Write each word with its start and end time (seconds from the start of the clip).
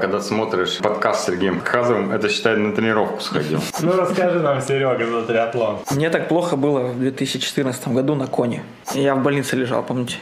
Когда 0.00 0.20
смотришь 0.20 0.78
подкаст 0.78 1.20
с 1.20 1.26
Сергеем 1.26 1.60
Хазовым, 1.60 2.10
это 2.10 2.28
считай 2.28 2.56
на 2.56 2.72
тренировку 2.74 3.20
сходил. 3.20 3.60
Ну 3.80 3.92
расскажи 3.96 4.40
нам, 4.40 4.60
Серега, 4.60 5.06
за 5.06 5.22
триатлон. 5.22 5.78
Мне 5.92 6.10
так 6.10 6.26
плохо 6.26 6.56
было 6.56 6.80
в 6.88 6.98
2014 6.98 7.88
году 7.88 8.16
на 8.16 8.26
коне. 8.26 8.64
Я 8.92 9.14
в 9.14 9.22
больнице 9.22 9.54
лежал, 9.54 9.84
помните? 9.84 10.16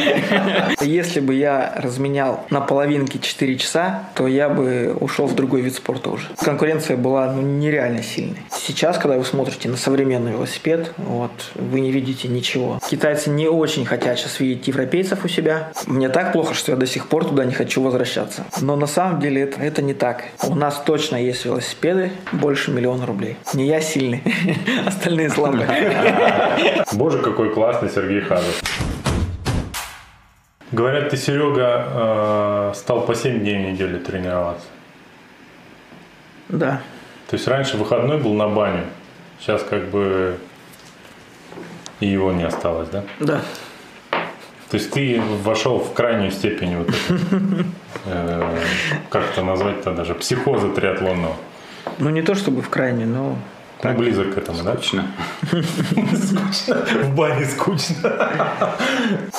Если 0.80 1.18
бы 1.18 1.34
я 1.34 1.74
разменял 1.76 2.44
на 2.50 2.60
половинке 2.60 3.18
4 3.18 3.58
часа, 3.58 4.04
то 4.14 4.28
я 4.28 4.48
бы 4.48 4.96
ушел 5.00 5.26
в 5.26 5.34
другой 5.34 5.62
вид 5.62 5.74
спорта 5.74 6.10
уже. 6.10 6.28
Конкуренция 6.40 6.96
была 6.96 7.32
ну, 7.32 7.42
нереально 7.42 8.02
сильной. 8.02 8.38
Сейчас, 8.52 8.98
когда 8.98 9.18
вы 9.18 9.24
смотрите 9.24 9.68
на 9.68 9.76
современный 9.76 10.30
велосипед, 10.32 10.92
вот, 10.98 11.32
вы 11.56 11.80
не 11.80 11.90
видите 11.90 12.28
ничего. 12.28 12.78
Китайцы 12.88 13.30
не 13.30 13.48
очень 13.48 13.84
хотят 13.86 14.20
сейчас 14.20 14.38
видеть 14.38 14.68
европейцев 14.68 15.24
у 15.24 15.28
себя. 15.28 15.72
Мне 15.86 16.08
так 16.08 16.32
плохо, 16.32 16.54
что 16.54 16.70
я 16.70 16.76
до 16.76 16.86
сих 16.86 17.08
пор 17.08 17.24
туда 17.24 17.44
не 17.44 17.54
хочу 17.54 17.82
возвращаться. 17.82 18.44
Но 18.60 18.76
на 18.84 18.88
самом 18.88 19.18
деле 19.18 19.40
это, 19.40 19.62
это 19.62 19.80
не 19.80 19.94
так. 19.94 20.24
У 20.42 20.54
нас 20.54 20.82
точно 20.84 21.16
есть 21.16 21.46
велосипеды 21.46 22.12
больше 22.32 22.70
миллиона 22.70 23.06
рублей. 23.06 23.38
Не 23.54 23.66
я 23.66 23.80
сильный, 23.80 24.22
остальные 24.86 25.30
слабые. 25.30 26.84
Боже, 26.92 27.20
какой 27.20 27.48
классный 27.54 27.88
Сергей 27.88 28.20
Хазов. 28.20 28.62
Говорят, 30.70 31.08
ты, 31.08 31.16
Серега, 31.16 31.86
э, 31.88 32.72
стал 32.74 33.06
по 33.06 33.14
7 33.14 33.40
дней 33.40 33.56
в 33.64 33.72
неделю 33.72 34.00
тренироваться. 34.00 34.66
Да. 36.50 36.82
То 37.30 37.36
есть 37.36 37.48
раньше 37.48 37.78
выходной 37.78 38.18
был 38.18 38.34
на 38.34 38.48
баню, 38.48 38.84
сейчас 39.40 39.62
как 39.62 39.88
бы 39.88 40.36
и 42.00 42.06
его 42.06 42.32
не 42.32 42.42
осталось, 42.42 42.90
да? 42.90 43.02
Да. 43.18 43.40
То 44.70 44.76
есть 44.76 44.90
ты 44.90 45.22
вошел 45.42 45.78
в 45.78 45.94
крайнюю 45.94 46.32
степень 46.32 46.76
вот 46.76 46.88
это, 46.90 47.18
э, 48.06 48.58
как 49.10 49.30
это 49.32 49.42
назвать-то 49.42 49.92
даже, 49.92 50.14
психоза 50.14 50.68
триатлонного. 50.70 51.36
Ну, 51.98 52.10
не 52.10 52.22
то 52.22 52.34
чтобы 52.34 52.62
в 52.62 52.68
крайне, 52.70 53.06
но 53.06 53.36
Ну, 53.82 53.94
близок 53.94 54.34
к 54.34 54.38
этому, 54.38 54.62
да? 54.62 54.72
Скучно. 54.74 55.06
В 57.02 57.14
бане 57.14 57.44
скучно. 57.44 58.74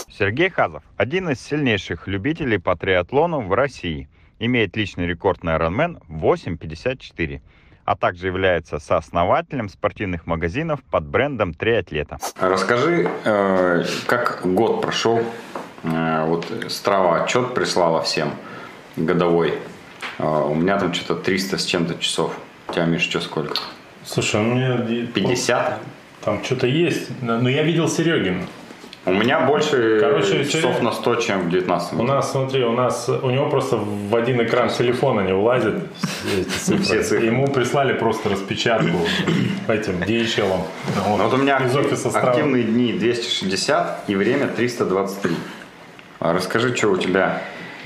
Сергей 0.09 0.49
Хазов– 0.49 0.83
один 0.97 1.29
из 1.29 1.41
сильнейших 1.41 2.07
любителей 2.07 2.59
по 2.59 2.75
триатлону 2.75 3.41
в 3.41 3.53
России. 3.53 4.07
Имеет 4.39 4.75
личный 4.77 5.07
рекорд 5.07 5.43
на 5.43 5.55
Ironman 5.55 6.01
8.54, 6.09 7.41
а 7.85 7.95
также 7.95 8.27
является 8.27 8.79
сооснователем 8.79 9.69
спортивных 9.69 10.25
магазинов 10.25 10.81
под 10.83 11.05
брендом 11.05 11.53
«Триатлета». 11.53 12.17
Расскажи, 12.39 13.09
э, 13.23 13.83
как 14.07 14.41
год 14.43 14.81
прошел. 14.81 15.21
Э, 15.85 16.25
Вот 16.25 16.45
Страва 16.69 17.23
отчет 17.23 17.53
прислала 17.53 18.01
всем 18.01 18.31
годовой. 18.95 19.53
Э, 20.19 20.43
У 20.49 20.55
меня 20.55 20.77
там 20.79 20.93
что-то 20.93 21.15
300 21.15 21.57
с 21.57 21.65
чем-то 21.65 21.99
часов. 21.99 22.33
У 22.67 22.73
тебя, 22.73 22.85
Миш, 22.85 23.03
что 23.03 23.21
сколько? 23.21 23.55
Слушай, 24.03 24.41
у 24.41 24.43
меня... 24.43 24.77
50? 25.13 25.79
Там 26.23 26.43
что-то 26.43 26.67
есть, 26.67 27.09
но 27.21 27.49
я 27.49 27.63
видел 27.63 27.87
Серегин. 27.87 28.47
У 29.07 29.13
меня 29.13 29.41
больше 29.41 29.99
Короче, 29.99 30.45
часов 30.45 30.81
на 30.81 30.91
100, 30.91 31.15
чем 31.15 31.41
в 31.41 31.49
19 31.51 31.93
У 31.93 32.03
нас, 32.03 32.31
смотри, 32.31 32.63
у 32.63 32.71
нас 32.71 33.07
у 33.07 33.29
него 33.29 33.49
просто 33.51 33.77
в 33.77 34.15
один 34.15 34.41
экран 34.41 34.69
телефона 34.69 35.21
не 35.21 35.33
влазит. 35.33 35.75
Все 36.63 37.03
цифры. 37.03 37.25
Ему 37.25 37.47
прислали 37.47 37.93
просто 37.93 38.29
распечатку 38.29 38.97
этим 39.67 40.01
DHL. 40.01 40.59
Ну, 40.95 41.17
Вот 41.17 41.33
у 41.33 41.37
меня 41.37 41.59
из 41.59 41.75
офиса 41.75 42.09
активные 42.09 42.63
дни 42.63 42.93
260 42.93 44.05
и 44.07 44.15
время 44.15 44.47
323. 44.47 45.35
А 46.19 46.33
Расскажи, 46.33 46.75
что 46.75 46.89
у 46.89 46.97
тебя 46.97 47.41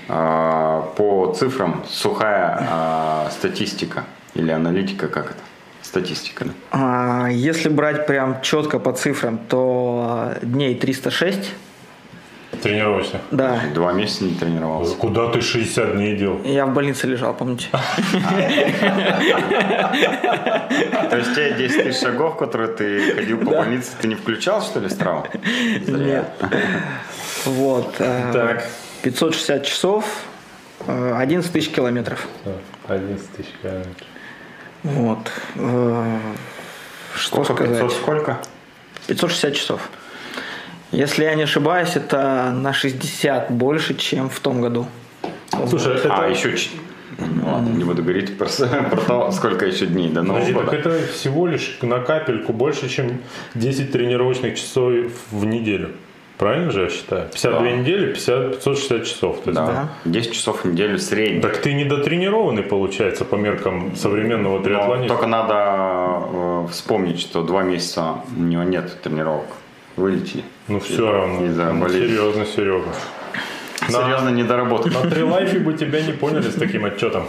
а, 0.07 0.81
по 0.95 1.33
цифрам 1.33 1.83
сухая 1.87 2.57
а, 2.69 3.29
статистика 3.31 4.05
или 4.33 4.51
аналитика, 4.51 5.07
как 5.07 5.31
это? 5.31 5.39
Статистика, 5.81 6.45
да? 6.71 7.27
если 7.29 7.69
брать 7.69 8.05
прям 8.05 8.41
четко 8.41 8.79
по 8.79 8.93
цифрам, 8.93 9.37
то 9.37 10.33
дней 10.41 10.75
306. 10.75 11.51
Тренировочных. 12.61 13.21
Да. 13.31 13.61
Два 13.73 13.93
месяца 13.93 14.25
не 14.25 14.35
тренировался. 14.35 14.95
Куда 14.95 15.29
ты 15.29 15.41
60 15.41 15.95
дней 15.95 16.17
дел? 16.17 16.41
Я 16.43 16.65
в 16.65 16.73
больнице 16.73 17.07
лежал, 17.07 17.33
помните? 17.33 17.67
То 21.09 21.17
есть 21.17 21.35
те 21.35 21.53
10 21.53 21.83
тысяч 21.83 22.01
шагов, 22.01 22.37
которые 22.37 22.73
ты 22.75 23.15
ходил 23.15 23.37
по 23.37 23.51
больнице, 23.51 23.91
ты 24.01 24.07
не 24.07 24.15
включал, 24.15 24.61
что 24.61 24.79
ли, 24.79 24.89
страву? 24.89 25.25
Нет. 25.87 26.25
Вот. 27.45 27.95
э, 27.99 28.31
Так. 28.33 28.65
560 29.03 29.65
часов, 29.65 30.05
э, 30.87 31.13
11 31.17 31.51
тысяч 31.51 31.69
километров. 31.69 32.27
11 32.87 33.31
тысяч 33.31 33.49
километров. 33.61 34.07
Вот. 34.83 35.31
Э, 35.55 36.17
Что 37.15 37.43
Сколько? 37.43 37.63
сказать? 37.63 37.81
500 37.81 37.93
сколько? 38.01 38.37
560 39.07 39.55
часов. 39.55 39.89
Если 40.91 41.23
я 41.23 41.35
не 41.35 41.43
ошибаюсь, 41.43 41.95
это 41.95 42.51
на 42.55 42.73
60 42.73 43.51
больше, 43.51 43.95
чем 43.95 44.29
в 44.29 44.39
том 44.39 44.61
году. 44.61 44.87
Слушай, 45.67 45.95
это... 45.95 46.13
А, 46.15 46.27
еще... 46.27 46.55
Ну, 47.17 47.51
ладно, 47.51 47.69
не 47.69 47.83
буду 47.83 48.01
говорить 48.01 48.37
про, 48.37 48.45
про 48.89 49.01
то, 49.01 49.31
сколько 49.31 49.65
еще 49.65 49.85
дней 49.87 50.09
до 50.09 50.21
Нового 50.23 50.39
Подожди, 50.41 50.53
так 50.53 50.65
года. 50.65 50.77
это 50.95 51.07
всего 51.13 51.47
лишь 51.47 51.77
на 51.81 51.99
капельку 51.99 52.53
больше, 52.53 52.87
чем 52.87 53.21
10 53.55 53.91
тренировочных 53.91 54.55
часов 54.57 54.93
в 55.31 55.45
неделю. 55.45 55.91
Правильно 56.39 56.71
же 56.71 56.83
я 56.83 56.89
считаю? 56.89 57.27
52 57.29 57.59
Да. 57.59 57.71
недели, 57.71 58.13
50, 58.13 58.51
560 58.55 59.03
часов. 59.05 59.41
То 59.43 59.49
есть, 59.51 59.61
Да. 59.61 59.89
10 60.05 60.31
часов 60.33 60.63
в 60.63 60.67
неделю 60.71 60.97
средний. 60.97 61.41
Так 61.41 61.57
ты 61.57 61.73
недотренированный, 61.73 62.63
получается, 62.63 63.25
по 63.25 63.35
меркам 63.35 63.93
современного 63.97 64.57
Но 64.59 64.63
триатлониста. 64.63 65.09
только 65.09 65.27
надо 65.27 65.53
э, 66.31 66.67
вспомнить, 66.71 67.19
что 67.19 67.43
два 67.43 67.63
месяца 67.63 68.21
у 68.37 68.41
него 68.41 68.63
нет 68.63 69.01
тренировок. 69.03 69.47
Вылетели. 69.97 70.43
Ну 70.69 70.79
все 70.79 71.11
равно. 71.11 71.45
Из-за 71.45 71.73
Ну, 71.73 71.89
серьезно, 71.89 72.45
Серега. 72.45 72.87
Серьезно, 73.91 74.29
недоработка. 74.29 74.89
На 74.89 75.09
трилайфе 75.09 75.59
бы 75.59 75.73
тебя 75.73 76.01
не 76.01 76.11
поняли 76.13 76.49
с 76.49 76.55
таким 76.55 76.85
отчетом. 76.85 77.23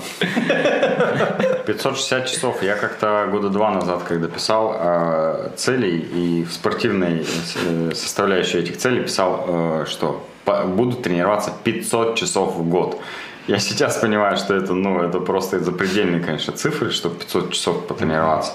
560 1.66 2.26
часов. 2.26 2.62
Я 2.62 2.74
как-то 2.76 3.28
года 3.30 3.48
два 3.48 3.70
назад, 3.70 4.02
когда 4.08 4.28
писал 4.28 4.76
э, 4.78 5.50
целей 5.56 5.98
и 5.98 6.44
в 6.44 6.52
спортивной 6.52 7.24
э, 7.66 7.90
составляющей 7.94 8.58
этих 8.58 8.76
целей 8.78 9.02
писал, 9.02 9.44
э, 9.48 9.84
что 9.88 10.26
по- 10.44 10.64
буду 10.64 10.96
тренироваться 10.96 11.52
500 11.64 12.16
часов 12.16 12.56
в 12.56 12.68
год. 12.68 12.98
Я 13.46 13.58
сейчас 13.58 13.96
понимаю, 13.96 14.36
что 14.36 14.54
это, 14.54 14.74
ну, 14.74 15.02
это 15.02 15.20
просто 15.20 15.58
запредельные, 15.60 16.20
конечно, 16.20 16.52
цифры, 16.52 16.90
чтобы 16.90 17.16
500 17.16 17.52
часов 17.52 17.86
потренироваться. 17.86 18.52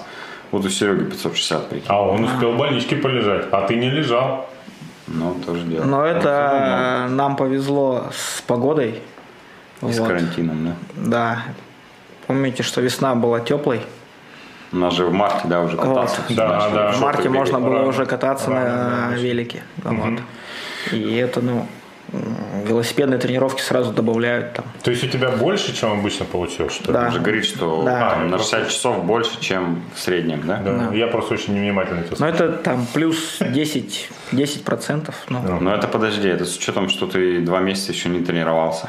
Вот 0.52 0.64
у 0.64 0.68
Сереги 0.70 1.04
560, 1.04 1.68
прикинь. 1.68 1.86
А 1.88 2.02
он 2.02 2.24
успел 2.24 2.52
в 2.52 2.56
больничке 2.56 2.96
полежать, 2.96 3.46
а 3.50 3.66
ты 3.66 3.74
не 3.76 3.90
лежал. 3.90 4.48
Ну, 5.06 5.34
тоже 5.44 5.64
дело. 5.64 5.84
Но 5.84 6.04
это 6.04 7.06
нам 7.10 7.36
повезло 7.36 8.06
с 8.12 8.42
погодой. 8.42 9.02
И 9.82 9.92
с 9.92 9.98
Вот. 9.98 10.08
карантином, 10.08 10.64
да? 10.66 10.74
Да. 10.96 11.42
Помните, 12.26 12.62
что 12.62 12.80
весна 12.80 13.14
была 13.14 13.40
теплой? 13.40 13.82
У 14.72 14.76
нас 14.76 14.94
же 14.94 15.06
в 15.06 15.12
марте, 15.12 15.42
да, 15.44 15.60
уже 15.62 15.76
кататься. 15.76 16.22
Вот. 16.28 16.36
Да, 16.36 16.70
да. 16.70 16.92
В 16.92 17.00
марте 17.00 17.22
бегать. 17.24 17.38
можно 17.38 17.60
было 17.60 17.76
рано. 17.76 17.88
уже 17.88 18.04
кататься 18.04 18.50
Рано, 18.50 18.64
на 18.64 19.10
да, 19.10 19.16
велике. 19.16 19.62
Вот. 19.84 20.20
И 20.92 21.14
это, 21.16 21.40
ну, 21.40 21.66
велосипедные 22.64 23.18
тренировки 23.18 23.60
сразу 23.60 23.92
добавляют 23.92 24.54
там. 24.54 24.64
То 24.82 24.90
есть 24.90 25.04
у 25.04 25.08
тебя 25.08 25.30
больше, 25.30 25.74
чем 25.74 25.92
обычно 25.98 26.24
получилось? 26.24 26.80
Да. 26.86 27.06
Он 27.06 27.12
же 27.12 27.20
говорит, 27.20 27.44
что 27.44 27.82
Да. 27.84 28.10
там 28.10 28.30
на 28.30 28.38
60 28.38 28.68
часов 28.70 29.04
больше, 29.04 29.40
чем 29.40 29.82
в 29.94 30.00
среднем, 30.00 30.42
да? 30.46 30.56
Да. 30.64 30.94
Я 30.94 31.06
просто 31.08 31.34
очень 31.34 31.54
невнимательно 31.54 32.00
Но 32.10 32.16
слушаю. 32.16 32.34
это 32.34 32.52
там 32.52 32.86
плюс 32.92 33.38
10, 33.40 34.08
10 34.32 34.64
процентов. 34.64 35.14
Ну, 35.28 35.40
Но 35.60 35.74
это 35.74 35.88
подожди, 35.88 36.28
это 36.28 36.44
с 36.44 36.56
учетом, 36.56 36.88
что 36.88 37.06
ты 37.06 37.40
два 37.40 37.60
месяца 37.60 37.92
еще 37.92 38.08
не 38.08 38.20
тренировался. 38.24 38.88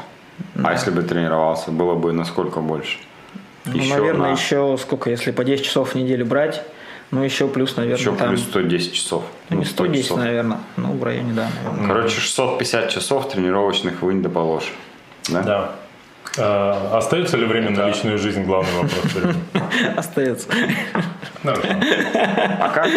А 0.62 0.72
если 0.72 0.90
бы 0.90 1.02
тренировался, 1.02 1.70
было 1.72 1.94
бы 1.94 2.12
насколько 2.12 2.60
больше? 2.60 2.98
ну, 3.64 3.84
наверное, 3.84 4.28
на- 4.30 4.32
еще 4.32 4.78
сколько, 4.80 5.10
если 5.10 5.30
по 5.32 5.44
10 5.44 5.64
часов 5.64 5.90
в 5.90 5.94
неделю 5.94 6.24
брать, 6.24 6.62
ну, 7.10 7.22
еще 7.22 7.48
плюс, 7.48 7.76
наверное, 7.76 7.98
еще 7.98 8.14
там... 8.14 8.28
плюс 8.30 8.42
110 8.42 8.92
часов. 8.92 9.24
ну, 9.48 9.58
не 9.58 9.64
100 9.64 9.84
110, 9.84 10.04
часов. 10.04 10.18
наверное. 10.18 10.58
Ну, 10.76 10.92
в 10.92 11.02
районе, 11.02 11.32
да, 11.32 11.48
наверное. 11.64 11.88
Короче, 11.88 12.20
650 12.20 12.90
часов 12.90 13.30
тренировочных 13.30 14.02
вынь 14.02 14.22
да 14.22 14.28
положь. 14.28 14.72
Да? 15.28 15.42
Да. 15.42 15.74
А, 16.36 16.98
остается 16.98 17.36
ли 17.36 17.46
время 17.46 17.70
на 17.70 17.86
личную 17.88 18.18
жизнь? 18.18 18.44
Главный 18.44 18.72
вопрос. 18.74 19.02
Остается. 19.96 20.48
А 21.44 22.68
как, 22.74 22.88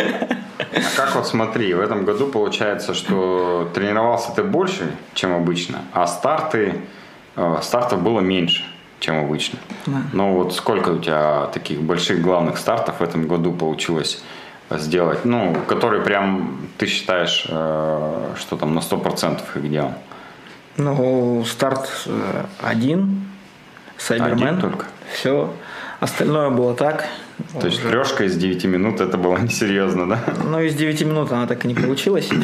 а 0.59 0.95
как 0.95 1.15
вот 1.15 1.27
смотри, 1.27 1.73
в 1.73 1.79
этом 1.79 2.05
году 2.05 2.27
получается, 2.27 2.93
что 2.93 3.69
тренировался 3.73 4.31
ты 4.35 4.43
больше, 4.43 4.91
чем 5.13 5.33
обычно, 5.33 5.79
а 5.93 6.07
старты, 6.07 6.81
э, 7.35 7.57
стартов 7.61 8.01
было 8.01 8.19
меньше, 8.19 8.63
чем 9.01 9.19
обычно. 9.19 9.59
Ну 10.13 10.35
вот 10.35 10.55
сколько 10.55 10.89
у 10.89 10.99
тебя 10.99 11.47
таких 11.47 11.81
больших 11.81 12.21
главных 12.21 12.57
стартов 12.57 12.99
в 12.99 13.03
этом 13.03 13.27
году 13.27 13.51
получилось 13.51 14.23
сделать, 14.69 15.25
ну, 15.25 15.53
которые 15.67 16.01
прям 16.01 16.57
ты 16.77 16.85
считаешь, 16.85 17.45
э, 17.49 18.33
что 18.37 18.55
там 18.55 18.73
на 18.73 18.79
100% 18.79 19.41
их 19.55 19.69
делал? 19.69 19.93
Ну, 20.77 21.43
старт 21.45 21.89
э, 22.05 22.45
один, 22.61 23.27
Сайбермен. 23.97 24.47
Один 24.47 24.61
только? 24.61 24.85
Все. 25.13 25.53
Остальное 25.99 26.49
было 26.49 26.73
так. 26.73 27.05
То 27.59 27.67
есть 27.67 27.81
трешка 27.81 28.23
из 28.23 28.37
9 28.37 28.63
минут 28.65 29.01
это 29.01 29.17
было 29.17 29.37
несерьезно, 29.41 30.07
да? 30.07 30.19
Ну, 30.45 30.59
из 30.61 30.75
9 30.75 31.01
минут 31.01 31.31
она 31.31 31.47
так 31.47 31.65
и 31.65 31.67
не 31.67 31.75
получилась. 31.75 32.29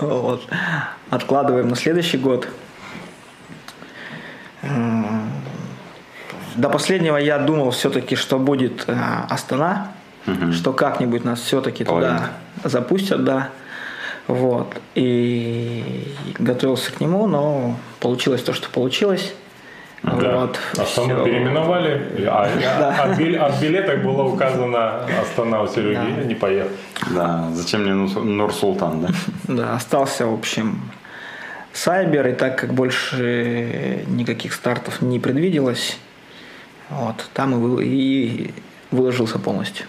Вот. 0.00 0.46
Откладываем 1.10 1.68
на 1.68 1.76
следующий 1.76 2.18
год. 2.18 2.48
До 6.58 6.68
последнего 6.68 7.16
я 7.16 7.38
думал 7.38 7.70
все-таки, 7.70 8.16
что 8.16 8.38
будет 8.38 8.84
э, 8.88 8.96
Астана, 9.30 9.92
что 10.52 10.72
как-нибудь 10.72 11.24
нас 11.24 11.40
все-таки 11.40 11.84
туда 11.84 12.30
запустят, 12.64 13.24
да. 13.24 13.48
Вот. 14.26 14.76
И 14.94 16.12
готовился 16.38 16.92
к 16.92 17.00
нему, 17.00 17.26
но 17.26 17.76
получилось 18.00 18.42
то, 18.42 18.52
что 18.52 18.68
получилось. 18.68 19.32
Да. 20.02 20.10
Вот. 20.40 20.58
Астану 20.76 21.14
Всё. 21.14 21.24
переименовали, 21.24 22.24
а, 22.28 22.48
а- 22.66 23.02
от, 23.12 23.18
бил- 23.18 23.40
от 23.42 23.60
билетах 23.60 24.02
было 24.02 24.22
указано 24.24 25.00
Астана 25.22 25.62
у 25.62 25.66
Сереги, 25.68 25.94
Да. 26.16 26.24
не 26.24 26.34
поехал. 26.34 26.70
Да, 27.10 27.48
зачем 27.54 27.82
мне 27.84 27.94
Нур- 27.94 28.22
Нур-Султан, 28.24 29.00
да? 29.00 29.08
Да, 29.44 29.74
остался, 29.74 30.26
в 30.26 30.34
общем, 30.34 30.80
Сайбер, 31.72 32.26
и 32.28 32.32
так 32.32 32.58
как 32.58 32.74
больше 32.74 34.04
никаких 34.08 34.52
стартов 34.52 35.00
не 35.02 35.18
предвиделось, 35.18 35.96
вот, 36.90 37.28
там 37.34 37.80
и, 37.80 37.84
и 37.84 38.54
выложился 38.90 39.38
полностью. 39.38 39.86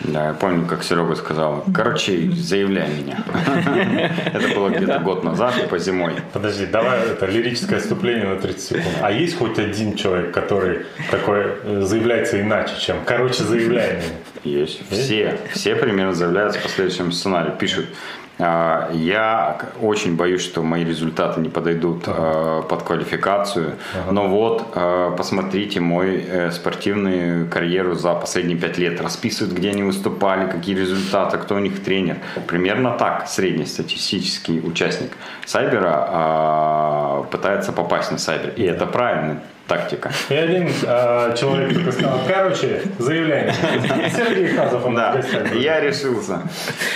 Да, 0.00 0.28
я 0.28 0.32
помню, 0.32 0.64
как 0.66 0.84
Серега 0.84 1.16
сказал. 1.16 1.64
Короче, 1.74 2.30
заявляй 2.30 2.88
меня. 2.88 3.18
Это 4.26 4.54
было 4.54 4.68
где-то 4.68 5.00
год 5.00 5.24
назад, 5.24 5.54
типа 5.56 5.78
зимой. 5.78 6.14
Подожди, 6.32 6.66
давай 6.66 7.00
это 7.00 7.26
лирическое 7.26 7.78
отступление 7.78 8.26
на 8.26 8.36
30 8.36 8.60
секунд. 8.60 8.86
А 9.02 9.10
есть 9.10 9.36
хоть 9.36 9.58
один 9.58 9.96
человек, 9.96 10.32
который 10.32 10.86
такой 11.10 11.46
э, 11.64 11.80
заявляется 11.82 12.40
иначе, 12.40 12.74
чем 12.80 12.98
короче 13.04 13.42
заявляй 13.42 13.96
мне? 13.96 14.52
Есть. 14.60 14.88
Все, 14.88 15.36
все 15.52 15.74
примерно 15.74 16.14
заявляются 16.14 16.60
по 16.60 16.68
следующему 16.68 17.10
сценарию. 17.10 17.56
Пишут, 17.58 17.86
«А, 17.86 18.27
я 18.38 19.58
к- 19.60 19.82
очень 19.82 20.16
боюсь, 20.16 20.42
что 20.42 20.62
мои 20.62 20.84
результаты 20.84 21.40
не 21.40 21.48
подойдут 21.48 22.04
э, 22.06 22.62
под 22.68 22.82
квалификацию, 22.82 23.74
но 24.10 24.28
вот, 24.28 24.72
э, 24.74 25.14
посмотрите 25.16 25.80
мой 25.80 26.24
э, 26.24 26.50
спортивную 26.52 27.48
карьеру 27.50 27.94
за 27.94 28.14
последние 28.14 28.56
пять 28.56 28.78
лет. 28.78 29.00
Расписывают, 29.00 29.54
где 29.56 29.70
они 29.70 29.82
выступали, 29.82 30.48
какие 30.50 30.76
результаты, 30.76 31.38
кто 31.38 31.56
у 31.56 31.58
них 31.58 31.82
тренер. 31.82 32.18
Примерно 32.46 32.92
так 32.92 33.26
среднестатистический 33.28 34.60
участник 34.60 35.10
Сайбера 35.46 36.06
а, 36.08 37.22
пытается 37.30 37.72
попасть 37.72 38.12
на 38.12 38.18
Сайбер. 38.18 38.50
И 38.56 38.62
это 38.62 38.86
правильная 38.86 39.42
тактика. 39.68 40.10
И 40.30 40.34
один 40.34 40.68
э, 40.68 41.34
человек 41.38 41.74
только 41.74 41.92
сказал, 41.92 42.20
короче, 42.26 42.82
заявляй 42.98 43.44
мне. 43.44 44.10
Сергей 44.10 44.48
Хазов 44.48 44.84
в 44.84 44.94
Да, 44.94 45.20
я 45.54 45.80
решился. 45.80 46.40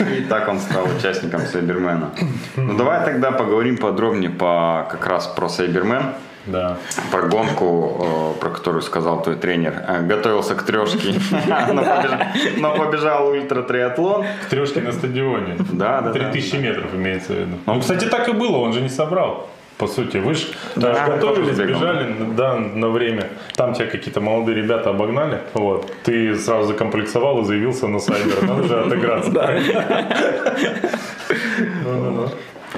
И 0.01 0.23
так 0.23 0.49
он 0.49 0.59
стал 0.59 0.85
участником 0.99 1.43
Сайбермена. 1.43 2.11
Ну 2.57 2.77
давай 2.77 3.05
тогда 3.05 3.31
поговорим 3.31 3.77
подробнее 3.77 4.31
по 4.31 4.89
как 4.91 5.07
раз 5.07 5.27
про 5.27 5.49
Сайбермен. 5.49 6.03
Да. 6.47 6.77
Про 7.13 7.23
гонку, 7.29 8.35
э, 8.37 8.41
про 8.41 8.51
которую 8.51 8.83
сказал 8.83 9.23
твой 9.23 9.37
тренер. 9.37 9.75
Э, 9.87 10.03
Готовился 10.03 10.57
к 10.57 10.65
трешке, 10.65 11.15
но 12.57 12.75
побежал- 12.75 13.29
ультратриатлон. 13.29 14.25
К 14.47 14.51
трешке 14.51 14.81
на 14.81 14.91
стадионе. 14.91 15.57
Да, 15.73 16.01
да. 16.01 16.11
3000 16.13 16.57
метров 16.57 16.95
имеется 16.95 17.33
в 17.33 17.37
виду. 17.37 17.57
Ну, 17.67 17.81
кстати, 17.81 18.07
так 18.07 18.29
и 18.29 18.33
было, 18.33 18.57
он 18.57 18.73
же 18.73 18.81
не 18.81 18.89
собрал. 18.89 19.49
По 19.83 19.89
сути, 19.89 20.19
вы 20.19 20.35
же 20.35 20.47
Да, 20.77 21.09
готовились, 21.09 21.59
бежали 21.59 22.15
да, 22.37 22.55
на 22.55 22.89
время. 22.89 23.31
Там 23.57 23.75
тебя 23.75 23.87
какие-то 23.87 24.21
молодые 24.21 24.55
ребята 24.55 24.91
обогнали. 24.91 25.41
Вот. 25.55 25.93
Ты 26.05 26.37
сразу 26.37 26.69
закомплексовал 26.69 27.41
и 27.41 27.45
заявился 27.45 27.89
на 27.89 27.99
сайбер. 27.99 28.45
Надо 28.45 28.63
же 28.63 28.81
отыграться. 28.81 29.33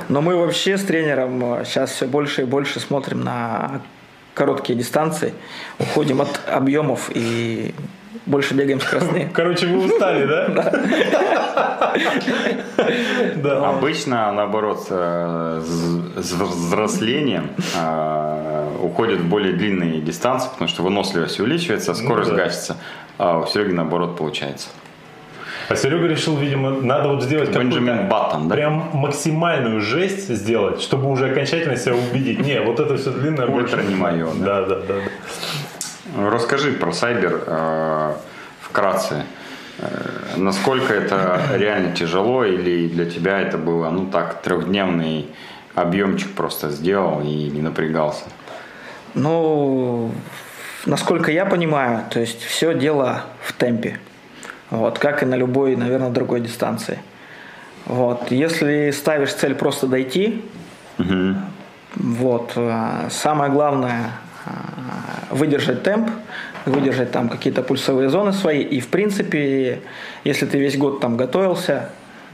Но 0.09 0.23
мы 0.23 0.35
вообще 0.35 0.79
с 0.79 0.85
тренером 0.85 1.63
сейчас 1.67 1.91
все 1.91 2.07
больше 2.07 2.43
и 2.43 2.45
больше 2.47 2.81
смотрим 2.81 3.21
на 3.21 3.83
короткие 4.33 4.79
дистанции, 4.79 5.35
уходим 5.79 6.23
от 6.23 6.41
объемов 6.49 7.11
и 7.15 7.75
больше 8.27 8.55
бегаем 8.55 8.81
скоростные. 8.81 9.29
Короче, 9.33 9.67
вы 9.67 9.85
устали, 9.87 10.27
да? 10.27 10.73
Да. 13.37 13.69
Обычно, 13.69 14.33
наоборот, 14.33 14.87
э, 14.91 15.63
с 16.17 16.33
взрослением 16.33 17.51
э, 17.77 18.69
уходят 18.83 19.21
в 19.21 19.29
более 19.29 19.53
длинные 19.53 20.01
дистанции, 20.01 20.49
потому 20.51 20.69
что 20.69 20.83
выносливость 20.83 21.39
увеличивается, 21.41 21.95
скорость 21.95 22.31
да. 22.31 22.37
гасится. 22.37 22.77
А 23.19 23.39
у 23.39 23.47
Сереги, 23.47 23.73
наоборот, 23.73 24.17
получается. 24.17 24.69
А 25.69 25.77
Серега 25.77 26.07
решил, 26.07 26.37
видимо, 26.37 26.71
надо 26.71 27.09
вот 27.09 27.23
сделать 27.23 27.49
Бенджамин 27.51 27.87
какую-то 27.87 28.11
Баттон, 28.11 28.49
да? 28.49 28.55
прям 28.55 28.91
максимальную 28.93 29.81
жесть 29.81 30.29
сделать, 30.29 30.83
чтобы 30.83 31.11
уже 31.11 31.31
окончательно 31.31 31.77
себя 31.77 31.95
убедить. 31.95 32.41
Не, 32.41 32.61
вот 32.61 32.81
это 32.81 32.97
все 32.97 33.11
длинное 33.13 33.47
Ультра 33.47 33.77
больше 33.77 33.89
не 33.89 33.95
мое, 33.95 34.27
Да, 34.41 34.63
да, 34.63 34.77
да. 34.77 34.83
да. 34.89 34.95
Расскажи 36.17 36.73
про 36.73 36.93
Сайбер 36.93 37.43
э, 37.47 38.15
вкратце. 38.61 39.25
Э, 39.79 40.37
насколько 40.37 40.95
это 40.95 41.41
реально 41.55 41.95
тяжело 41.95 42.45
или 42.45 42.89
для 42.89 43.07
тебя 43.07 43.41
это 43.41 43.59
было, 43.59 43.91
ну 43.91 44.07
так, 44.07 44.41
трехдневный 44.43 45.27
объемчик 45.75 46.33
просто 46.33 46.71
сделал 46.71 47.21
и 47.21 47.51
не 47.51 47.61
напрягался? 47.63 48.25
Ну, 49.15 50.13
насколько 50.87 51.33
я 51.33 51.47
понимаю, 51.47 52.05
то 52.11 52.21
есть 52.21 52.43
все 52.43 52.75
дело 52.75 53.25
в 53.43 53.53
темпе. 53.53 53.99
Вот, 54.71 54.99
как 54.99 55.23
и 55.23 55.27
на 55.27 55.35
любой, 55.35 55.75
наверное, 55.75 56.11
другой 56.11 56.41
дистанции. 56.41 56.99
Вот, 57.87 58.31
если 58.31 58.91
ставишь 58.93 59.35
цель 59.35 59.55
просто 59.55 59.87
дойти, 59.89 60.45
вот, 61.97 62.53
а, 62.57 63.09
самое 63.11 63.53
главное 63.53 64.13
выдержать 65.31 65.83
темп, 65.83 66.11
выдержать 66.67 67.11
там 67.11 67.29
какие-то 67.29 67.63
пульсовые 67.63 68.09
зоны 68.09 68.33
свои. 68.33 68.63
И 68.63 68.81
в 68.81 68.89
принципе, 68.89 69.81
если 70.25 70.47
ты 70.47 70.59
весь 70.59 70.77
год 70.77 71.01
там 71.01 71.17
готовился 71.17 71.91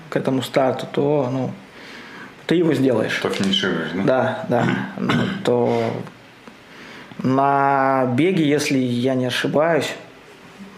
к 0.09 0.17
этому 0.17 0.43
старту, 0.43 0.87
то 0.91 1.29
ну, 1.33 1.51
ты 2.47 2.57
его 2.57 2.75
сделаешь. 2.75 3.17
То 3.19 3.31
финишируешь, 3.31 3.91
да? 3.95 4.03
Да, 4.03 4.47
да. 4.49 4.67
Ну, 4.99 5.13
То 5.45 5.93
на 7.23 8.07
беге, 8.17 8.49
если 8.49 8.79
я 8.79 9.15
не 9.15 9.27
ошибаюсь, 9.27 9.95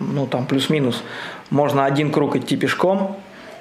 ну 0.01 0.27
там 0.27 0.47
плюс-минус, 0.47 1.03
можно 1.51 1.85
один 1.85 2.11
круг 2.11 2.37
идти 2.37 2.57
пешком, 2.57 3.17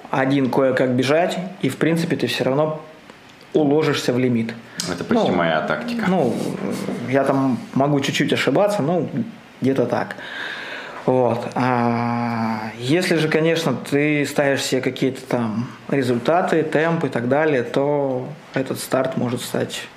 один 0.10 0.50
кое-как 0.50 0.92
бежать, 0.92 1.38
и 1.62 1.70
в 1.70 1.78
принципе 1.78 2.16
ты 2.16 2.28
все 2.28 2.44
равно 2.44 2.82
уложишься 3.54 4.14
в 4.14 4.20
лимит. 4.20 4.54
Это 4.92 5.04
почти 5.04 5.30
Ну, 5.30 5.36
моя 5.36 5.62
тактика. 5.62 6.06
Ну, 6.08 6.34
я 7.10 7.24
там 7.24 7.60
могу 7.74 8.00
чуть-чуть 8.00 8.34
ошибаться, 8.34 8.82
ну, 8.82 9.10
где-то 9.62 9.86
так. 9.86 10.16
Вот. 11.06 11.48
А 11.56 12.72
если 12.78 13.16
же, 13.16 13.28
конечно, 13.28 13.74
ты 13.74 14.26
ставишь 14.26 14.64
себе 14.64 14.82
какие-то 14.82 15.22
там 15.22 15.68
результаты, 15.90 16.64
темп 16.64 17.06
и 17.06 17.10
так 17.10 17.28
далее, 17.28 17.64
то 17.64 18.28
этот 18.54 18.80
старт 18.80 19.18
может 19.18 19.42
стать 19.42 19.88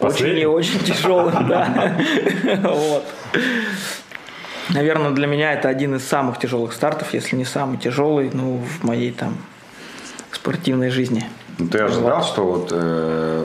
очень 0.00 0.38
и 0.38 0.46
очень 0.46 0.80
тяжелым, 0.80 1.48
да. 1.48 1.96
Вот. 2.62 3.04
Наверное, 4.70 5.10
для 5.10 5.26
меня 5.26 5.52
это 5.52 5.68
один 5.68 5.94
из 5.94 6.06
самых 6.06 6.38
тяжелых 6.38 6.72
стартов, 6.72 7.12
если 7.12 7.36
не 7.36 7.44
самый 7.44 7.76
тяжелый, 7.76 8.30
ну, 8.32 8.56
в 8.56 8.84
моей 8.84 9.12
там 9.12 9.36
спортивной 10.32 10.90
жизни. 10.90 11.24
Ну, 11.58 11.68
ты 11.68 11.78
ожидал, 11.78 12.24
что 12.24 12.44
вот 12.44 12.68
э, 12.72 13.44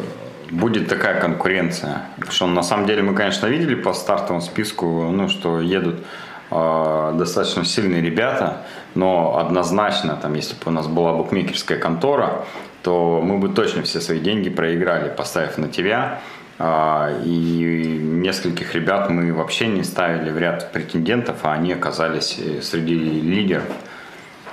будет 0.50 0.88
такая 0.88 1.22
конкуренция? 1.22 2.04
Потому 2.16 2.32
что 2.32 2.48
на 2.48 2.64
самом 2.64 2.88
деле 2.88 3.04
мы, 3.04 3.14
конечно, 3.14 3.46
видели 3.48 3.76
по 3.76 3.94
стартовому 3.94 4.42
списку, 4.42 4.86
ну, 5.12 5.30
что 5.30 5.62
едут 5.62 6.04
э, 6.50 7.14
достаточно 7.16 7.66
сильные 7.66 8.02
ребята, 8.02 8.66
но 8.96 9.38
однозначно, 9.38 10.16
там, 10.16 10.34
если 10.34 10.56
бы 10.56 10.62
у 10.66 10.72
нас 10.72 10.88
была 10.88 11.14
букмекерская 11.14 11.78
контора, 11.78 12.46
то 12.82 13.22
мы 13.24 13.38
бы 13.38 13.50
точно 13.50 13.84
все 13.84 14.02
свои 14.02 14.20
деньги 14.20 14.50
проиграли, 14.50 15.10
поставив 15.10 15.58
на 15.58 15.68
тебя. 15.68 16.22
А, 16.58 17.12
И 17.24 18.00
нескольких 18.02 18.74
ребят 18.76 19.10
мы 19.10 19.34
вообще 19.34 19.68
не 19.68 19.84
ставили 19.84 20.32
в 20.32 20.38
ряд 20.38 20.72
претендентов, 20.72 21.38
а 21.44 21.54
они 21.54 21.74
оказались 21.74 22.40
э, 22.40 22.62
среди 22.62 22.96
лидеров. 22.96 23.64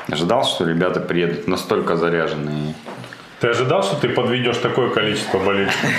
Ожидал, 0.08 0.44
что 0.44 0.64
ребята 0.64 1.00
приедут 1.00 1.48
настолько 1.48 1.96
заряженные 1.96 2.74
Ты 3.40 3.48
ожидал, 3.48 3.82
что 3.82 3.96
ты 3.96 4.08
подведешь 4.08 4.56
такое 4.56 4.88
количество 4.90 5.38
болельщиков? 5.38 5.90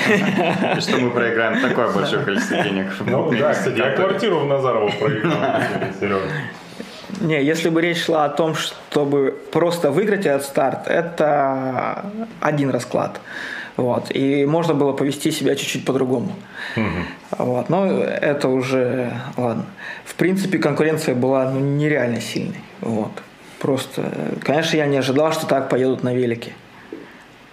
И 0.77 0.81
что 0.81 0.97
мы 0.97 1.11
проиграем 1.11 1.61
такое 1.61 1.91
большое 1.91 2.23
количество 2.23 2.63
денег. 2.63 2.87
Ну 3.05 3.31
да, 3.31 3.53
кстати, 3.53 3.77
я 3.77 3.91
квартиру 3.91 4.39
в 4.39 4.47
Назарово 4.47 4.89
проиграл, 4.89 5.33
Серега. 5.99 6.21
Не, 7.21 7.43
если 7.43 7.69
бы 7.69 7.81
речь 7.81 8.03
шла 8.03 8.25
о 8.25 8.29
том, 8.29 8.55
чтобы 8.55 9.37
просто 9.51 9.91
выиграть 9.91 10.25
этот 10.25 10.43
старт, 10.43 10.87
это 10.87 12.05
один 12.41 12.69
расклад. 12.69 13.21
Вот. 13.75 14.07
И 14.09 14.45
можно 14.45 14.73
было 14.73 14.91
повести 14.93 15.31
себя 15.31 15.55
чуть-чуть 15.55 15.85
по-другому. 15.85 16.33
Вот. 17.37 17.69
Но 17.69 17.85
это 17.85 18.49
уже, 18.49 19.13
ладно. 19.37 19.65
В 20.05 20.15
принципе, 20.15 20.57
конкуренция 20.57 21.13
была 21.13 21.49
ну, 21.51 21.59
нереально 21.59 22.19
сильной. 22.19 22.61
Вот. 22.81 23.11
Просто, 23.59 24.11
конечно, 24.41 24.77
я 24.77 24.87
не 24.87 24.97
ожидал, 24.97 25.31
что 25.31 25.45
так 25.45 25.69
поедут 25.69 26.03
на 26.03 26.13
велике. 26.13 26.53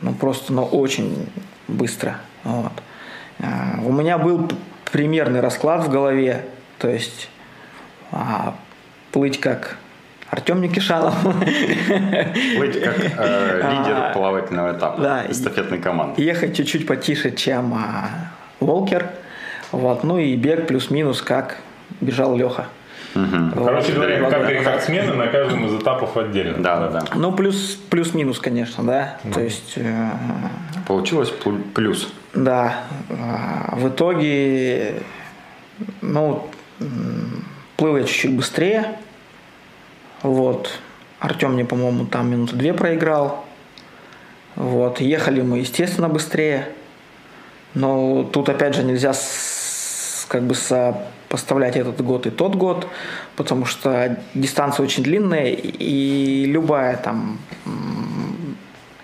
Ну, 0.01 0.13
просто, 0.13 0.53
но 0.53 0.63
ну, 0.63 0.79
очень 0.79 1.29
быстро. 1.69 2.19
Вот. 2.45 2.73
А, 3.41 3.79
у 3.85 3.93
меня 3.93 4.19
был 4.19 4.51
примерный 4.91 5.41
расклад 5.41 5.85
в 5.85 5.91
голове, 5.91 6.45
то 6.79 6.89
есть 6.89 7.29
а, 8.13 8.55
плыть 9.13 9.41
как 9.41 9.77
Артем 10.31 10.61
Никишанов. 10.61 11.15
Плыть 11.23 12.83
как 12.83 12.99
э, 12.99 13.57
лидер 13.57 13.97
а, 13.97 14.13
плавательного 14.13 14.77
этапа 14.77 15.01
да, 15.01 15.27
эстафетной 15.29 15.79
команды. 15.79 16.21
Ехать 16.23 16.57
чуть-чуть 16.57 16.87
потише, 16.87 17.31
чем 17.31 17.75
а, 17.75 18.33
Волкер. 18.61 19.11
Вот. 19.71 20.03
Ну 20.05 20.19
и 20.19 20.35
бег 20.37 20.67
плюс-минус, 20.67 21.23
как 21.23 21.59
бежал 22.01 22.37
Леха. 22.37 22.67
Угу. 23.14 23.64
Короче 23.64 23.92
говоря, 23.92 24.28
как 24.28 24.49
рекордсмены 24.49 25.14
на 25.14 25.28
каждом 25.28 25.66
из 25.66 25.80
этапов 25.80 26.16
отдельно. 26.16 26.62
Да, 26.62 26.88
да, 26.88 27.00
да. 27.00 27.06
Ну, 27.14 27.33
плюс, 27.33 27.78
плюс-минус, 27.88 28.40
конечно, 28.40 28.83
да. 28.85 29.18
Mm. 29.25 29.33
То 29.33 29.40
есть... 29.40 29.73
Э, 29.76 30.11
Получилось 30.87 31.33
плюс. 31.75 32.12
Да. 32.35 32.85
Э, 33.09 33.76
в 33.76 33.88
итоге, 33.88 35.02
ну, 36.00 36.49
плыл 37.76 37.97
я 37.99 38.04
чуть-чуть 38.04 38.37
быстрее. 38.37 38.97
Вот. 40.23 40.78
Артем 41.21 41.54
мне, 41.54 41.64
по-моему, 41.64 42.06
там 42.06 42.30
минуты 42.30 42.56
две 42.56 42.75
проиграл. 42.75 43.44
Вот. 44.56 45.00
Ехали 45.00 45.40
мы, 45.40 45.59
естественно, 45.59 46.09
быстрее. 46.09 46.68
Но 47.75 48.25
тут, 48.25 48.49
опять 48.49 48.75
же, 48.75 48.85
нельзя 48.85 49.12
с, 49.12 49.23
как 50.35 50.43
бы 50.43 50.57
со 50.57 50.97
поставлять 51.29 51.76
этот 51.76 52.00
год 52.00 52.26
и 52.26 52.31
тот 52.31 52.57
год, 52.57 52.88
потому 53.37 53.67
что 53.67 54.19
дистанция 54.35 54.83
очень 54.83 55.05
длинная, 55.05 55.50
и 55.53 56.45
любая 56.47 56.97
там 56.97 57.38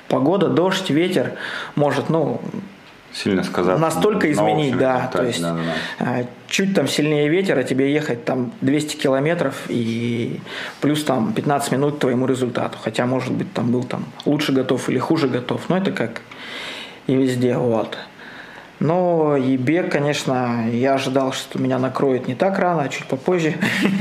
погода, 0.09 0.49
дождь, 0.49 0.91
ветер 0.91 1.35
может, 1.77 2.11
ну, 2.11 2.41
сильно 3.13 3.45
сказать. 3.45 3.79
Настолько 3.79 4.33
изменить, 4.33 4.77
да. 4.77 5.09
То 5.13 5.23
есть 5.23 5.41
да, 5.41 5.55
да, 5.55 6.05
да. 6.05 6.27
чуть 6.49 6.75
там 6.75 6.89
сильнее 6.89 7.29
ветер, 7.29 7.57
а 7.57 7.63
тебе 7.63 7.93
ехать 7.93 8.25
там 8.25 8.53
200 8.61 8.97
километров 8.97 9.55
и 9.69 10.41
плюс 10.81 11.05
там 11.05 11.33
15 11.33 11.71
минут 11.71 11.97
к 11.97 11.99
твоему 12.01 12.27
результату. 12.27 12.77
Хотя, 12.83 13.07
может 13.07 13.33
быть, 13.33 13.53
там 13.53 13.71
был 13.71 13.85
там 13.85 14.05
лучше 14.25 14.51
готов 14.51 14.89
или 14.89 14.99
хуже 14.99 15.29
готов. 15.29 15.69
Но 15.69 15.77
это 15.77 15.93
как 15.93 16.23
и 17.07 17.15
везде. 17.15 17.57
Вот. 17.57 17.97
Но 18.81 19.37
и 19.37 19.59
бег, 19.59 19.93
конечно, 19.93 20.67
я 20.71 20.95
ожидал, 20.95 21.35
что 21.35 21.61
меня 21.61 21.79
накроет 21.79 22.29
не 22.29 22.35
так 22.35 22.59
рано, 22.59 22.83
а 22.83 22.89
чуть 22.89 23.05
попозже. 23.07 23.55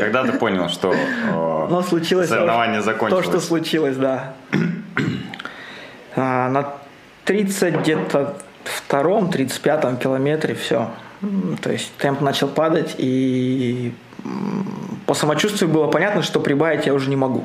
Когда 0.00 0.24
ты 0.24 0.32
понял, 0.38 0.70
что 0.70 0.94
случилось 1.86 2.30
соревнование 2.30 2.80
закончилось? 2.80 3.24
То, 3.26 3.30
что 3.30 3.40
случилось, 3.40 3.96
да. 3.96 4.32
А, 6.16 6.48
на 6.48 6.72
30 7.26 7.80
где-то 7.80 8.38
втором, 8.64 9.30
35 9.30 9.98
километре 9.98 10.54
все. 10.54 10.88
То 11.60 11.70
есть 11.70 11.92
темп 11.98 12.22
начал 12.22 12.48
падать, 12.48 12.94
и 12.96 13.92
по 15.04 15.12
самочувствию 15.12 15.70
было 15.70 15.88
понятно, 15.88 16.22
что 16.22 16.40
прибавить 16.40 16.86
я 16.86 16.94
уже 16.94 17.10
не 17.10 17.16
могу. 17.16 17.44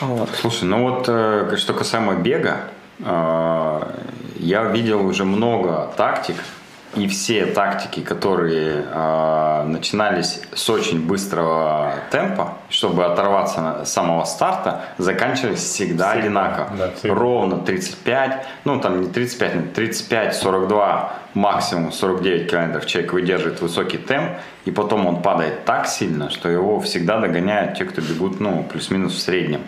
Вот. 0.00 0.28
Слушай, 0.38 0.64
ну 0.64 0.82
вот 0.82 1.06
э, 1.08 1.56
что 1.56 1.72
касаемо 1.72 2.16
бега, 2.16 2.68
я 2.98 4.64
видел 4.72 5.06
уже 5.06 5.24
много 5.24 5.92
тактик, 5.96 6.36
и 6.96 7.08
все 7.08 7.46
тактики, 7.46 8.00
которые 8.00 8.86
э, 8.90 9.64
начинались 9.66 10.40
с 10.54 10.70
очень 10.70 11.06
быстрого 11.06 11.92
темпа, 12.10 12.54
чтобы 12.70 13.04
оторваться 13.04 13.82
с 13.84 13.92
самого 13.92 14.24
старта, 14.24 14.84
заканчивались 14.96 15.58
всегда, 15.58 16.12
всегда 16.12 16.12
одинаково. 16.12 16.68
Да, 16.78 16.90
всегда. 16.92 17.14
Ровно 17.14 17.58
35, 17.58 18.46
ну 18.64 18.80
там 18.80 19.02
не 19.02 19.08
35, 19.08 19.74
35, 19.74 20.36
42, 20.36 21.12
максимум 21.34 21.92
49 21.92 22.50
километров 22.50 22.86
человек 22.86 23.12
выдерживает 23.12 23.60
высокий 23.60 23.98
темп, 23.98 24.38
и 24.64 24.70
потом 24.70 25.06
он 25.06 25.20
падает 25.20 25.66
так 25.66 25.86
сильно, 25.86 26.30
что 26.30 26.48
его 26.48 26.80
всегда 26.80 27.18
догоняют 27.18 27.76
те, 27.76 27.84
кто 27.84 28.00
бегут, 28.00 28.40
ну, 28.40 28.62
плюс-минус 28.62 29.12
в 29.12 29.20
среднем. 29.20 29.60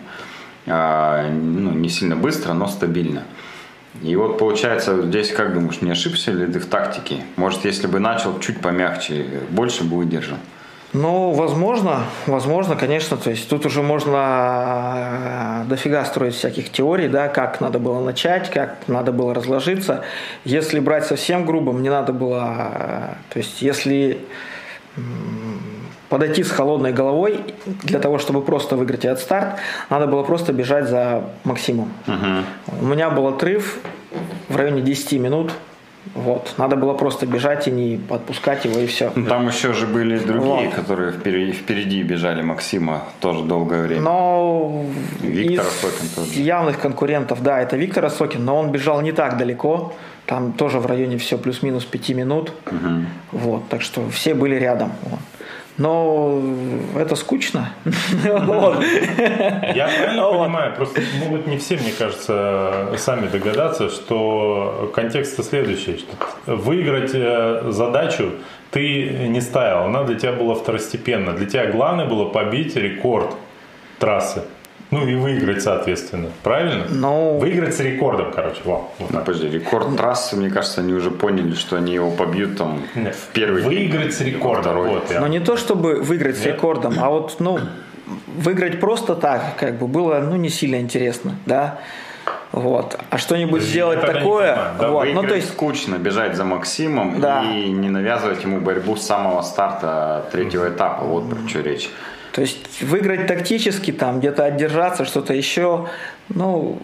Э, 0.69 1.29
ну, 1.31 1.71
не 1.71 1.89
сильно 1.89 2.15
быстро, 2.15 2.53
но 2.53 2.67
стабильно. 2.67 3.23
И 4.03 4.15
вот 4.15 4.37
получается, 4.37 5.01
здесь 5.01 5.31
как 5.31 5.53
думаешь, 5.53 5.81
не 5.81 5.91
ошибся 5.91 6.31
ли 6.31 6.45
ты 6.45 6.59
в 6.59 6.67
тактике? 6.67 7.23
Может, 7.35 7.65
если 7.65 7.87
бы 7.87 7.99
начал 7.99 8.39
чуть 8.39 8.61
помягче, 8.61 9.25
больше 9.49 9.83
бы 9.83 9.97
выдержал? 9.97 10.37
Ну, 10.93 11.31
возможно, 11.31 12.05
возможно, 12.25 12.75
конечно. 12.75 13.17
То 13.17 13.31
есть 13.31 13.49
тут 13.49 13.65
уже 13.65 13.81
можно 13.81 15.63
э, 15.63 15.69
дофига 15.69 16.05
строить 16.05 16.35
всяких 16.35 16.71
теорий, 16.71 17.07
да, 17.07 17.27
как 17.27 17.61
надо 17.61 17.79
было 17.79 18.03
начать, 18.03 18.49
как 18.49 18.75
надо 18.87 19.11
было 19.11 19.33
разложиться. 19.33 20.03
Если 20.45 20.79
брать 20.79 21.05
совсем 21.05 21.45
грубо, 21.45 21.73
мне 21.73 21.89
надо 21.89 22.13
было, 22.13 22.71
э, 22.73 23.13
то 23.29 23.39
есть 23.39 23.61
если 23.61 24.19
подойти 26.09 26.43
с 26.43 26.49
холодной 26.49 26.91
головой 26.91 27.39
для 27.83 27.99
того, 27.99 28.17
чтобы 28.17 28.41
просто 28.41 28.75
выиграть 28.75 29.05
этот 29.05 29.19
старт, 29.19 29.59
надо 29.89 30.07
было 30.07 30.23
просто 30.23 30.51
бежать 30.51 30.87
за 30.89 31.23
Максимом. 31.43 31.91
Угу. 32.07 32.81
У 32.81 32.85
меня 32.85 33.09
был 33.09 33.27
отрыв 33.27 33.79
в 34.49 34.55
районе 34.55 34.81
10 34.81 35.13
минут. 35.13 35.51
Вот. 36.15 36.55
Надо 36.57 36.75
было 36.75 36.93
просто 36.93 37.27
бежать 37.27 37.67
и 37.67 37.71
не 37.71 37.97
подпускать 37.97 38.65
его, 38.65 38.79
и 38.79 38.87
все. 38.87 39.11
Ну, 39.15 39.27
там 39.27 39.47
еще 39.47 39.73
же 39.73 39.85
были 39.85 40.17
другие, 40.17 40.67
вот. 40.67 40.73
которые 40.73 41.11
впереди, 41.11 41.51
впереди 41.51 42.01
бежали 42.01 42.41
Максима 42.41 43.03
тоже 43.19 43.43
долгое 43.43 43.83
время. 43.83 44.01
Но 44.01 44.85
Виктор 45.19 45.65
Сокин 45.65 46.07
тоже. 46.15 46.39
явных 46.39 46.79
конкурентов, 46.79 47.43
да, 47.43 47.61
это 47.61 47.77
Виктор 47.77 48.09
Сокин, 48.09 48.43
но 48.43 48.57
он 48.57 48.71
бежал 48.71 49.01
не 49.01 49.11
так 49.11 49.37
далеко. 49.37 49.93
Там 50.25 50.53
тоже 50.53 50.79
в 50.79 50.85
районе 50.85 51.17
все 51.17 51.37
плюс-минус 51.37 51.85
5 51.85 52.09
минут. 52.09 52.53
Угу. 52.65 53.05
Вот, 53.33 53.69
так 53.69 53.81
что 53.81 54.09
все 54.09 54.33
были 54.33 54.55
рядом. 54.55 54.91
Вот 55.03 55.19
но 55.79 56.39
это 56.95 57.15
скучно. 57.15 57.73
Я 57.85 57.91
правильно 59.97 60.29
понимаю, 60.29 60.75
просто 60.75 61.01
могут 61.19 61.47
не 61.47 61.57
все, 61.57 61.77
мне 61.77 61.91
кажется, 61.97 62.89
сами 62.97 63.27
догадаться, 63.27 63.89
что 63.89 64.91
контекст 64.93 65.43
следующий. 65.43 65.97
Что 65.97 66.55
выиграть 66.55 67.11
э, 67.13 67.71
задачу 67.71 68.33
ты 68.71 69.27
не 69.29 69.41
ставил, 69.41 69.85
она 69.85 70.03
для 70.03 70.19
тебя 70.19 70.33
была 70.33 70.53
второстепенна. 70.53 71.33
Для 71.33 71.47
тебя 71.47 71.71
главное 71.71 72.05
было 72.05 72.25
побить 72.25 72.75
рекорд 72.75 73.33
трассы. 73.99 74.43
Ну 74.91 75.07
и 75.07 75.15
выиграть, 75.15 75.61
соответственно. 75.61 76.29
Правильно? 76.41 76.85
Ну, 76.89 77.37
выиграть 77.37 77.75
с 77.75 77.79
рекордом, 77.79 78.31
короче. 78.33 78.61
Вау, 78.65 78.89
вот 78.97 79.11
ну, 79.11 79.19
подожди, 79.19 79.47
рекорд 79.47 79.95
трассы, 79.95 80.35
мне 80.35 80.49
кажется, 80.49 80.81
они 80.81 80.93
уже 80.93 81.11
поняли, 81.11 81.53
что 81.53 81.75
они 81.75 81.93
его 81.93 82.09
побьют 82.09 82.57
там 82.57 82.81
Нет. 82.95 83.15
в 83.15 83.27
первый 83.33 83.61
Выиграть 83.61 84.15
с 84.15 84.21
рекордом. 84.21 84.77
Вот, 84.77 85.11
я. 85.11 85.19
Но 85.19 85.27
не 85.27 85.39
то, 85.39 85.57
чтобы 85.57 86.01
выиграть 86.01 86.35
Нет? 86.35 86.43
с 86.43 86.45
рекордом, 86.47 86.95
а 86.99 87.09
вот, 87.09 87.35
ну, 87.39 87.59
выиграть 88.27 88.79
просто 88.79 89.15
так, 89.15 89.55
как 89.57 89.77
бы 89.77 89.87
было, 89.87 90.19
ну, 90.19 90.35
не 90.37 90.49
сильно 90.49 90.77
интересно, 90.77 91.35
да. 91.45 91.79
Вот. 92.51 92.97
А 93.11 93.19
что-нибудь 93.19 93.61
сделать 93.61 94.01
такое, 94.01 94.73
да, 94.79 94.89
вот. 94.89 95.07
ну 95.13 95.21
то 95.21 95.35
есть 95.35 95.49
скучно 95.49 95.95
бежать 95.95 96.35
за 96.35 96.43
Максимом 96.43 97.21
да. 97.21 97.43
и 97.43 97.69
не 97.69 97.89
навязывать 97.89 98.43
ему 98.43 98.59
борьбу 98.59 98.95
с 98.95 99.05
самого 99.05 99.43
старта 99.43 100.25
третьего 100.31 100.67
этапа. 100.69 101.03
Вот 101.03 101.29
про 101.29 101.47
что 101.47 101.61
речь. 101.61 101.91
То 102.39 102.43
есть 102.43 102.81
выиграть 102.81 103.27
тактически, 103.27 103.91
там 103.91 104.19
где-то 104.19 104.45
отдержаться, 104.45 105.03
что-то 105.03 105.33
еще, 105.33 105.89
ну, 106.29 106.81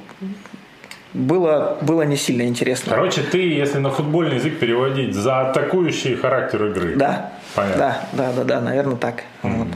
было, 1.13 1.77
было 1.79 2.01
не 2.01 2.17
сильно 2.17 2.41
интересно. 2.41 2.89
Короче, 2.89 3.21
ты, 3.21 3.38
если 3.38 3.77
на 3.77 3.89
футбольный 3.89 4.35
язык 4.35 4.59
переводить, 4.59 5.15
за 5.15 5.50
атакующий 5.50 6.17
характер 6.17 6.65
игры. 6.65 6.95
Да. 6.97 7.31
Понятно. 7.55 7.77
Да, 7.77 8.01
да, 8.12 8.33
да, 8.33 8.43
да, 8.43 8.59
наверное, 8.59 8.97
так. 8.97 9.24
Mm-hmm. 9.43 9.57
Вот. 9.57 9.67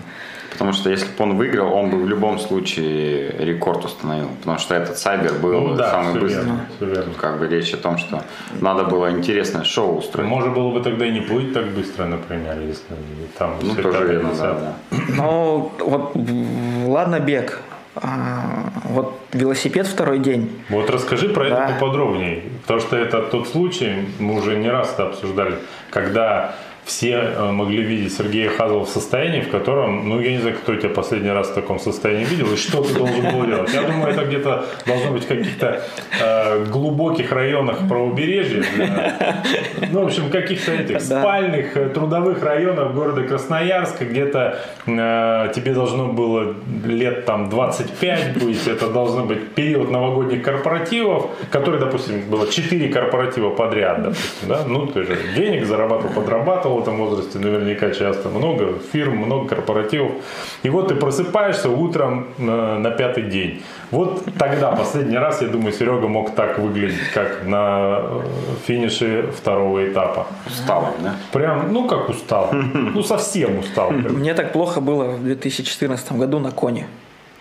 Потому 0.60 0.74
что 0.74 0.90
если 0.90 1.06
бы 1.06 1.24
он 1.24 1.38
выиграл, 1.38 1.74
он 1.74 1.90
бы 1.90 1.98
в 1.98 2.08
любом 2.10 2.38
случае 2.38 3.30
рекорд 3.40 3.86
установил. 3.86 4.28
Потому 4.42 4.60
что 4.60 4.76
этот 4.76 4.98
Сайбер 4.98 5.36
был 5.36 5.62
ну, 5.62 5.76
да, 5.76 5.90
самый 5.90 6.20
быстрый. 6.20 6.44
Верно, 6.44 6.66
верно. 6.82 7.14
Как 7.18 7.40
бы 7.40 7.48
речь 7.48 7.74
о 7.74 7.78
том, 7.78 7.98
что 7.98 8.26
надо 8.60 8.84
было 8.84 9.10
интересное 9.10 9.64
шоу 9.64 10.00
устроить. 10.00 10.28
Можно 10.28 10.52
было 10.52 10.72
бы 10.72 10.82
тогда 10.82 11.06
и 11.06 11.12
не 11.12 11.22
плыть 11.22 11.54
так 11.54 11.68
быстро, 11.68 12.08
например, 12.08 12.60
если 12.60 12.84
там 13.38 13.54
Ну, 13.62 13.74
тоже 13.74 14.06
верно, 14.06 14.32
да, 14.38 14.54
да. 14.54 14.98
Ну, 15.16 15.72
вот, 15.80 16.12
ладно, 16.88 17.22
бег. 17.22 17.62
А, 17.96 18.70
вот 18.84 19.18
велосипед 19.32 19.88
второй 19.88 20.20
день. 20.20 20.62
Вот 20.70 20.90
расскажи 20.90 21.30
про 21.30 21.50
да. 21.50 21.66
это 21.70 21.74
поподробнее. 21.76 22.44
Потому 22.64 22.82
что 22.82 22.98
это 22.98 23.22
тот 23.22 23.48
случай, 23.48 24.10
мы 24.20 24.36
уже 24.38 24.58
не 24.58 24.70
раз 24.70 24.92
это 24.94 25.08
обсуждали, 25.08 25.56
когда 25.90 26.54
все 26.90 27.12
э, 27.12 27.52
могли 27.52 27.84
видеть 27.84 28.16
Сергея 28.16 28.50
Хазова 28.50 28.84
в 28.84 28.90
состоянии, 28.90 29.42
в 29.42 29.50
котором, 29.50 30.10
ну, 30.10 30.20
я 30.20 30.32
не 30.32 30.40
знаю, 30.40 30.56
кто 30.56 30.76
тебя 30.76 30.90
последний 30.90 31.30
раз 31.30 31.50
в 31.50 31.54
таком 31.54 31.80
состоянии 31.80 32.26
видел, 32.26 32.52
и 32.52 32.58
что 32.58 32.82
ты 32.82 32.96
должен 32.96 33.22
был 33.32 33.46
делать. 33.46 33.72
Я 33.74 33.84
думаю, 33.84 34.12
это 34.12 34.26
где-то 34.26 34.66
должно 34.88 35.12
быть 35.12 35.24
в 35.24 35.28
каких-то 35.28 35.84
э, 36.20 36.66
глубоких 36.66 37.32
районах 37.32 37.88
правобережья, 37.88 38.64
да. 38.78 39.44
ну, 39.92 40.04
в 40.04 40.06
общем, 40.08 40.30
каких-то 40.32 40.72
этих 40.72 41.02
спальных, 41.02 41.78
э, 41.78 41.90
трудовых 41.90 42.44
районах 42.44 42.94
города 42.94 43.22
Красноярска, 43.22 44.06
где-то 44.06 44.60
э, 44.88 45.52
тебе 45.56 45.74
должно 45.74 46.08
было 46.08 46.56
лет 46.86 47.26
там 47.26 47.50
25 47.50 48.44
быть, 48.44 48.68
это 48.68 48.90
должно 48.90 49.26
быть 49.26 49.54
период 49.54 49.92
новогодних 49.92 50.42
корпоративов, 50.42 51.30
который, 51.52 51.80
допустим, 51.80 52.22
было 52.30 52.52
4 52.52 52.90
корпоратива 52.90 53.52
подряд, 53.52 54.02
допустим, 54.02 54.50
да, 54.50 54.64
ну, 54.66 54.88
ты 54.88 55.04
же 55.04 55.18
денег 55.36 55.66
зарабатывал, 55.66 56.14
подрабатывал, 56.14 56.79
в 56.80 56.82
этом 56.84 56.98
возрасте 56.98 57.40
наверняка 57.40 57.92
часто 57.92 58.30
много 58.30 58.74
фирм, 58.92 59.18
много 59.18 59.50
корпоративов. 59.50 60.12
И 60.64 60.70
вот 60.70 60.88
ты 60.88 60.96
просыпаешься 60.96 61.70
утром 61.70 62.28
на, 62.38 62.80
на 62.80 62.92
пятый 62.92 63.24
день. 63.24 63.62
Вот 63.92 64.24
тогда, 64.38 64.72
последний 64.72 65.18
раз, 65.18 65.42
я 65.42 65.48
думаю, 65.48 65.74
Серега 65.74 66.08
мог 66.08 66.36
так 66.36 66.60
выглядеть, 66.60 67.12
как 67.14 67.46
на 67.46 68.00
э, 68.02 68.22
финише 68.68 69.32
второго 69.38 69.88
этапа. 69.88 70.28
Устал, 70.48 70.94
да? 71.00 71.16
Прям, 71.32 71.74
ну 71.74 71.88
как 71.88 72.10
устал. 72.10 72.52
Ну 73.00 73.04
совсем 73.04 73.60
устал. 73.60 73.92
Мне 73.92 74.34
так 74.34 74.52
плохо 74.52 74.82
было 74.82 75.06
в 75.12 75.24
2014 75.24 76.12
году 76.14 76.40
на 76.40 76.52
коне. 76.52 76.88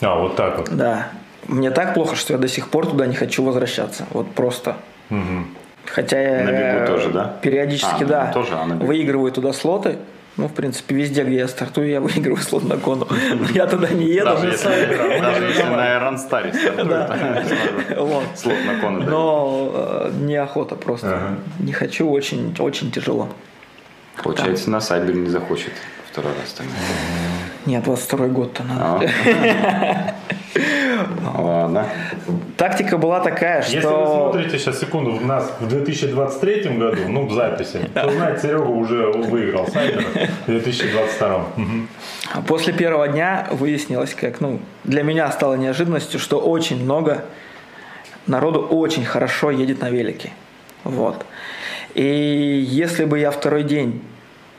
А, 0.00 0.18
вот 0.18 0.36
так 0.36 0.58
вот. 0.58 0.68
Да. 0.70 1.08
Мне 1.46 1.70
так 1.70 1.94
плохо, 1.94 2.16
что 2.16 2.34
я 2.34 2.38
до 2.38 2.48
сих 2.48 2.68
пор 2.68 2.86
туда 2.86 3.06
не 3.06 3.14
хочу 3.14 3.42
возвращаться. 3.44 4.06
Вот 4.12 4.30
просто. 4.32 4.76
Угу. 5.10 5.44
Хотя 5.90 6.20
я 6.20 6.44
на 6.44 6.52
бегу 6.52 6.86
тоже, 6.86 7.10
да? 7.10 7.36
периодически, 7.42 8.04
а, 8.04 8.06
да, 8.06 8.26
ну, 8.26 8.32
тоже, 8.32 8.54
а 8.54 8.64
выигрываю 8.64 9.32
туда 9.32 9.52
слоты. 9.52 9.96
Ну, 10.36 10.46
в 10.46 10.54
принципе, 10.54 10.94
везде, 10.94 11.24
где 11.24 11.38
я 11.38 11.48
стартую, 11.48 11.88
я 11.88 12.00
выигрываю 12.00 12.40
слот 12.40 12.62
на 12.62 12.76
кону. 12.76 13.08
Я 13.54 13.66
туда 13.66 13.88
не 13.88 14.06
еду. 14.06 14.26
Даже 14.26 14.46
если, 14.46 15.20
даже 15.20 15.44
если 15.44 15.62
на 15.64 15.96
Аэронстаре 15.96 16.52
Вот. 17.96 18.24
слот 18.36 18.56
на 18.64 18.80
кону. 18.80 19.02
Но 19.02 19.72
э, 19.74 20.10
неохота 20.20 20.76
просто. 20.76 21.38
Не 21.58 21.72
хочу, 21.72 22.08
очень, 22.08 22.54
очень 22.58 22.92
тяжело. 22.92 23.28
Получается, 24.22 24.70
на 24.70 24.80
Сайбер 24.80 25.14
не 25.14 25.28
захочет 25.28 25.72
второй 26.10 26.32
раз 26.32 26.52
тогда. 26.52 26.72
Нет, 27.66 27.84
22 27.84 28.26
год-то 28.28 28.62
надо. 28.64 29.10
Ладно. 31.34 31.86
Тактика 32.56 32.98
была 32.98 33.20
такая, 33.20 33.62
что... 33.62 33.72
Если 33.72 33.88
вы 33.88 34.06
смотрите 34.06 34.58
сейчас, 34.58 34.80
секунду, 34.80 35.12
в 35.12 35.24
нас 35.24 35.52
в 35.60 35.68
2023 35.68 36.76
году, 36.76 37.02
ну, 37.08 37.26
в 37.26 37.32
записи, 37.32 37.88
то, 37.94 38.10
знаете, 38.10 38.42
Серега 38.42 38.62
уже 38.62 39.06
выиграл 39.12 39.68
Сайбер 39.68 40.04
в 40.46 40.46
2022. 40.46 41.46
После 42.46 42.72
первого 42.72 43.08
дня 43.08 43.46
выяснилось, 43.52 44.14
как, 44.14 44.40
ну, 44.40 44.60
для 44.84 45.02
меня 45.02 45.30
стало 45.30 45.54
неожиданностью, 45.54 46.18
что 46.18 46.38
очень 46.38 46.82
много 46.82 47.24
народу 48.26 48.60
очень 48.60 49.04
хорошо 49.04 49.50
едет 49.50 49.80
на 49.80 49.90
велике. 49.90 50.32
Вот. 50.84 51.24
И 51.94 52.64
если 52.68 53.04
бы 53.04 53.18
я 53.18 53.30
второй 53.30 53.62
день 53.62 54.02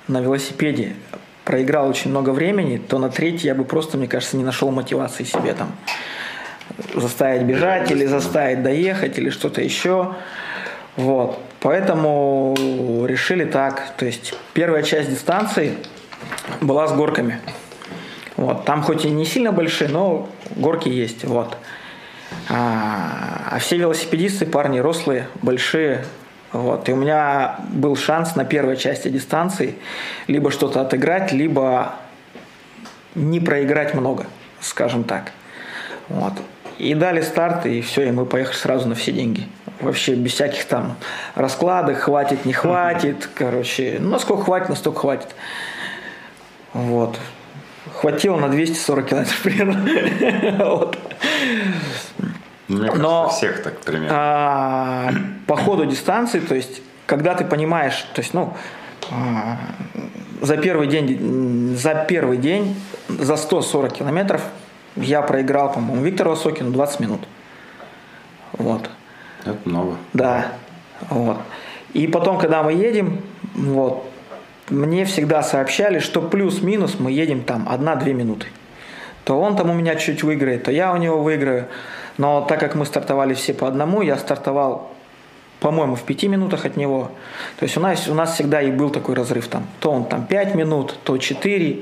на 0.08 0.22
велосипеде 0.22 0.96
проиграл 1.50 1.90
очень 1.90 2.12
много 2.12 2.30
времени, 2.30 2.78
то 2.78 3.00
на 3.00 3.10
третий 3.10 3.48
я 3.48 3.56
бы 3.56 3.64
просто, 3.64 3.98
мне 3.98 4.08
кажется, 4.08 4.38
не 4.38 4.44
нашел 4.44 4.70
мотивации 4.70 5.24
себе 5.24 5.56
там 5.56 5.72
заставить 6.94 7.42
бежать 7.42 7.90
или 7.90 8.06
заставить 8.06 8.62
доехать 8.62 9.18
или 9.18 9.32
что-то 9.32 9.60
еще. 9.60 10.14
Вот. 10.96 11.40
Поэтому 11.60 12.54
решили 13.08 13.46
так. 13.46 13.96
То 13.98 14.06
есть 14.06 14.36
первая 14.54 14.84
часть 14.84 15.10
дистанции 15.10 15.74
была 16.62 16.88
с 16.88 16.94
горками. 16.94 17.40
Вот. 18.38 18.66
Там 18.66 18.84
хоть 18.84 19.06
и 19.06 19.10
не 19.10 19.26
сильно 19.26 19.52
большие, 19.52 19.90
но 19.90 20.30
горки 20.56 20.88
есть. 20.88 21.24
Вот. 21.24 21.58
А, 22.48 23.48
а 23.50 23.58
все 23.58 23.76
велосипедисты, 23.76 24.46
парни 24.46 24.78
рослые, 24.78 25.28
большие, 25.42 26.06
вот. 26.52 26.90
И 26.90 26.94
у 26.94 26.96
меня 26.96 27.58
был 27.70 27.96
шанс 27.96 28.36
на 28.36 28.46
первой 28.46 28.78
части 28.78 29.08
дистанции 29.08 29.76
либо 30.28 30.52
что-то 30.52 30.82
отыграть, 30.82 31.32
либо 31.32 31.94
не 33.16 33.40
проиграть 33.40 33.94
много, 33.94 34.26
скажем 34.60 35.04
так. 35.04 35.32
Вот. 36.08 36.34
И 36.80 36.94
дали 36.94 37.22
старт, 37.22 37.66
и 37.66 37.82
все, 37.82 38.08
и 38.08 38.12
мы 38.12 38.26
поехали 38.26 38.56
сразу 38.56 38.88
на 38.88 38.96
все 38.96 39.12
деньги. 39.12 39.48
Вообще 39.82 40.16
без 40.16 40.34
всяких 40.34 40.66
там 40.66 40.96
раскладок, 41.36 42.00
хватит, 42.00 42.46
не 42.46 42.54
хватит. 42.54 43.30
Короче, 43.36 43.98
ну, 44.00 44.10
насколько 44.10 44.44
хватит, 44.44 44.70
настолько 44.70 45.00
хватит. 45.00 45.36
Вот. 46.74 47.18
Хватило 47.96 48.38
на 48.38 48.50
240 48.50 49.06
километров 49.06 49.42
примерно. 49.42 50.56
вот. 50.66 50.98
Мне 52.70 52.82
кажется, 52.82 53.02
Но, 53.02 53.30
всех 53.30 53.64
так 53.64 53.80
примерно. 53.80 54.10
А, 54.12 55.12
по 55.48 55.58
ходу 55.58 55.86
дистанции, 55.86 56.40
то 56.40 56.56
есть, 56.56 56.82
когда 57.08 57.34
ты 57.34 57.44
понимаешь, 57.44 58.08
то 58.14 58.22
есть, 58.22 58.34
ну, 58.34 58.54
а, 59.12 59.58
за 60.42 60.56
первый 60.58 60.88
день, 60.88 61.76
за 61.76 62.06
первый 62.08 62.38
день, 62.38 62.76
за 63.08 63.36
140 63.38 63.94
километров 63.94 64.44
я 64.96 65.22
проиграл, 65.24 65.74
по-моему, 65.74 66.04
Виктору 66.04 66.32
Осокину 66.32 66.72
20 66.72 67.00
минут. 67.00 67.22
Вот. 68.54 68.90
Это 69.46 69.58
много. 69.66 69.96
Да. 70.14 70.48
Вот. 71.10 71.38
И 71.94 72.08
потом, 72.08 72.38
когда 72.38 72.62
мы 72.62 72.74
едем, 72.74 73.22
вот, 73.56 74.08
мне 74.70 75.06
всегда 75.06 75.42
сообщали, 75.42 76.00
что 76.00 76.22
плюс-минус 76.22 76.98
мы 77.00 77.12
едем 77.12 77.42
там 77.42 77.68
1-2 77.68 78.14
минуты. 78.14 78.48
То 79.24 79.40
он 79.40 79.56
там 79.56 79.70
у 79.70 79.74
меня 79.74 79.96
чуть 79.96 80.24
выиграет, 80.24 80.64
то 80.64 80.72
я 80.72 80.94
у 80.94 80.98
него 80.98 81.22
выиграю. 81.22 81.68
Но 82.20 82.42
так 82.42 82.60
как 82.60 82.76
мы 82.76 82.86
стартовали 82.86 83.34
все 83.34 83.54
по 83.54 83.66
одному, 83.66 84.02
я 84.02 84.18
стартовал, 84.18 84.92
по-моему, 85.62 85.96
в 85.96 86.04
пяти 86.04 86.28
минутах 86.28 86.66
от 86.66 86.76
него. 86.76 87.12
То 87.58 87.64
есть 87.64 87.78
у 87.78 87.80
нас, 87.80 88.10
у 88.10 88.14
нас 88.14 88.34
всегда 88.34 88.62
и 88.62 88.72
был 88.72 88.90
такой 88.90 89.16
разрыв 89.16 89.48
там. 89.48 89.66
То 89.80 89.90
он 89.92 90.04
там 90.04 90.28
5 90.28 90.54
минут, 90.54 91.00
то 91.06 91.18
4, 91.18 91.82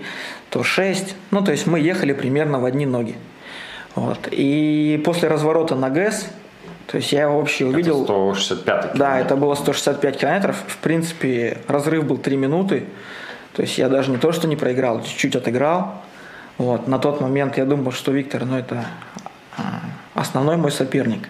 то 0.52 0.62
6. 0.62 1.16
Ну, 1.32 1.44
то 1.44 1.52
есть 1.52 1.66
мы 1.66 1.80
ехали 1.80 2.14
примерно 2.14 2.60
в 2.60 2.66
одни 2.66 2.86
ноги. 2.86 3.16
Вот. 3.96 4.28
И 4.30 5.02
после 5.04 5.28
разворота 5.28 5.74
на 5.74 5.90
ГЭС, 5.90 6.28
то 6.86 6.98
есть 6.98 7.12
я 7.12 7.24
его 7.24 7.40
вообще 7.40 7.66
увидел... 7.66 8.04
Это 8.04 8.14
165 8.14 8.64
километр. 8.64 8.98
Да, 9.00 9.20
это 9.20 9.36
было 9.36 9.56
165 9.56 10.20
километров. 10.20 10.64
В 10.68 10.78
принципе, 10.78 11.58
разрыв 11.68 12.06
был 12.06 12.20
3 12.20 12.38
минуты. 12.38 12.86
То 13.54 13.64
есть 13.64 13.80
я 13.80 13.90
даже 13.90 14.12
не 14.12 14.18
то, 14.18 14.32
что 14.32 14.48
не 14.48 14.56
проиграл, 14.56 15.02
чуть-чуть 15.02 15.36
отыграл. 15.36 15.96
Вот. 16.60 16.88
На 16.88 17.00
тот 17.00 17.22
момент 17.22 17.58
я 17.58 17.66
думал, 17.66 17.92
что 17.92 18.12
Виктор, 18.12 18.46
ну 18.46 18.56
это 18.56 18.86
а, 19.58 19.82
основной 20.18 20.58
мой 20.58 20.72
соперник. 20.72 21.30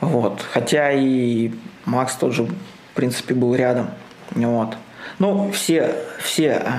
Вот. 0.00 0.40
Хотя 0.52 0.90
и 0.92 1.52
Макс 1.84 2.14
тот 2.16 2.32
же, 2.32 2.44
в 2.44 2.54
принципе, 2.94 3.34
был 3.34 3.54
рядом. 3.54 3.90
Вот. 4.30 4.76
Ну, 5.18 5.52
все, 5.52 5.94
все 6.18 6.62
э, 6.64 6.70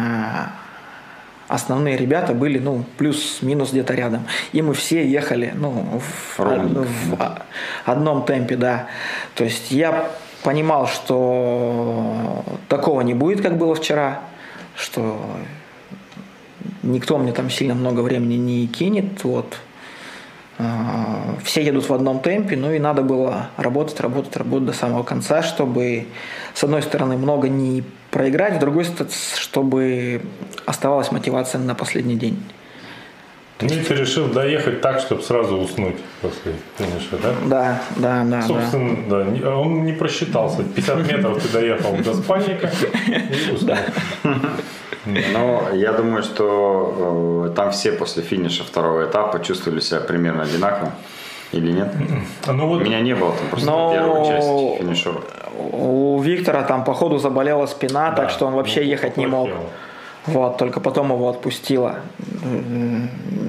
основные 1.48 1.96
ребята 1.96 2.34
были, 2.34 2.58
ну, 2.58 2.84
плюс-минус 2.98 3.72
где-то 3.72 3.94
рядом. 3.94 4.26
И 4.52 4.62
мы 4.64 4.74
все 4.74 5.08
ехали, 5.08 5.54
ну, 5.56 6.02
в, 6.02 6.40
в 6.40 7.42
одном 7.86 8.26
темпе, 8.26 8.56
да. 8.56 8.88
То 9.36 9.44
есть 9.44 9.70
я 9.70 10.10
понимал, 10.44 10.88
что 10.88 12.44
такого 12.68 13.02
не 13.02 13.14
будет, 13.14 13.42
как 13.42 13.58
было 13.58 13.76
вчера, 13.76 14.22
что 14.76 15.22
никто 16.82 17.20
мне 17.20 17.32
там 17.32 17.52
сильно 17.52 17.76
много 17.76 18.00
времени 18.02 18.36
не 18.36 18.68
кинет, 18.68 19.24
вот. 19.24 19.60
А, 20.64 21.38
все 21.44 21.64
едут 21.64 21.90
в 21.90 21.94
одном 21.94 22.20
темпе, 22.20 22.56
ну 22.56 22.72
и 22.72 22.78
надо 22.78 23.02
было 23.02 23.50
работать, 23.58 24.00
работать, 24.00 24.36
работать 24.38 24.68
до 24.68 24.74
самого 24.74 25.02
конца, 25.02 25.42
чтобы 25.42 26.06
с 26.54 26.64
одной 26.64 26.84
стороны 26.84 27.18
много 27.18 27.50
не 27.50 27.84
проиграть, 28.12 28.58
с 28.58 28.60
другой 28.60 28.86
стороны, 28.86 29.12
чтобы 29.38 30.22
оставалась 30.68 31.12
мотивация 31.12 31.60
на 31.60 31.74
последний 31.74 32.16
день. 32.16 32.44
Ну 33.62 33.70
ты 33.70 33.94
решил 33.96 34.28
доехать 34.28 34.82
так, 34.82 35.00
чтобы 35.00 35.22
сразу 35.22 35.58
уснуть 35.58 35.98
после 36.22 36.54
финиша, 36.78 37.18
да? 37.22 37.34
Да, 37.46 37.82
да, 37.98 38.24
да. 38.24 38.42
Собственно, 38.42 38.98
да. 39.10 39.24
да. 39.24 39.56
Он 39.56 39.84
не 39.84 39.94
просчитался. 39.94 40.64
50 40.64 41.08
метров 41.08 41.42
ты 41.42 41.50
доехал 41.50 41.96
до 41.98 42.14
спальника 42.14 42.72
и 43.08 43.54
уснул. 43.54 43.78
Но 45.06 45.70
я 45.74 45.94
думаю, 45.94 46.24
что 46.24 47.48
э, 47.50 47.56
там 47.56 47.72
все 47.72 47.92
после 47.92 48.22
финиша 48.24 48.64
второго 48.64 49.06
этапа 49.06 49.40
чувствовали 49.40 49.80
себя 49.80 50.00
примерно 50.00 50.44
одинаково. 50.44 50.92
Или 51.52 51.72
нет? 51.72 51.94
Ну, 52.48 52.68
вот... 52.68 52.82
Меня 52.82 53.02
не 53.02 53.14
было 53.14 53.32
там 53.32 53.48
просто 53.50 53.70
Но... 53.70 53.92
первой 53.92 54.26
части 54.26 54.78
финишера. 54.78 55.22
У 55.58 56.20
Виктора 56.22 56.64
там 56.64 56.84
по 56.84 56.94
ходу 56.94 57.18
заболела 57.18 57.66
спина, 57.66 58.12
да, 58.12 58.16
так 58.16 58.30
что 58.30 58.48
он 58.48 58.54
вообще 58.54 58.88
ехать 58.88 59.18
не 59.18 59.28
мог. 59.28 59.50
Вот, 60.28 60.58
только 60.58 60.80
потом 60.80 61.12
его 61.12 61.30
отпустило. 61.30 62.00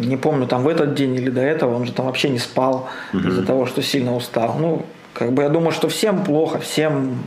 Не 0.01 0.17
помню, 0.17 0.47
там 0.47 0.63
в 0.63 0.69
этот 0.69 0.95
день 0.95 1.15
или 1.15 1.31
до 1.31 1.41
этого, 1.41 1.77
он 1.77 1.85
же 1.85 1.93
там 1.93 2.07
вообще 2.07 2.29
не 2.31 2.39
спал 2.39 2.89
угу. 3.13 3.29
из-за 3.29 3.45
того, 3.45 3.67
что 3.67 3.83
сильно 3.83 4.17
устал. 4.17 4.57
Ну, 4.59 4.87
как 5.13 5.33
бы 5.33 5.43
я 5.43 5.51
думаю, 5.51 5.73
что 5.73 5.89
всем 5.89 6.25
плохо, 6.25 6.59
всем, 6.59 7.19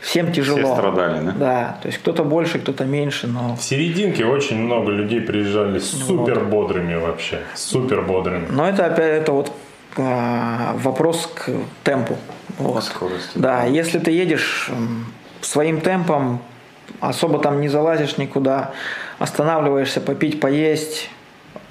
всем 0.00 0.32
тяжело. 0.32 0.58
Все 0.58 0.74
страдали, 0.74 1.26
да? 1.26 1.32
Да, 1.32 1.78
то 1.82 1.88
есть 1.88 1.98
кто-то 1.98 2.24
больше, 2.24 2.58
кто-то 2.58 2.86
меньше, 2.86 3.26
но... 3.26 3.56
В 3.56 3.62
серединке 3.62 4.24
очень 4.24 4.58
много 4.58 4.90
людей 4.90 5.20
приезжали 5.20 5.78
супер 5.78 6.40
бодрыми 6.44 6.94
вообще, 6.94 7.40
супер 7.54 8.00
бодрыми. 8.00 8.46
Но 8.50 8.66
это 8.66 8.86
опять 8.86 9.22
это 9.22 9.32
вот 9.32 9.52
а, 9.98 10.74
вопрос 10.78 11.30
к 11.34 11.50
темпу. 11.82 12.16
Вот. 12.58 12.84
Скорости. 12.84 13.32
Да, 13.34 13.64
если 13.64 13.98
ты 13.98 14.10
едешь 14.10 14.70
своим 15.42 15.80
темпом, 15.80 16.40
особо 17.00 17.38
там 17.38 17.60
не 17.60 17.68
залазишь 17.68 18.18
никуда, 18.18 18.72
останавливаешься 19.18 20.00
попить, 20.00 20.40
поесть, 20.40 21.10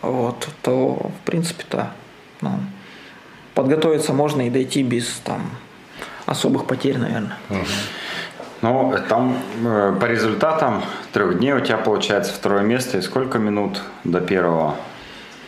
вот, 0.02 0.48
то 0.62 1.12
в 1.22 1.26
принципе-то 1.26 1.92
ну, 2.42 2.52
подготовиться 3.54 4.14
можно 4.14 4.48
и 4.48 4.50
дойти 4.50 4.84
без 4.84 5.08
там 5.24 5.42
особых 6.26 6.66
потерь, 6.66 6.98
наверное. 6.98 7.38
Ну, 8.62 8.96
там 9.10 9.38
э, 9.66 9.94
по 10.00 10.06
результатам 10.06 10.84
трех 11.12 11.38
дней 11.38 11.52
у 11.52 11.60
тебя 11.60 11.78
получается 11.78 12.34
второе 12.34 12.62
место. 12.62 12.98
И 12.98 13.02
сколько 13.02 13.38
минут 13.38 13.82
до 14.06 14.22
первого 14.22 14.76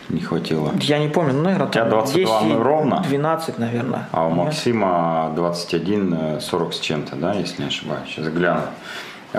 не 0.10 0.20
хватило? 0.20 0.74
Я 0.82 1.00
не 1.00 1.08
помню, 1.08 1.34
ну, 1.34 1.44
наверное, 1.44 1.70
тебя 1.70 1.84
там 1.84 1.92
22 1.92 2.42
10, 2.42 2.60
ровно? 2.60 3.04
12, 3.08 3.58
наверное. 3.58 4.10
А 4.12 4.28
у? 4.28 4.32
Максима 4.32 5.32
21, 5.34 6.42
40 6.42 6.74
с 6.74 6.80
чем-то, 6.80 7.16
да, 7.16 7.34
если 7.34 7.62
не 7.62 7.70
ошибаюсь. 7.70 8.10
Сейчас 8.10 8.28
гляну. 8.28 8.64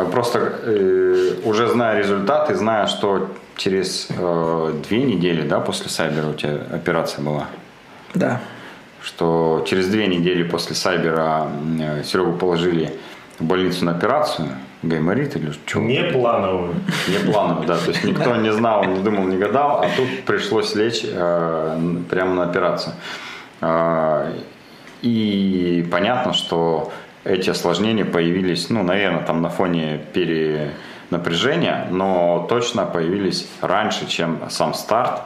Просто 0.04 0.38
э, 0.62 1.32
уже 1.44 1.68
зная 1.68 1.98
результаты, 1.98 2.54
зная, 2.54 2.86
что 2.86 3.28
через 3.56 4.08
э, 4.10 4.72
две 4.88 5.02
недели, 5.02 5.42
да, 5.42 5.60
после 5.60 5.88
Сайбера 5.88 6.26
у 6.28 6.34
тебя 6.34 6.58
операция 6.72 7.24
была, 7.24 7.46
Да. 8.14 8.40
что 9.02 9.64
через 9.66 9.88
две 9.88 10.06
недели 10.06 10.42
после 10.42 10.74
Сайбера 10.76 11.48
э, 11.80 12.02
Серегу 12.04 12.32
положили 12.32 12.92
в 13.38 13.44
больницу 13.44 13.84
на 13.84 13.92
операцию, 13.92 14.48
гайморит 14.82 15.36
или 15.36 15.52
что? 15.52 15.78
Не 15.80 16.04
плановую. 16.12 16.74
Не 17.08 17.30
планово, 17.32 17.64
да. 17.64 17.76
То 17.78 17.90
есть 17.90 18.04
никто 18.04 18.36
не 18.36 18.52
знал, 18.52 18.84
не 18.84 19.00
думал, 19.00 19.24
не 19.24 19.38
гадал, 19.38 19.80
а 19.82 19.86
тут 19.96 20.24
пришлось 20.26 20.74
лечь 20.74 21.02
э, 21.04 21.78
прямо 22.10 22.34
на 22.34 22.42
операцию. 22.50 22.94
Э, 23.62 24.32
и 25.02 25.86
понятно, 25.90 26.32
что 26.32 26.92
эти 27.26 27.50
осложнения 27.50 28.04
появились, 28.04 28.70
ну, 28.70 28.82
наверное, 28.82 29.22
там 29.22 29.42
на 29.42 29.50
фоне 29.50 30.00
перенапряжения, 30.12 31.88
но 31.90 32.46
точно 32.48 32.86
появились 32.86 33.48
раньше, 33.60 34.06
чем 34.08 34.40
сам 34.48 34.74
старт. 34.74 35.22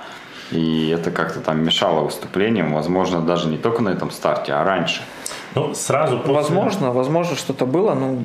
И 0.51 0.89
это 0.89 1.11
как-то 1.11 1.41
там 1.41 1.63
мешало 1.63 2.01
выступлениям, 2.01 2.75
возможно, 2.75 3.21
даже 3.21 3.49
не 3.49 3.57
только 3.57 3.83
на 3.83 3.91
этом 3.91 4.11
старте, 4.11 4.53
а 4.53 4.65
раньше. 4.65 5.03
Ну, 5.55 5.75
сразу 5.75 6.19
после... 6.19 6.35
Возможно, 6.35 6.93
возможно, 6.93 7.37
что-то 7.37 7.67
было, 7.67 7.93
м, 7.93 8.25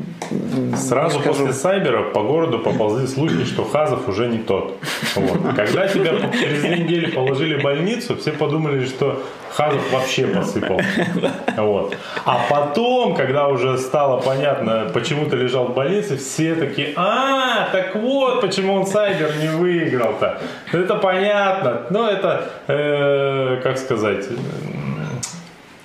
Сразу 0.78 1.20
после 1.20 1.54
Сайбера 1.54 2.04
по 2.12 2.22
городу 2.22 2.60
поползли 2.60 3.08
слухи, 3.08 3.46
что 3.46 3.64
Хазов 3.66 4.08
уже 4.08 4.28
не 4.28 4.38
тот. 4.38 4.78
Вот. 5.16 5.56
Когда 5.56 5.88
тебя 5.88 6.12
через 6.32 6.62
две 6.62 6.78
недели 6.80 7.08
положили 7.08 7.60
в 7.60 7.64
больницу, 7.64 8.16
все 8.16 8.32
подумали, 8.32 8.86
что 8.86 9.24
Хазов 9.56 9.92
вообще 9.92 10.28
посыпал. 10.28 10.80
Вот. 11.58 11.98
А 12.26 12.40
потом, 12.50 13.16
когда 13.16 13.48
уже 13.48 13.78
стало 13.78 14.20
понятно, 14.22 14.92
почему 14.94 15.26
ты 15.26 15.36
лежал 15.38 15.66
в 15.66 15.74
больнице, 15.74 16.18
все 16.18 16.56
такие, 16.56 16.94
а, 16.96 17.70
так 17.72 17.96
вот, 17.96 18.42
почему 18.42 18.74
он 18.74 18.86
Сайбер 18.86 19.32
не 19.42 19.48
выиграл-то. 19.48 20.42
Это 20.72 20.96
понятно. 20.96 21.82
Ну, 21.90 22.06
это, 22.06 22.50
э, 22.68 23.62
как 23.64 23.78
сказать, 23.78 24.26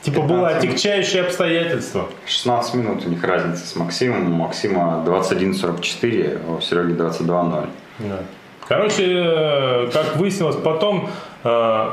типа 0.03 0.23
было 0.23 0.49
15. 0.49 0.65
отягчающее 0.65 1.23
обстоятельство. 1.23 2.09
16 2.27 2.75
минут 2.75 3.07
у 3.07 3.09
них 3.09 3.23
разница 3.23 3.67
с 3.67 3.77
Максимом. 3.77 4.33
У 4.33 4.37
Максима 4.37 5.03
21.44, 5.07 6.41
а 6.49 6.57
у 6.57 6.61
Сереги 6.61 6.93
22.0. 6.93 7.67
Да. 8.01 8.21
Короче, 8.69 9.05
э, 9.07 9.91
как 9.93 10.17
выяснилось 10.17 10.57
потом, 10.57 11.09
э, 11.45 11.91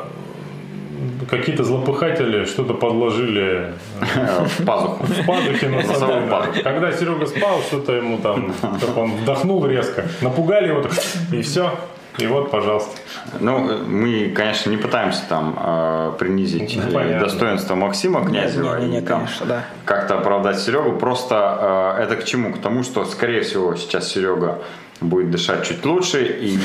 какие-то 1.29 1.63
злопыхатели 1.63 2.45
что-то 2.45 2.73
подложили 2.73 3.73
Э, 4.15 4.45
В 4.59 4.65
пазуху. 4.65 5.03
в 5.03 5.25
пазухе 5.25 5.69
на 5.69 5.81
да. 5.81 6.27
пазуху. 6.29 6.63
Когда 6.63 6.91
Серега 6.91 7.25
спал, 7.25 7.61
что-то 7.61 7.93
ему 7.93 8.17
там, 8.19 8.53
как 8.61 8.97
он 8.97 9.11
вдохнул 9.17 9.65
резко, 9.65 10.05
напугали 10.21 10.67
его, 10.67 10.83
и 11.31 11.41
все. 11.41 11.71
И 12.17 12.25
вот, 12.27 12.49
пожалуйста. 12.51 12.97
Ну, 13.39 13.59
мы, 13.85 14.29
конечно, 14.35 14.69
не 14.69 14.77
пытаемся 14.77 15.21
там 15.29 15.57
э, 15.59 16.13
принизить 16.17 16.75
Ну, 16.75 16.89
э, 16.89 16.91
понятно. 16.91 17.27
достоинство 17.27 17.75
Максима 17.75 18.25
Князева 18.25 18.79
не, 18.79 18.87
не, 18.87 18.97
и 18.97 19.01
там 19.01 19.19
конечно, 19.19 19.45
да. 19.45 19.65
как-то 19.85 20.17
оправдать 20.17 20.59
Серегу. 20.59 20.97
Просто 20.97 21.95
э, 21.99 22.03
это 22.03 22.15
к 22.15 22.25
чему? 22.25 22.53
К 22.53 22.59
тому, 22.59 22.83
что, 22.83 23.05
скорее 23.05 23.41
всего, 23.41 23.75
сейчас 23.75 24.11
Серега 24.11 24.61
будет 24.99 25.29
дышать 25.29 25.63
чуть 25.63 25.85
лучше 25.85 26.25
и, 26.25 26.55
и 26.55 26.57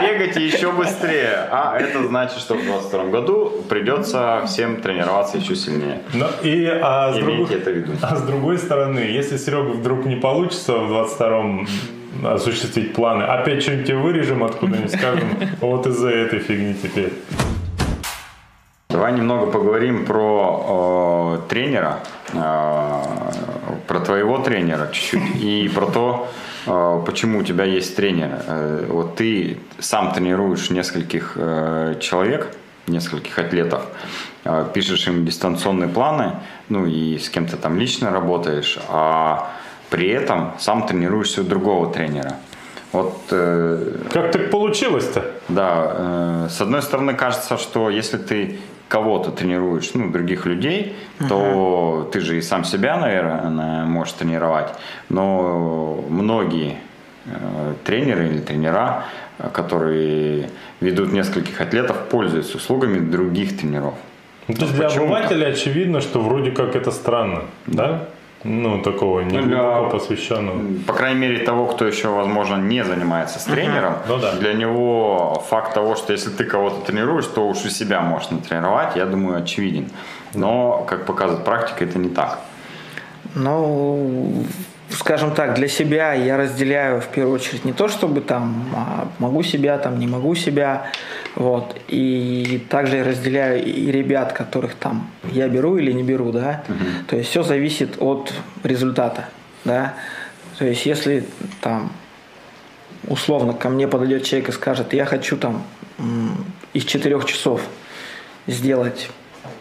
бегать 0.00 0.36
еще 0.36 0.72
быстрее. 0.72 1.48
А 1.50 1.78
это 1.78 2.06
значит, 2.06 2.38
что 2.38 2.54
в 2.54 2.62
2022 2.62 3.04
году 3.10 3.64
придется 3.68 4.44
всем 4.46 4.80
тренироваться 4.80 5.36
еще 5.36 5.54
сильнее. 5.54 6.00
Но 6.14 6.28
и, 6.42 6.66
а, 6.66 7.12
с 7.12 7.18
Имейте 7.18 7.36
другой, 7.36 7.56
это 7.56 7.70
в 7.70 7.74
виду. 7.74 7.92
а 8.02 8.16
с 8.16 8.22
другой 8.22 8.56
стороны, 8.56 9.00
если 9.00 9.36
Серега 9.36 9.72
вдруг 9.72 10.06
не 10.06 10.16
получится 10.16 10.78
в 10.78 10.90
22-м 10.92 11.68
осуществить 12.24 12.94
планы, 12.94 13.24
опять 13.24 13.62
что-нибудь 13.62 13.86
тебе 13.86 13.96
вырежем 13.96 14.44
откуда-нибудь, 14.44 14.92
скажем, 14.92 15.28
вот 15.60 15.86
из-за 15.86 16.10
этой 16.10 16.38
фигни 16.38 16.74
теперь. 16.74 17.12
Давай 18.92 19.12
немного 19.12 19.46
поговорим 19.50 20.04
про 20.04 21.38
э, 21.44 21.48
тренера, 21.48 22.00
э, 22.34 23.02
про 23.88 24.00
твоего 24.00 24.38
тренера 24.38 24.90
чуть-чуть 24.92 25.42
и 25.42 25.70
про 25.74 25.86
то, 25.86 26.28
э, 26.66 27.02
почему 27.06 27.38
у 27.38 27.42
тебя 27.42 27.64
есть 27.64 27.96
тренер. 27.96 28.42
Э, 28.46 28.84
вот 28.88 29.16
ты 29.16 29.56
сам 29.78 30.12
тренируешь 30.12 30.68
нескольких 30.68 31.32
э, 31.36 31.94
человек, 32.00 32.54
нескольких 32.86 33.38
атлетов, 33.38 33.86
э, 34.44 34.66
пишешь 34.74 35.08
им 35.08 35.24
дистанционные 35.24 35.88
планы, 35.88 36.34
ну 36.68 36.84
и 36.84 37.16
с 37.16 37.30
кем-то 37.30 37.56
там 37.56 37.78
лично 37.78 38.10
работаешь, 38.10 38.78
а 38.90 39.52
при 39.92 40.08
этом 40.08 40.52
сам 40.58 40.86
тренируешься 40.86 41.42
у 41.42 41.44
другого 41.44 41.92
тренера. 41.92 42.36
Вот 42.92 43.14
э, 43.30 43.98
Как 44.10 44.32
так 44.32 44.50
получилось-то? 44.50 45.22
да, 45.48 45.92
э, 45.94 46.48
с 46.50 46.60
одной 46.62 46.80
стороны 46.80 47.12
кажется, 47.12 47.58
что 47.58 47.90
если 47.90 48.16
ты 48.16 48.58
кого-то 48.88 49.30
тренируешь, 49.30 49.90
ну, 49.94 50.10
других 50.10 50.46
людей, 50.46 50.96
то 51.28 52.08
ты 52.10 52.20
же 52.20 52.38
и 52.38 52.42
сам 52.42 52.64
себя, 52.64 52.96
наверное, 52.96 53.84
можешь 53.84 54.14
тренировать. 54.14 54.68
Но 55.10 56.04
многие 56.08 56.76
э, 57.26 57.74
тренеры 57.84 58.28
или 58.28 58.40
тренера, 58.40 59.04
которые 59.52 60.48
ведут 60.80 61.12
нескольких 61.12 61.60
атлетов, 61.60 61.96
пользуются 62.10 62.56
услугами 62.56 62.98
других 62.98 63.58
тренеров. 63.58 63.94
Ну, 64.48 64.54
то 64.54 64.62
есть 64.62 64.74
для 64.74 64.88
Почему 64.88 65.04
обывателя 65.04 65.46
очевидно, 65.48 66.00
что 66.00 66.20
вроде 66.20 66.50
как 66.50 66.76
это 66.76 66.90
странно, 66.90 67.42
да? 67.66 68.08
Ну, 68.44 68.82
такого 68.82 69.20
не 69.20 69.38
Ну, 69.38 69.46
для- 69.46 69.82
посвященного. 69.82 70.58
По 70.86 70.92
крайней 70.92 71.20
мере, 71.20 71.38
того, 71.44 71.66
кто 71.66 71.86
еще, 71.86 72.08
возможно, 72.08 72.56
не 72.56 72.84
занимается 72.84 73.38
с 73.38 73.44
тренером, 73.44 73.94
Ну 74.08 74.18
да. 74.18 74.32
для 74.32 74.52
него 74.54 75.42
факт 75.48 75.74
того, 75.74 75.94
что 75.94 76.12
если 76.12 76.30
ты 76.30 76.44
кого-то 76.44 76.80
тренируешь, 76.86 77.26
то 77.26 77.46
уж 77.48 77.64
у 77.64 77.68
себя 77.68 78.00
можешь 78.00 78.30
натренировать, 78.30 78.96
я 78.96 79.06
думаю, 79.06 79.38
очевиден. 79.42 79.90
Но, 80.34 80.84
как 80.88 81.06
показывает 81.06 81.44
практика, 81.44 81.84
это 81.84 81.98
не 81.98 82.08
так. 82.08 82.38
Ну, 83.34 84.44
скажем 84.96 85.34
так, 85.34 85.54
для 85.54 85.68
себя 85.68 86.12
я 86.12 86.36
разделяю 86.36 87.00
в 87.00 87.08
первую 87.08 87.34
очередь 87.34 87.64
не 87.64 87.72
то, 87.72 87.88
чтобы 87.88 88.20
там 88.20 88.68
а, 88.74 89.08
могу 89.18 89.42
себя, 89.42 89.78
там 89.78 89.98
не 89.98 90.06
могу 90.06 90.34
себя, 90.34 90.90
вот. 91.34 91.76
И 91.88 92.64
также 92.68 92.96
я 92.96 93.04
разделяю 93.04 93.64
и 93.64 93.90
ребят, 93.90 94.32
которых 94.32 94.74
там 94.74 95.10
я 95.30 95.48
беру 95.48 95.76
или 95.76 95.92
не 95.92 96.02
беру, 96.02 96.32
да. 96.32 96.64
То 97.08 97.16
есть 97.16 97.30
все 97.30 97.42
зависит 97.42 98.00
от 98.00 98.32
результата, 98.62 99.28
да. 99.64 99.94
То 100.58 100.66
есть 100.66 100.86
если 100.86 101.24
там 101.60 101.92
условно 103.08 103.52
ко 103.52 103.68
мне 103.68 103.88
подойдет 103.88 104.24
человек 104.24 104.50
и 104.50 104.52
скажет, 104.52 104.92
я 104.92 105.04
хочу 105.06 105.36
там 105.36 105.64
из 106.72 106.84
четырех 106.84 107.24
часов 107.24 107.62
сделать 108.46 109.10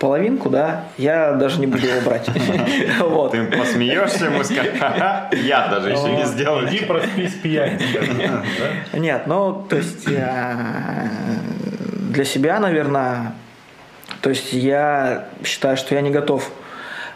половинку, 0.01 0.49
да, 0.49 0.85
я 0.97 1.33
даже 1.33 1.59
не 1.59 1.67
буду 1.67 1.85
его 1.85 2.01
брать. 2.01 2.27
Вот. 2.99 3.31
Ты 3.31 3.43
посмеешься, 3.45 4.25
ему 4.25 4.43
скажешь, 4.43 4.79
«Ха-ха, 4.79 5.29
я 5.31 5.67
даже 5.67 5.91
еще 5.91 6.11
не 6.11 6.25
сделал. 6.25 6.65
Иди 6.65 6.85
проспись 6.85 7.35
пьянь. 7.35 7.79
да? 8.91 8.97
Нет, 8.97 9.27
ну, 9.27 9.65
то 9.69 9.75
есть 9.77 10.07
я 10.07 10.57
для 12.09 12.25
себя, 12.25 12.59
наверное, 12.59 13.33
то 14.21 14.29
есть 14.29 14.53
я 14.53 15.27
считаю, 15.43 15.77
что 15.77 15.93
я 15.95 16.01
не 16.01 16.09
готов 16.09 16.49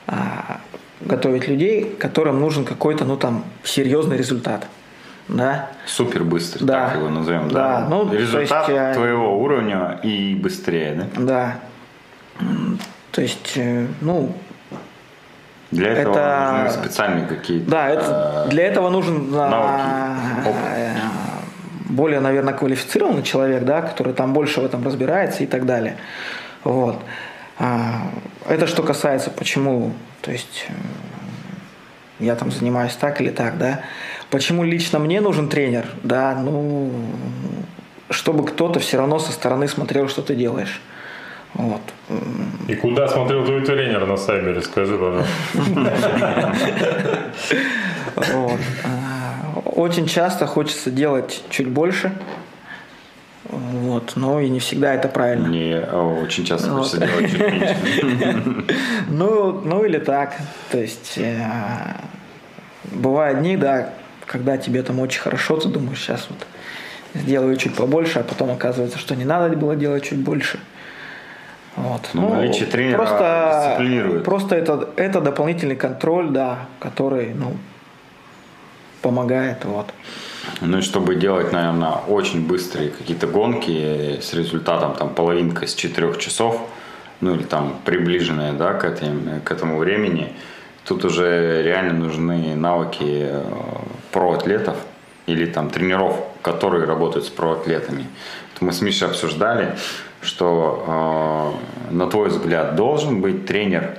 а, 0.07 0.59
готовить 1.01 1.47
людей, 1.47 1.95
которым 1.99 2.39
нужен 2.39 2.65
какой-то, 2.65 3.03
ну, 3.03 3.17
там, 3.17 3.43
серьезный 3.63 4.17
результат. 4.17 4.67
Да? 5.27 5.69
Супер 5.87 6.23
быстрый, 6.23 6.63
Да. 6.65 6.87
так 6.87 6.97
его 6.97 7.09
назовем. 7.09 7.49
Да, 7.49 7.79
Да. 7.81 7.87
ну, 7.89 8.13
Результат 8.13 8.69
есть, 8.69 8.79
э, 8.79 8.93
твоего 8.93 9.41
уровня 9.41 9.99
и 10.03 10.35
быстрее, 10.35 10.93
да? 11.15 11.21
Да. 11.21 11.55
То 13.11 13.21
есть, 13.21 13.53
э, 13.55 13.87
ну, 14.01 14.33
Для 15.71 15.89
этого 15.91 16.13
Это- 16.13 16.63
нужны 16.63 16.83
специальные 16.83 17.25
какие-то 17.25 17.69
Да, 17.69 17.89
это, 17.89 18.45
э, 18.45 18.49
для 18.49 18.65
этого 18.65 18.89
нужен 18.89 19.29
а, 19.33 19.49
навыки, 19.49 20.47
опыт. 20.49 20.61
э, 20.73 20.95
более, 21.89 22.19
наверное, 22.19 22.53
квалифицированный 22.53 23.23
человек, 23.23 23.63
да, 23.63 23.81
который 23.81 24.13
там 24.13 24.31
больше 24.33 24.61
в 24.61 24.65
этом 24.65 24.85
разбирается 24.85 25.43
и 25.43 25.47
так 25.47 25.65
далее. 25.65 25.97
Вот. 26.63 27.01
А, 27.59 28.09
Это 28.47 28.67
что 28.67 28.83
касается, 28.83 29.31
почему, 29.31 29.91
то 30.21 30.31
есть 30.31 30.67
э, 30.69 30.73
я 32.19 32.35
там 32.35 32.51
занимаюсь 32.51 32.93
так 32.93 33.19
или 33.19 33.31
так, 33.31 33.57
да. 33.57 33.79
Почему 34.29 34.63
лично 34.63 34.99
мне 34.99 35.19
нужен 35.19 35.49
тренер, 35.49 35.87
да, 36.03 36.35
ну, 36.35 36.91
чтобы 38.11 38.45
кто-то 38.45 38.79
все 38.79 38.97
равно 38.97 39.17
со 39.19 39.31
стороны 39.31 39.67
смотрел, 39.67 40.07
что 40.09 40.21
ты 40.21 40.35
делаешь. 40.35 40.79
Вот. 41.55 41.81
И 42.67 42.75
куда 42.75 43.07
смотрел 43.07 43.45
твой 43.45 43.61
тренер 43.65 44.05
на 44.05 44.17
Сайбере, 44.17 44.61
скажи, 44.61 44.97
пожалуйста. 44.97 45.27
А, 48.83 49.61
Очень 49.65 50.07
часто 50.07 50.45
хочется 50.47 50.91
делать 50.91 51.43
чуть 51.49 51.67
больше, 51.69 52.11
вот, 53.49 54.13
но 54.15 54.39
и 54.39 54.49
не 54.49 54.59
всегда 54.59 54.93
это 54.93 55.07
правильно. 55.07 55.47
Мне 55.47 55.71
э, 55.73 56.21
очень 56.23 56.45
часто 56.45 56.71
Вот. 56.71 56.79
хочется 56.79 56.99
делать 56.99 57.31
чуть 57.31 57.39
меньше. 57.41 57.75
Ну, 59.09 59.61
ну 59.63 59.83
или 59.85 59.99
так. 59.99 60.35
То 60.71 60.77
есть 60.79 61.17
э, 61.17 61.45
бывают 62.91 63.39
дни, 63.39 63.55
да, 63.55 63.91
когда 64.25 64.57
тебе 64.57 64.81
там 64.83 64.99
очень 64.99 65.21
хорошо, 65.21 65.57
ты 65.57 65.69
думаешь, 65.69 65.99
сейчас 65.99 66.27
вот 66.29 66.39
сделаю 67.21 67.55
чуть 67.57 67.75
побольше, 67.75 68.19
а 68.19 68.23
потом 68.23 68.51
оказывается, 68.51 68.97
что 68.97 69.15
не 69.15 69.25
надо 69.25 69.55
было 69.55 69.75
делать 69.75 70.03
чуть 70.03 70.19
больше. 70.19 70.59
Вот. 71.75 72.09
Ну, 72.13 72.29
наличие 72.29 72.67
тренера 72.67 73.03
дисциплинирует. 73.03 74.23
Просто 74.23 74.55
это, 74.55 74.89
это 74.95 75.21
дополнительный 75.21 75.75
контроль, 75.75 76.29
да, 76.29 76.67
который, 76.79 77.33
ну, 77.33 77.57
помогает, 79.01 79.65
вот. 79.65 79.87
Ну 80.61 80.77
и 80.77 80.81
чтобы 80.81 81.15
делать, 81.15 81.51
наверное, 81.51 81.97
очень 82.07 82.47
быстрые 82.47 82.89
какие-то 82.89 83.27
гонки 83.27 84.19
с 84.21 84.33
результатом 84.33 84.93
там 84.93 85.09
половинка 85.09 85.67
с 85.67 85.75
4 85.75 86.17
часов, 86.17 86.61
ну 87.21 87.35
или 87.35 87.43
там 87.43 87.75
приближенная, 87.83 88.53
да, 88.53 88.73
к, 88.73 88.85
этим, 88.85 89.41
к 89.43 89.51
этому 89.51 89.77
времени, 89.77 90.33
тут 90.85 91.05
уже 91.05 91.61
реально 91.63 91.93
нужны 91.93 92.55
навыки 92.55 93.27
э, 93.29 93.43
проатлетов 94.11 94.77
или 95.25 95.45
там 95.45 95.69
тренеров, 95.69 96.17
которые 96.41 96.85
работают 96.85 97.25
с 97.25 97.29
проатлетами. 97.29 98.07
Вот 98.53 98.61
мы 98.61 98.71
с 98.71 98.81
Мишей 98.81 99.07
обсуждали, 99.07 99.75
что 100.25 101.53
э, 101.89 101.93
на 101.93 102.07
твой 102.07 102.29
взгляд 102.29 102.75
должен 102.75 103.21
быть 103.21 103.45
тренер 103.45 103.97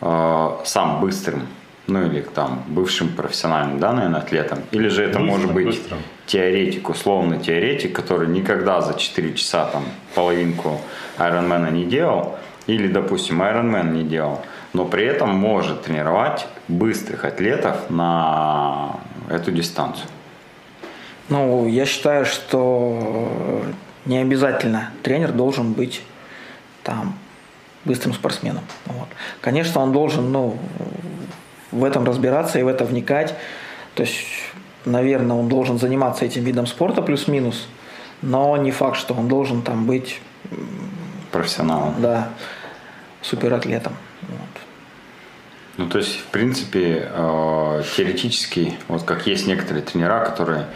э, 0.00 0.48
сам 0.64 1.00
быстрым, 1.00 1.46
ну 1.86 2.06
или 2.06 2.20
там 2.20 2.62
бывшим 2.68 3.08
профессиональным, 3.08 3.78
да, 3.80 3.92
наверное, 3.92 4.20
атлетом, 4.20 4.60
или 4.70 4.88
же 4.88 5.02
это 5.04 5.18
Быстрым, 5.18 5.26
может 5.26 5.52
быть 5.52 5.66
быстрым. 5.66 5.98
теоретик, 6.26 6.88
условно 6.88 7.38
теоретик, 7.38 7.94
который 7.94 8.28
никогда 8.28 8.80
за 8.80 8.94
4 8.94 9.34
часа 9.34 9.66
там 9.66 9.84
половинку 10.14 10.80
Ironman 11.18 11.70
не 11.72 11.84
делал, 11.84 12.36
или, 12.66 12.88
допустим, 12.88 13.42
Ironman 13.42 13.92
не 13.92 14.04
делал, 14.04 14.40
но 14.74 14.84
при 14.84 15.04
этом 15.06 15.30
может 15.30 15.82
тренировать 15.82 16.46
быстрых 16.68 17.24
атлетов 17.24 17.88
на 17.88 18.96
эту 19.30 19.50
дистанцию. 19.50 20.06
Ну, 21.30 21.66
я 21.66 21.84
считаю, 21.86 22.24
что 22.24 23.62
не 24.08 24.18
обязательно 24.18 24.90
тренер 25.02 25.32
должен 25.32 25.72
быть 25.72 26.02
там 26.82 27.14
быстрым 27.84 28.14
спортсменом. 28.14 28.64
Вот. 28.86 29.08
Конечно, 29.40 29.80
он 29.80 29.92
должен, 29.92 30.32
ну, 30.32 30.58
в 31.70 31.84
этом 31.84 32.04
разбираться 32.04 32.58
и 32.58 32.62
в 32.62 32.68
это 32.68 32.84
вникать. 32.84 33.34
То 33.94 34.02
есть, 34.02 34.24
наверное, 34.84 35.36
он 35.36 35.48
должен 35.48 35.78
заниматься 35.78 36.24
этим 36.24 36.42
видом 36.44 36.66
спорта 36.66 37.02
плюс-минус, 37.02 37.68
но 38.22 38.56
не 38.56 38.70
факт, 38.70 38.96
что 38.96 39.14
он 39.14 39.28
должен 39.28 39.62
там 39.62 39.86
быть, 39.86 40.20
Профессионалом. 41.30 41.94
да, 41.98 42.30
суператлетом. 43.22 43.92
Вот. 44.22 44.62
Ну, 45.76 45.88
то 45.88 45.98
есть, 45.98 46.18
в 46.18 46.24
принципе, 46.26 47.08
э, 47.12 47.82
теоретически, 47.96 48.74
вот 48.88 49.02
как 49.02 49.26
есть 49.26 49.46
некоторые 49.46 49.82
тренера, 49.82 50.24
которые 50.24 50.66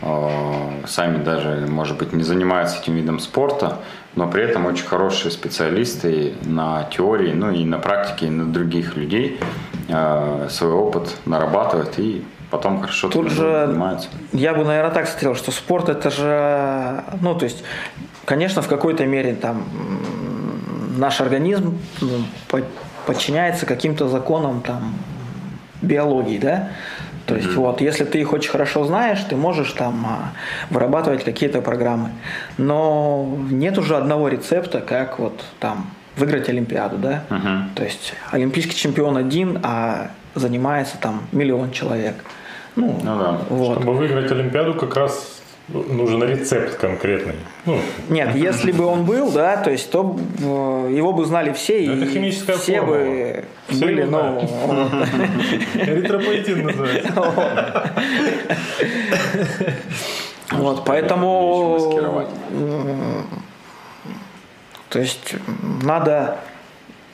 сами 0.00 1.22
даже, 1.22 1.66
может 1.68 1.98
быть, 1.98 2.12
не 2.12 2.22
занимаются 2.22 2.78
этим 2.80 2.94
видом 2.94 3.18
спорта, 3.18 3.78
но 4.14 4.28
при 4.28 4.42
этом 4.44 4.66
очень 4.66 4.86
хорошие 4.86 5.30
специалисты 5.30 6.34
на 6.44 6.84
теории, 6.84 7.32
ну 7.32 7.50
и 7.50 7.64
на 7.64 7.78
практике, 7.78 8.26
и 8.26 8.30
на 8.30 8.46
других 8.46 8.96
людей 8.96 9.40
э, 9.88 10.46
свой 10.50 10.72
опыт 10.72 11.16
нарабатывают 11.26 11.98
и 11.98 12.24
потом 12.50 12.80
хорошо 12.80 13.08
Тут 13.08 13.30
же 13.30 13.66
занимаются. 13.66 14.08
я 14.32 14.54
бы, 14.54 14.64
наверное, 14.64 14.92
так 14.94 15.08
сказал, 15.08 15.34
что 15.34 15.50
спорт 15.50 15.88
это 15.88 16.10
же, 16.10 17.04
ну, 17.20 17.34
то 17.34 17.44
есть, 17.44 17.62
конечно, 18.24 18.62
в 18.62 18.68
какой-то 18.68 19.04
мере 19.04 19.34
там 19.34 19.64
наш 20.96 21.20
организм 21.20 21.78
по- 22.48 22.62
подчиняется 23.06 23.66
каким-то 23.66 24.08
законам 24.08 24.62
там 24.62 24.94
биологии, 25.82 26.38
да. 26.38 26.70
То 27.28 27.36
есть 27.36 27.54
вот, 27.54 27.82
если 27.82 28.04
ты 28.04 28.20
их 28.20 28.32
очень 28.32 28.50
хорошо 28.50 28.84
знаешь, 28.84 29.20
ты 29.28 29.36
можешь 29.36 29.72
там 29.72 30.06
а, 30.06 30.32
вырабатывать 30.70 31.24
какие-то 31.24 31.60
программы. 31.60 32.08
Но 32.56 33.36
нет 33.50 33.76
уже 33.76 33.96
одного 33.96 34.28
рецепта, 34.28 34.80
как 34.80 35.18
вот 35.18 35.44
там 35.60 35.90
выиграть 36.16 36.48
Олимпиаду, 36.48 36.96
да. 36.96 37.24
Мгм. 37.28 37.70
То 37.74 37.84
есть 37.84 38.14
олимпийский 38.30 38.74
чемпион 38.74 39.18
один, 39.18 39.60
а 39.62 40.10
занимается 40.34 40.96
там 40.98 41.20
миллион 41.32 41.70
человек. 41.70 42.14
Ну, 42.76 42.98
Ну 43.04 43.18
да. 43.18 43.38
вот. 43.50 43.76
Чтобы 43.78 43.92
выиграть 43.92 44.30
Олимпиаду, 44.32 44.72
как 44.72 44.96
раз 44.96 45.37
нужен 45.68 46.22
рецепт 46.22 46.76
конкретный. 46.76 47.34
Ну, 47.66 47.78
Нет, 48.08 48.34
если 48.34 48.72
бы 48.72 48.86
он 48.86 49.04
был, 49.04 49.30
да, 49.30 49.58
то 49.58 49.70
есть 49.70 49.90
то 49.90 50.18
э, 50.38 50.42
его 50.94 51.12
бы 51.12 51.26
знали 51.26 51.52
все, 51.52 51.86
Ну, 51.86 51.92
и 51.92 51.96
это 52.02 52.06
химическая 52.10 52.56
все 52.56 52.80
формула. 52.80 52.96
бы 52.96 53.44
Все 53.68 53.84
были, 53.84 54.00
его 54.02 54.10
ну, 54.10 54.40
эритропоэтин 55.74 56.66
называется. 56.66 57.12
вот, 60.52 60.84
поэтому, 60.84 62.28
то 64.88 64.98
есть 64.98 65.34
надо, 65.82 66.38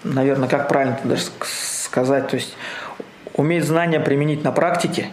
наверное, 0.05 0.49
как 0.49 0.69
правильно 0.69 0.99
даже 1.03 1.23
ск- 1.25 1.47
сказать, 1.85 2.29
то 2.29 2.37
есть 2.37 2.57
уметь 3.35 3.65
знания 3.65 4.01
применить 4.01 4.45
на 4.45 4.53
практике, 4.53 5.09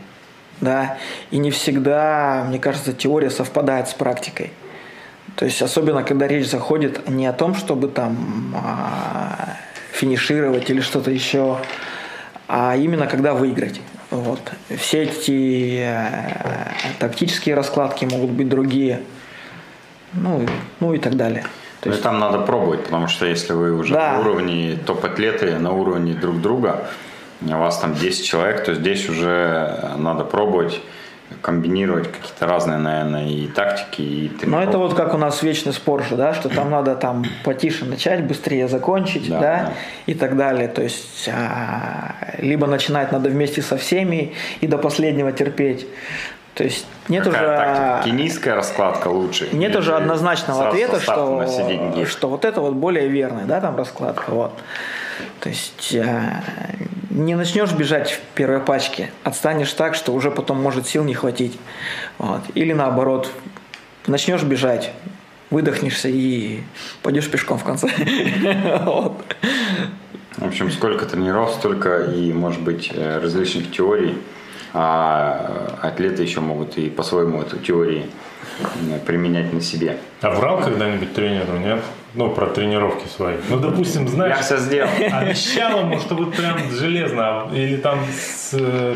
да, 0.61 0.97
и 1.31 1.37
не 1.37 1.51
всегда, 1.51 2.45
мне 2.47 2.59
кажется, 2.59 2.93
теория 2.93 3.29
совпадает 3.29 3.89
с 3.89 3.93
практикой. 3.93 4.51
То 5.35 5.45
есть 5.45 5.61
особенно, 5.61 6.03
когда 6.03 6.27
речь 6.27 6.47
заходит 6.47 7.09
не 7.09 7.25
о 7.25 7.33
том, 7.33 7.55
чтобы 7.55 7.87
там 7.87 8.53
а, 8.55 9.57
финишировать 9.91 10.69
или 10.69 10.81
что-то 10.81 11.09
еще, 11.11 11.57
а 12.47 12.75
именно 12.75 13.07
когда 13.07 13.33
выиграть. 13.33 13.81
Вот. 14.09 14.41
Все 14.77 15.03
эти 15.03 15.79
э, 15.85 16.71
тактические 16.99 17.55
раскладки 17.55 18.03
могут 18.03 18.31
быть 18.31 18.49
другие, 18.49 19.03
ну, 20.11 20.45
ну 20.81 20.93
и 20.93 20.99
так 20.99 21.15
далее. 21.15 21.43
То 21.79 21.87
Ну 21.87 21.91
есть, 21.93 22.03
там 22.03 22.19
надо 22.19 22.39
пробовать, 22.39 22.83
потому 22.83 23.07
что 23.07 23.25
если 23.25 23.53
вы 23.53 23.71
уже 23.71 23.93
Да. 23.93 24.13
на 24.13 24.19
уровне 24.19 24.77
топ-атлеты, 24.85 25.57
на 25.59 25.71
уровне 25.71 26.13
друг 26.13 26.41
друга, 26.41 26.89
у 27.41 27.59
вас 27.59 27.79
там 27.79 27.93
10 27.93 28.25
человек, 28.25 28.63
то 28.63 28.73
здесь 28.73 29.09
уже 29.09 29.95
надо 29.97 30.23
пробовать 30.23 30.81
комбинировать 31.41 32.11
какие-то 32.11 32.45
разные, 32.45 32.77
наверное, 32.77 33.27
и 33.27 33.47
тактики, 33.47 34.01
и 34.01 34.29
тренировки. 34.29 34.69
это 34.69 34.77
вот 34.77 34.93
как 34.93 35.13
у 35.13 35.17
нас 35.17 35.41
вечный 35.41 35.73
спор 35.73 36.03
же, 36.03 36.15
да, 36.15 36.33
что 36.33 36.49
там 36.49 36.69
надо 36.71 36.95
там 36.95 37.25
потише 37.43 37.85
начать, 37.85 38.23
быстрее 38.25 38.67
закончить, 38.67 39.29
Да, 39.29 39.39
да, 39.39 39.63
да. 39.63 39.73
и 40.05 40.13
так 40.13 40.35
далее. 40.37 40.67
То 40.67 40.81
есть 40.83 41.29
а, 41.31 42.15
либо 42.39 42.67
начинать 42.67 43.11
надо 43.11 43.29
вместе 43.29 43.61
со 43.61 43.77
всеми 43.77 44.33
и 44.59 44.67
до 44.67 44.77
последнего 44.77 45.31
терпеть. 45.31 45.87
То 46.53 46.65
есть 46.65 46.85
нет 47.07 47.23
Какая 47.23 47.47
уже 47.47 47.57
тактика? 47.57 48.01
Кенийская 48.03 48.55
раскладка 48.55 49.07
лучше? 49.07 49.47
Нет 49.53 49.73
уже 49.75 49.91
же 49.91 49.95
однозначного 49.95 50.67
ответа, 50.67 50.99
что, 50.99 51.47
что 52.05 52.27
вот 52.27 52.43
это 52.43 52.59
вот 52.59 52.73
более 52.73 53.07
верный, 53.07 53.45
да, 53.45 53.61
там 53.61 53.77
раскладка, 53.77 54.31
вот. 54.31 54.51
То 55.39 55.49
есть 55.49 55.93
э, 55.93 56.41
не 57.11 57.35
начнешь 57.35 57.71
бежать 57.73 58.11
в 58.11 58.19
первой 58.35 58.59
пачке, 58.59 59.11
отстанешь 59.23 59.71
так, 59.73 59.95
что 59.95 60.13
уже 60.13 60.31
потом 60.31 60.61
может 60.61 60.87
сил 60.87 61.03
не 61.03 61.13
хватить, 61.13 61.57
вот. 62.17 62.41
Или 62.55 62.73
наоборот, 62.73 63.29
начнешь 64.07 64.43
бежать, 64.43 64.91
выдохнешься 65.49 66.09
и 66.09 66.61
пойдешь 67.03 67.29
пешком 67.29 67.59
в 67.59 67.63
конце. 67.63 67.89
Вот. 68.85 69.23
В 70.37 70.47
общем, 70.47 70.71
сколько 70.71 71.05
тренеров, 71.05 71.51
столько 71.51 72.05
и, 72.05 72.31
может 72.31 72.61
быть, 72.61 72.89
э, 72.93 73.19
различных 73.19 73.69
теорий. 73.71 74.17
А 74.73 75.77
э, 75.83 75.87
атлеты 75.87 76.23
еще 76.23 76.39
могут 76.39 76.77
и 76.77 76.89
по-своему 76.89 77.41
эту 77.41 77.57
теорию 77.57 78.05
э, 78.59 78.99
применять 79.05 79.51
на 79.51 79.59
себе. 79.59 79.97
А 80.21 80.31
врал 80.31 80.61
когда-нибудь 80.61 81.13
тренеру, 81.13 81.57
нет? 81.57 81.83
Ну, 82.13 82.29
про 82.29 82.47
тренировки 82.47 83.07
свои. 83.07 83.35
Ну, 83.49 83.57
допустим, 83.57 84.07
знаешь... 84.07 84.35
Я 84.37 84.41
все 84.43 84.57
сделал. 84.57 84.89
Обещал 85.13 85.79
ему, 85.79 85.97
что 85.99 86.15
вот 86.15 86.35
прям 86.35 86.57
железно, 86.71 87.47
или 87.53 87.77
там 87.77 87.99
с, 88.11 88.49
э, 88.53 88.95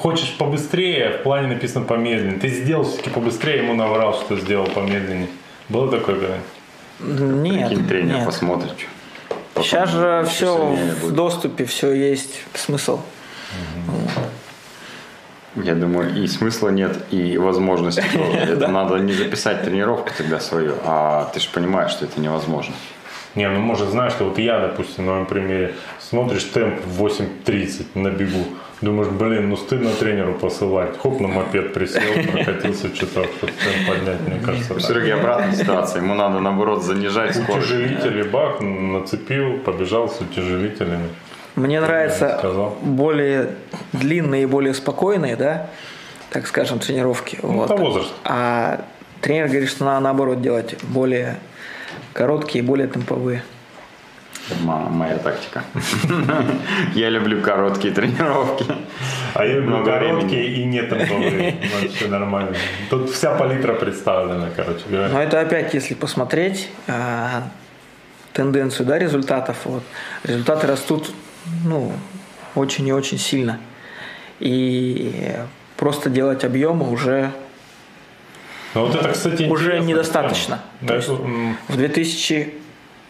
хочешь 0.00 0.36
побыстрее, 0.38 1.18
в 1.18 1.22
плане 1.24 1.48
написано 1.48 1.84
помедленнее. 1.84 2.38
Ты 2.38 2.48
сделал 2.48 2.84
все-таки 2.84 3.10
побыстрее, 3.10 3.58
ему 3.64 3.74
наврал, 3.74 4.14
что 4.14 4.38
сделал 4.38 4.66
помедленнее. 4.66 5.28
Было 5.68 5.90
такое 5.90 6.16
когда-нибудь? 7.00 7.42
Нет, 7.42 7.68
Прикинь, 7.68 7.88
тренер 7.88 8.14
нет. 8.16 8.26
посмотрит. 8.26 8.74
Потом 9.54 9.64
Сейчас 9.64 9.90
же 9.90 10.24
все 10.30 10.56
в 10.56 11.00
будет. 11.00 11.14
доступе, 11.14 11.64
все 11.64 11.92
есть 11.92 12.42
смысл. 12.54 13.00
Я 15.56 15.74
думаю, 15.74 16.14
и 16.22 16.26
смысла 16.26 16.70
нет, 16.70 16.96
и 17.10 17.36
возможности 17.36 18.04
тоже. 18.12 18.38
Это 18.38 18.68
надо 18.68 18.96
не 18.98 19.12
записать 19.12 19.62
тренировку 19.62 20.10
тогда 20.16 20.40
свою, 20.40 20.74
а 20.84 21.30
ты 21.34 21.40
же 21.40 21.48
понимаешь, 21.52 21.90
что 21.90 22.06
это 22.06 22.20
невозможно. 22.20 22.74
Не, 23.34 23.48
ну 23.48 23.60
может 23.60 23.88
знаешь, 23.88 24.12
что 24.12 24.24
вот 24.24 24.38
я, 24.38 24.60
допустим, 24.60 25.06
на 25.06 25.12
моем 25.12 25.26
примере, 25.26 25.74
смотришь 26.00 26.44
темп 26.44 26.80
в 26.84 27.02
8.30 27.02 27.86
на 27.94 28.08
бегу, 28.08 28.44
думаешь, 28.82 29.08
блин, 29.08 29.48
ну 29.48 29.56
стыдно 29.56 29.90
тренеру 29.90 30.34
посылать. 30.34 30.98
Хоп, 30.98 31.18
на 31.20 31.28
мопед 31.28 31.72
присел, 31.72 32.02
прокатился 32.30 32.90
часов, 32.94 33.26
чтобы 33.36 33.52
темп 33.52 33.88
поднять, 33.88 34.20
мне 34.26 34.38
кажется. 34.44 34.74
У. 34.74 34.80
Сереги 34.80 35.10
обратная 35.10 35.54
ситуация, 35.54 36.02
ему 36.02 36.14
надо 36.14 36.40
наоборот 36.40 36.82
занижать 36.82 37.34
скорость. 37.34 37.70
Утяжелители, 37.70 38.22
бах, 38.22 38.60
нацепил, 38.60 39.58
побежал 39.58 40.10
с 40.10 40.20
утяжелителями. 40.20 41.08
Мне 41.54 41.80
нравятся 41.80 42.72
более 42.82 43.50
длинные 43.92 44.44
и 44.44 44.46
более 44.46 44.74
спокойные, 44.74 45.36
да, 45.36 45.68
так 46.30 46.46
скажем, 46.46 46.78
тренировки. 46.78 47.38
Ну, 47.42 47.52
вот. 47.52 47.70
это 47.70 47.76
возраст. 47.76 48.12
А 48.24 48.84
тренер 49.20 49.48
говорит, 49.48 49.68
что 49.68 49.84
надо 49.84 50.00
наоборот 50.00 50.40
делать 50.40 50.76
более 50.82 51.36
короткие 52.14 52.64
и 52.64 52.66
более 52.66 52.88
темповые. 52.88 53.42
Моя 54.60 55.18
тактика. 55.18 55.62
Я 56.94 57.10
люблю 57.10 57.40
короткие 57.42 57.94
тренировки. 57.94 58.66
А 59.34 59.44
я 59.46 59.54
люблю 59.54 59.84
короткие 59.84 60.46
и 60.46 60.64
не 60.64 60.82
темповые. 60.82 61.56
Вообще 61.80 62.08
нормально. 62.08 62.54
Тут 62.90 63.10
вся 63.10 63.34
палитра 63.34 63.74
представлена, 63.74 64.48
короче 64.54 64.82
говоря. 64.90 65.08
Но 65.08 65.22
это 65.22 65.40
опять, 65.40 65.72
если 65.74 65.94
посмотреть 65.94 66.68
а, 66.88 67.44
тенденцию 68.32 68.86
да, 68.86 68.98
результатов, 68.98 69.58
вот, 69.64 69.84
результаты 70.24 70.66
растут 70.66 71.12
ну, 71.64 71.92
очень 72.54 72.86
и 72.88 72.92
очень 72.92 73.18
сильно. 73.18 73.58
И 74.40 75.34
просто 75.76 76.10
делать 76.10 76.44
объемы 76.44 76.90
уже 76.90 77.32
Но 78.74 78.86
вот 78.86 78.94
это, 78.94 79.10
кстати, 79.10 79.44
Уже 79.44 79.80
недостаточно. 79.80 80.56
тема. 80.80 80.80
То 80.80 80.86
Да, 80.86 80.94
есть- 80.96 81.08
в 81.68 81.76
2000, 81.76 82.54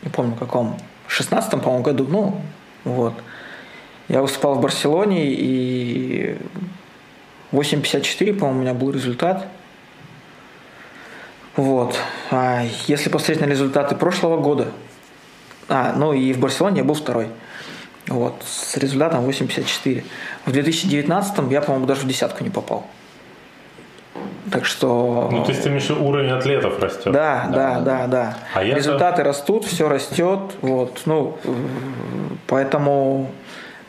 не 0.03 0.09
помню 0.11 0.35
каком, 0.35 0.77
16 1.07 1.61
по-моему, 1.61 1.85
году, 1.85 2.07
ну, 2.09 2.41
вот, 2.85 3.15
я 4.09 4.21
выступал 4.23 4.55
в 4.57 4.61
Барселоне, 4.61 5.25
и 5.27 6.37
8.54, 7.53 8.35
по-моему, 8.35 8.59
у 8.59 8.63
меня 8.63 8.75
был 8.75 8.91
результат. 8.91 9.47
Вот. 11.57 11.99
А 12.31 12.65
если 12.87 13.11
посмотреть 13.11 13.41
на 13.41 13.45
результаты 13.47 13.95
прошлого 13.95 14.39
года, 14.41 14.69
а, 15.69 15.93
ну 15.97 16.13
и 16.13 16.33
в 16.33 16.39
Барселоне 16.39 16.79
я 16.79 16.85
был 16.85 16.95
второй. 16.95 17.29
Вот, 18.13 18.43
с 18.47 18.77
результатом 18.77 19.27
8.54. 19.29 20.05
В 20.47 20.53
2019 20.53 21.51
я, 21.51 21.63
по-моему, 21.63 21.87
даже 21.87 22.03
в 22.03 22.07
десятку 22.07 22.45
не 22.45 22.51
попал. 22.51 22.87
Так 24.51 24.67
что... 24.67 25.29
Ну, 25.33 25.45
то 25.45 25.51
есть 25.51 25.63
ты 25.63 25.71
имеешь 25.71 25.89
уровень 25.91 26.31
атлетов 26.31 26.79
растет. 26.79 27.13
Да, 27.13 27.49
да, 27.51 27.81
да, 27.81 28.07
да. 28.07 28.37
А 28.55 28.63
я-то- 28.63 28.77
Результаты 28.77 29.23
растут, 29.23 29.65
все 29.65 29.89
растет, 29.89 30.41
вот, 30.61 31.01
ну, 31.07 31.39
поэтому 32.47 33.31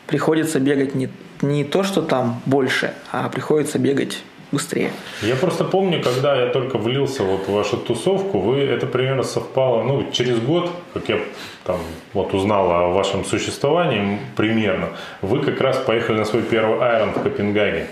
приходится 0.06 0.60
бегать 0.60 0.94
не, 0.94 1.10
не 1.42 1.64
то, 1.64 1.82
что 1.82 2.00
там 2.00 2.40
больше, 2.46 2.94
а 3.12 3.28
приходится 3.28 3.78
бегать 3.78 4.22
быстрее. 4.52 4.92
Я 5.22 5.36
просто 5.36 5.64
помню, 5.64 6.02
когда 6.02 6.36
я 6.36 6.48
только 6.48 6.78
влился 6.78 7.22
вот 7.22 7.48
в 7.48 7.52
вашу 7.52 7.76
тусовку, 7.76 8.38
вы 8.38 8.60
это 8.60 8.86
примерно 8.86 9.22
совпало, 9.22 9.82
ну, 9.82 10.10
через 10.12 10.38
год, 10.38 10.70
как 10.92 11.08
я 11.08 11.18
там 11.64 11.78
вот 12.12 12.34
узнал 12.34 12.70
о 12.70 12.88
вашем 12.88 13.24
существовании 13.24 14.18
примерно, 14.36 14.90
вы 15.22 15.40
как 15.40 15.60
раз 15.60 15.78
поехали 15.78 16.18
на 16.18 16.24
свой 16.24 16.42
первый 16.42 16.80
айрон 16.80 17.12
в 17.12 17.22
Копенгаге. 17.22 17.88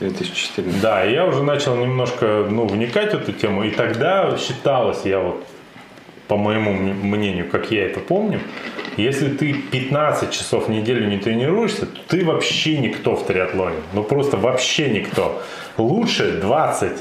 2014. 0.00 0.80
Да, 0.80 1.04
и 1.04 1.12
я 1.12 1.26
уже 1.26 1.42
начал 1.42 1.76
немножко 1.76 2.46
ну, 2.48 2.66
вникать 2.66 3.12
в 3.12 3.16
эту 3.16 3.32
тему, 3.32 3.64
и 3.64 3.70
тогда 3.70 4.36
считалось, 4.38 5.00
я 5.04 5.18
вот 5.18 5.44
по 6.28 6.36
моему 6.36 6.72
мнению, 6.72 7.48
как 7.48 7.70
я 7.70 7.86
это 7.86 8.00
помню, 8.00 8.40
если 8.96 9.28
ты 9.28 9.54
15 9.54 10.30
часов 10.30 10.68
в 10.68 10.70
неделю 10.70 11.08
не 11.08 11.18
тренируешься, 11.18 11.86
то 11.86 12.00
ты 12.08 12.24
вообще 12.24 12.78
никто 12.78 13.16
в 13.16 13.26
триатлоне. 13.26 13.78
Ну 13.94 14.02
просто 14.02 14.36
вообще 14.36 14.90
никто. 14.90 15.42
Лучше 15.78 16.38
20. 16.40 16.92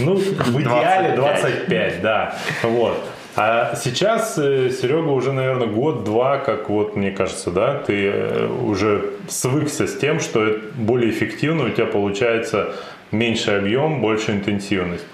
Ну, 0.00 0.16
в 0.16 0.60
идеале 0.60 1.14
25, 1.16 2.02
да. 2.02 2.36
Вот. 2.62 2.98
А 3.36 3.74
сейчас 3.76 4.38
э, 4.38 4.70
Серега 4.70 5.10
уже, 5.10 5.32
наверное, 5.32 5.66
год-два, 5.66 6.38
как 6.38 6.70
вот 6.70 6.96
мне 6.96 7.10
кажется, 7.10 7.50
да, 7.50 7.74
ты 7.74 8.06
э, 8.06 8.46
уже 8.46 9.10
свыкся 9.28 9.86
с 9.86 9.94
тем, 9.96 10.20
что 10.20 10.42
это 10.42 10.60
более 10.74 11.10
эффективно, 11.10 11.66
у 11.66 11.68
тебя 11.68 11.84
получается 11.84 12.72
меньше 13.10 13.50
объем, 13.50 14.00
больше 14.00 14.32
интенсивность. 14.32 15.04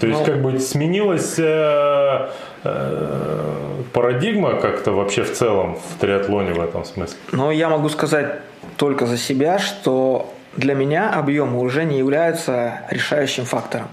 То 0.00 0.06
есть 0.06 0.20
Ну. 0.20 0.26
как 0.26 0.42
бы 0.42 0.58
сменилась 0.58 1.38
э, 1.38 2.28
э, 2.64 3.82
парадигма 3.92 4.54
как-то 4.60 4.92
вообще 4.92 5.22
в 5.22 5.32
целом 5.32 5.76
в 5.76 6.00
триатлоне 6.00 6.52
в 6.52 6.60
этом 6.60 6.84
смысле. 6.84 7.16
Но 7.32 7.50
я 7.52 7.68
могу 7.68 7.88
сказать 7.88 8.40
только 8.76 9.06
за 9.06 9.16
себя, 9.16 9.58
что 9.58 10.32
для 10.56 10.74
меня 10.74 11.10
объемы 11.10 11.60
уже 11.60 11.84
не 11.84 11.98
являются 11.98 12.80
решающим 12.90 13.44
фактором. 13.44 13.88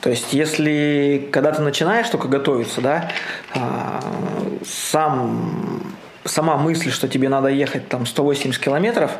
То 0.00 0.10
есть, 0.10 0.32
если 0.32 1.28
когда 1.32 1.52
ты 1.52 1.62
начинаешь 1.62 2.08
только 2.08 2.28
готовиться, 2.28 2.80
да, 2.80 3.10
а, 3.54 4.00
сам, 4.64 5.82
сама 6.26 6.56
мысль, 6.56 6.90
что 6.90 7.08
тебе 7.08 7.28
надо 7.28 7.48
ехать 7.48 7.88
там 7.88 8.06
180 8.06 8.60
километров, 8.62 9.10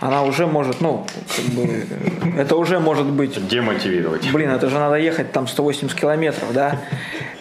она 0.00 0.22
уже 0.22 0.46
может, 0.46 0.80
ну, 0.80 1.06
как 1.36 1.44
бы, 1.46 1.86
это 2.38 2.56
уже 2.56 2.78
может 2.80 3.06
быть 3.06 3.48
Демотивировать. 3.48 4.30
Блин, 4.32 4.50
это 4.50 4.68
же 4.68 4.78
надо 4.78 4.96
ехать 4.96 5.32
там 5.32 5.48
180 5.48 5.98
километров, 5.98 6.52
да? 6.52 6.78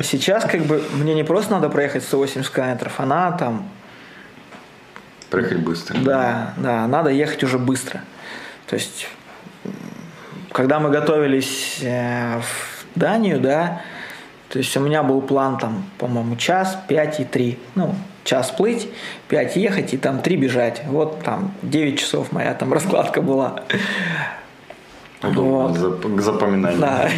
Сейчас 0.02 0.46
как 0.46 0.62
бы 0.62 0.84
мне 0.94 1.14
не 1.14 1.24
просто 1.24 1.54
надо 1.54 1.70
проехать 1.70 2.04
180 2.04 2.54
километров, 2.54 3.00
она 3.00 3.32
там, 3.34 3.70
Проехать 5.30 5.60
быстро. 5.60 5.98
да, 6.00 6.54
да, 6.58 6.88
надо 6.88 7.10
ехать 7.10 7.44
уже 7.44 7.60
быстро. 7.60 8.02
То 8.68 8.76
есть, 8.76 9.08
когда 10.52 10.80
мы 10.80 10.90
готовились 10.90 11.80
э, 11.82 12.40
в 12.40 13.00
Данию, 13.00 13.40
да, 13.40 13.82
то 14.50 14.58
есть 14.58 14.76
у 14.78 14.80
меня 14.80 15.04
был 15.04 15.22
план 15.22 15.58
там, 15.58 15.86
по-моему, 16.00 16.36
час, 16.36 16.78
пять 16.88 17.20
и 17.20 17.26
три. 17.26 17.60
Ну, 17.76 17.96
час 18.24 18.52
плыть, 18.52 18.90
пять 19.28 19.56
ехать 19.56 19.94
и 19.94 19.98
там 19.98 20.20
три 20.22 20.36
бежать. 20.38 20.82
Вот 20.86 21.24
там 21.24 21.54
9 21.64 22.00
часов 22.00 22.32
моя 22.32 22.54
там 22.54 22.74
раскладка 22.74 23.22
была. 23.22 23.64
Удобно 25.22 25.90
Вот. 25.90 26.18
к 26.18 26.22
запоминанию. 26.22 26.80
Да. 26.80 27.10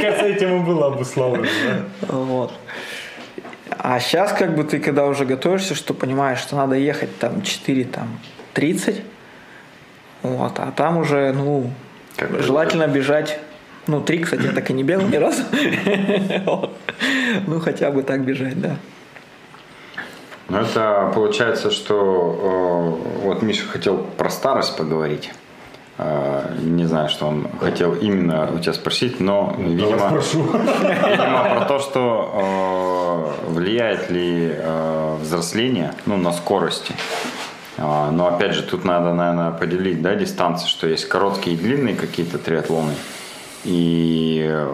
Кажется, 0.00 0.26
этим 0.26 0.62
и 0.62 0.64
было 0.64 0.86
обусловлено. 0.88 1.46
да. 1.66 2.06
Вот. 2.12 2.52
А 3.82 3.98
сейчас, 3.98 4.32
как 4.32 4.54
бы 4.56 4.64
ты, 4.64 4.78
когда 4.78 5.06
уже 5.06 5.24
готовишься, 5.24 5.74
что 5.74 5.94
понимаешь, 5.94 6.38
что 6.38 6.56
надо 6.56 6.76
ехать 6.76 7.18
там 7.18 7.42
4, 7.42 7.84
там 7.84 8.20
30, 8.52 9.02
вот, 10.22 10.58
а 10.58 10.70
там 10.72 10.98
уже, 10.98 11.32
ну, 11.32 11.70
Как 12.16 12.42
желательно 12.42 12.86
бежать, 12.88 13.38
ну, 13.86 14.00
3, 14.00 14.18
кстати, 14.18 14.42
я 14.42 14.52
так 14.52 14.68
и 14.70 14.72
не 14.74 14.82
бегал 14.84 15.06
ни 15.08 15.16
разу. 15.16 15.42
Ну, 17.46 17.60
хотя 17.60 17.90
бы 17.90 18.02
так 18.02 18.24
бежать, 18.24 18.60
да. 18.60 18.76
Ну, 20.50 20.58
это 20.58 21.12
получается, 21.14 21.70
что 21.70 22.98
э, 23.22 23.24
вот 23.24 23.42
Миша 23.42 23.66
хотел 23.66 23.98
про 24.16 24.30
старость 24.30 24.76
поговорить. 24.76 25.30
Э, 25.96 26.56
не 26.60 26.86
знаю, 26.86 27.08
что 27.08 27.26
он 27.26 27.46
хотел 27.60 27.94
именно 27.94 28.50
у 28.52 28.58
тебя 28.58 28.72
спросить, 28.72 29.20
но, 29.20 29.54
видимо, 29.56 30.08
спрошу. 30.08 30.42
видимо, 30.42 31.54
про 31.54 31.64
то, 31.66 31.78
что 31.78 33.36
э, 33.46 33.50
влияет 33.52 34.10
ли 34.10 34.52
э, 34.52 35.16
взросление 35.20 35.94
ну, 36.06 36.16
на 36.16 36.32
скорости. 36.32 36.94
А, 37.78 38.10
но 38.10 38.26
опять 38.26 38.54
же, 38.54 38.62
тут 38.64 38.84
надо, 38.84 39.14
наверное, 39.14 39.52
поделить 39.52 40.02
да, 40.02 40.16
дистанции, 40.16 40.66
что 40.66 40.88
есть 40.88 41.08
короткие 41.08 41.54
и 41.54 41.58
длинные 41.58 41.94
какие-то 41.94 42.38
триатлоны. 42.38 42.94
И 43.64 44.46
э, 44.48 44.68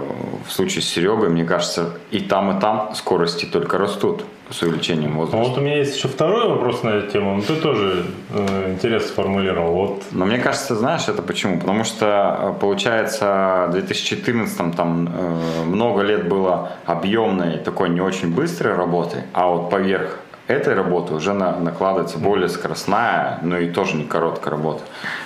в 0.46 0.52
случае 0.52 0.82
с 0.82 0.86
Серегой, 0.88 1.28
мне 1.28 1.44
кажется, 1.44 1.94
и 2.10 2.20
там, 2.20 2.56
и 2.56 2.60
там 2.60 2.94
скорости 2.94 3.44
только 3.44 3.78
растут 3.78 4.24
с 4.48 4.62
увеличением 4.62 5.10
Ну, 5.14 5.16
возраста. 5.18 5.36
вот 5.48 5.58
у 5.58 5.60
меня 5.60 5.78
есть 5.78 5.96
еще 5.96 6.06
второй 6.06 6.48
вопрос 6.48 6.84
на 6.84 6.90
эту 6.90 7.10
тему, 7.10 7.34
но 7.34 7.42
ты 7.42 7.56
тоже 7.56 8.06
э, 8.30 8.72
интересно 8.74 9.08
сформулировал. 9.08 9.72
Вот 9.72 10.04
Но 10.12 10.24
мне 10.24 10.38
кажется, 10.38 10.76
знаешь, 10.76 11.08
это 11.08 11.20
почему? 11.20 11.58
Потому 11.58 11.82
что, 11.82 12.54
э, 12.56 12.60
получается, 12.60 13.66
в 13.68 13.72
2014 13.72 14.76
там 14.76 15.08
э, 15.12 15.64
много 15.64 16.02
лет 16.02 16.28
было 16.28 16.70
объемной, 16.84 17.58
такой 17.58 17.88
не 17.88 18.00
очень 18.00 18.32
быстрой 18.32 18.74
работы, 18.76 19.24
а 19.32 19.48
вот 19.48 19.68
поверх 19.68 20.20
этой 20.48 20.74
работы 20.74 21.14
уже 21.14 21.32
на- 21.32 21.58
накладывается 21.58 22.18
более 22.18 22.48
скоростная, 22.48 23.38
но 23.42 23.58
и 23.58 23.68
тоже 23.70 23.96
не 23.96 24.04
короткая 24.04 24.50
работа. 24.52 24.82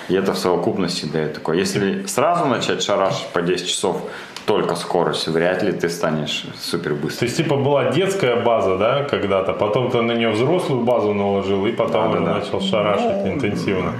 И 0.09 0.15
это 0.15 0.33
в 0.33 0.37
совокупности 0.37 1.05
дает 1.05 1.33
такое. 1.35 1.57
Если 1.57 2.05
сразу 2.07 2.45
начать 2.45 2.81
шарашить 2.83 3.27
по 3.27 3.41
10 3.41 3.67
часов 3.67 4.01
только 4.45 4.75
скоростью, 4.75 5.33
вряд 5.33 5.61
ли 5.63 5.71
ты 5.71 5.87
станешь 5.89 6.45
супер 6.59 6.91
То 6.91 6.95
быстрым. 6.95 7.27
есть, 7.27 7.37
типа, 7.37 7.55
была 7.57 7.91
детская 7.91 8.35
база, 8.41 8.77
да, 8.77 9.03
когда-то, 9.03 9.53
потом 9.53 9.91
ты 9.91 10.01
на 10.01 10.13
нее 10.13 10.29
взрослую 10.31 10.83
базу 10.83 11.13
наложил, 11.13 11.65
и 11.67 11.71
потом 11.71 12.09
уже 12.09 12.19
Да-да-да. 12.19 12.39
начал 12.39 12.61
шарашить 12.61 13.25
интенсивно. 13.27 13.93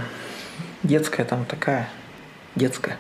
Детская 0.84 1.24
там 1.26 1.46
такая. 1.46 1.88
Детская. 2.56 2.98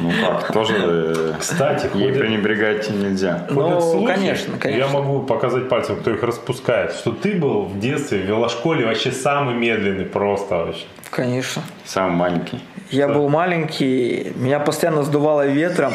Ну 0.00 0.12
как, 0.20 0.52
тоже 0.52 0.74
э, 0.78 1.32
Кстати, 1.38 1.88
ей 1.94 2.08
ходят, 2.08 2.18
пренебрегать 2.18 2.90
нельзя. 2.90 3.46
Ну, 3.50 3.80
слухи, 3.80 4.06
конечно, 4.06 4.58
конечно. 4.58 4.86
Я 4.86 4.88
могу 4.88 5.22
показать 5.22 5.68
пальцем, 5.68 5.96
кто 5.96 6.10
их 6.10 6.22
распускает, 6.22 6.92
что 6.92 7.12
ты 7.12 7.34
был 7.34 7.64
в 7.64 7.78
детстве 7.80 8.18
в 8.18 8.26
велошколе 8.26 8.84
вообще 8.84 9.10
самый 9.10 9.54
медленный 9.54 10.04
просто 10.04 10.54
вообще. 10.56 10.84
Конечно. 11.10 11.62
Самый 11.84 12.14
маленький. 12.16 12.60
Я 12.90 13.06
был 13.08 13.28
маленький, 13.28 14.32
меня 14.36 14.58
постоянно 14.58 15.04
сдувало 15.04 15.46
ветром. 15.46 15.92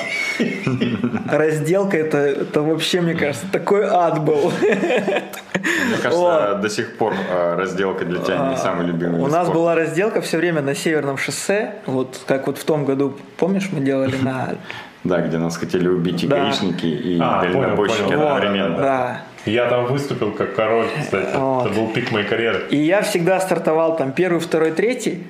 Разделка 1.30 1.98
это, 1.98 2.18
это 2.18 2.62
вообще, 2.62 3.02
мне 3.02 3.16
кажется, 3.16 3.46
такой 3.52 3.86
ад 3.86 4.24
был. 4.24 4.52
Мне 4.62 5.98
кажется, 6.02 6.60
до 6.62 6.70
сих 6.70 6.98
пор 6.98 7.14
э, 7.30 7.56
разделка 7.56 8.06
для 8.06 8.20
тебя 8.22 8.50
не 8.50 8.58
самый 8.58 8.86
любимый. 8.88 9.20
А, 9.20 9.24
У 9.24 9.28
нас 9.28 9.44
спорта. 9.44 9.54
была 9.54 9.76
разделка 9.76 10.22
все 10.22 10.38
время 10.38 10.62
на 10.62 10.74
Северном 10.76 11.18
шоссе. 11.18 11.76
Вот 11.86 12.22
как 12.28 12.48
вот 12.48 12.58
в 12.58 12.64
том 12.64 12.86
году, 12.86 13.18
помнишь, 13.38 13.70
мы 13.72 13.82
делали 13.82 14.16
на... 14.22 14.56
Да, 15.04 15.22
где 15.22 15.38
нас 15.38 15.56
хотели 15.58 15.88
убить 15.88 16.24
и 16.24 16.28
гаишники, 16.28 16.88
и 16.88 17.20
А, 17.22 17.42
дальнобойщики 17.42 18.12
одновременно. 18.14 18.78
Да. 18.78 19.22
Я 19.46 19.70
там 19.70 19.86
выступил 19.86 20.32
как 20.32 20.56
король, 20.56 20.88
кстати. 21.00 21.36
Вот. 21.36 21.66
Это 21.68 21.76
был 21.76 21.88
пик 21.94 22.12
моей 22.12 22.26
карьеры. 22.26 22.66
И 22.72 22.78
я 22.78 23.02
всегда 23.02 23.40
стартовал 23.40 23.96
там 23.96 24.12
первый, 24.12 24.40
второй, 24.40 24.72
третий. 24.72 25.24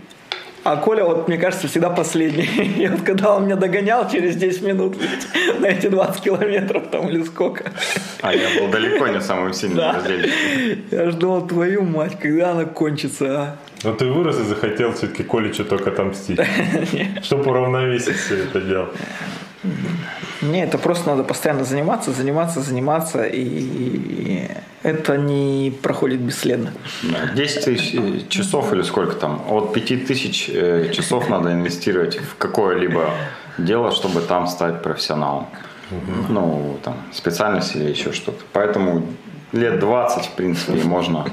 А 0.64 0.78
Коля, 0.78 1.04
вот, 1.04 1.28
мне 1.28 1.38
кажется, 1.38 1.68
всегда 1.68 1.92
последний. 1.92 2.46
И 2.84 2.88
вот 2.88 3.02
когда 3.02 3.36
он 3.36 3.46
меня 3.46 3.56
догонял 3.56 4.10
через 4.10 4.36
10 4.36 4.64
минут 4.64 4.98
на 5.60 5.68
эти 5.68 5.88
20 5.88 6.24
километров 6.24 6.88
там 6.90 7.08
или 7.08 7.22
сколько, 7.24 7.72
А 8.22 8.34
я 8.34 8.60
был 8.60 8.70
далеко 8.70 9.08
не 9.08 9.22
самым 9.22 9.54
сильным 9.54 9.78
Да. 9.78 10.02
я 10.90 11.12
ж 11.12 11.14
думал, 11.14 11.48
твою 11.48 11.84
мать, 11.84 12.18
когда 12.20 12.52
она 12.52 12.66
кончится, 12.66 13.26
а? 13.26 13.56
Но 13.84 13.94
ты 13.94 14.06
вырос 14.06 14.40
и 14.40 14.44
захотел 14.44 14.94
все-таки 14.94 15.22
Количу 15.22 15.66
только 15.66 15.92
отомстить. 15.92 16.40
Чтобы 17.22 17.52
уравновесить 17.52 18.16
все 18.16 18.36
это 18.46 18.60
дело. 18.62 18.90
Не, 20.42 20.64
это 20.64 20.78
просто 20.78 21.10
надо 21.10 21.24
постоянно 21.24 21.64
заниматься, 21.64 22.12
заниматься, 22.12 22.62
заниматься, 22.62 23.24
и 23.24 24.48
это 24.84 25.18
не 25.18 25.74
проходит 25.82 26.20
бесследно. 26.20 26.72
Да, 27.04 27.34
10 27.34 27.66
тысяч 27.66 27.96
э, 27.96 28.20
часов 28.30 28.74
или 28.74 28.84
сколько 28.84 29.16
там? 29.16 29.42
От 29.50 29.74
5 29.74 30.06
тысяч 30.06 30.50
э, 30.54 30.92
часов 30.94 31.30
надо 31.30 31.52
инвестировать 31.52 32.18
в 32.18 32.38
какое-либо 32.38 33.10
дело, 33.58 33.92
чтобы 33.92 34.22
там 34.22 34.48
стать 34.48 34.84
профессионалом. 34.84 35.48
Ну, 36.30 36.80
там, 36.84 36.98
специальность 37.14 37.76
или 37.76 37.90
еще 37.90 38.12
что-то. 38.12 38.44
Поэтому 38.54 39.06
лет 39.56 39.80
20, 39.80 40.26
в 40.26 40.32
принципе, 40.32 40.84
можно 40.84 41.26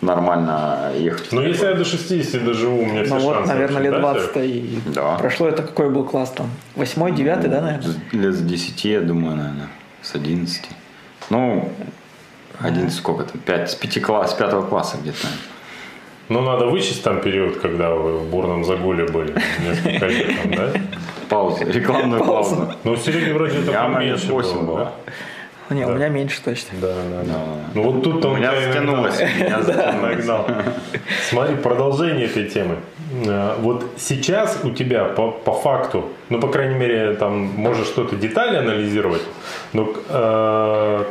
нормально 0.00 0.92
ехать. 0.96 1.28
в 1.28 1.32
Ну, 1.32 1.42
если 1.42 1.66
я 1.66 1.74
до 1.74 1.84
60 1.84 2.44
доживу, 2.44 2.82
у 2.82 2.86
меня 2.86 3.04
все 3.04 3.14
Ну 3.14 3.20
вот, 3.20 3.46
наверное, 3.46 3.82
лет 3.82 4.02
вообще, 4.02 4.26
да, 4.26 4.32
20 4.32 4.50
и 4.50 4.80
прошло. 5.18 5.48
Это 5.48 5.62
какой 5.62 5.90
был 5.90 6.04
класс 6.04 6.30
там? 6.30 6.50
Восьмой, 6.76 7.12
девятый, 7.12 7.50
да, 7.50 7.60
наверное? 7.60 7.94
Лет 8.12 8.34
с 8.34 8.42
10, 8.42 8.84
я 8.84 9.00
думаю, 9.00 9.36
наверное, 9.36 9.68
с 10.02 10.14
11. 10.14 10.68
Ну, 11.30 11.68
11 12.60 12.94
сколько 12.94 13.24
там? 13.24 13.40
5, 13.40 13.70
с 13.70 13.74
5 13.74 14.02
класс, 14.02 14.30
с 14.32 14.34
5 14.34 14.68
класса 14.68 14.96
где-то. 15.00 15.26
Ну, 16.28 16.42
надо 16.42 16.66
вычесть 16.66 17.02
там 17.02 17.20
период, 17.20 17.58
когда 17.58 17.90
вы 17.90 18.18
в 18.18 18.30
бурном 18.30 18.64
загуле 18.64 19.04
были. 19.06 19.34
Несколько 19.66 20.06
лет 20.06 20.28
там, 20.42 20.52
да? 20.52 20.72
Пауза, 21.28 21.64
рекламную 21.64 22.24
Пауза. 22.24 22.56
паузу. 22.56 22.74
Ну, 22.84 22.96
Сереги 22.96 23.32
вроде 23.32 23.58
это 23.58 23.72
поменьше 23.72 24.26
лет 24.26 24.30
8 24.30 24.52
было, 24.52 24.64
был. 24.64 24.76
да? 24.76 24.92
Не, 25.70 25.84
Да. 25.86 25.92
у 25.92 25.94
меня 25.94 26.08
меньше 26.08 26.40
точно. 26.44 26.68
Да, 26.80 26.88
да, 26.94 27.22
да. 27.24 27.38
Ну, 27.74 27.82
вот 27.90 28.02
тут-то 28.02 28.28
У 28.28 28.30
он 28.32 28.38
меня 28.38 28.52
затянулось. 28.54 29.20
нагнал. 30.02 30.46
Смотри, 31.28 31.56
продолжение 31.56 32.26
этой 32.26 32.48
темы. 32.48 32.76
Э, 33.26 33.54
Вот 33.60 33.84
сейчас 33.96 34.60
у 34.64 34.70
тебя 34.70 35.04
по, 35.04 35.30
по 35.30 35.52
факту, 35.52 36.08
ну, 36.28 36.40
по 36.40 36.48
крайней 36.48 36.74
мере, 36.76 37.14
там 37.14 37.32
можешь 37.56 37.86
что-то 37.86 38.16
детали 38.16 38.56
анализировать, 38.56 39.22
но 39.72 39.92
э, 40.08 41.04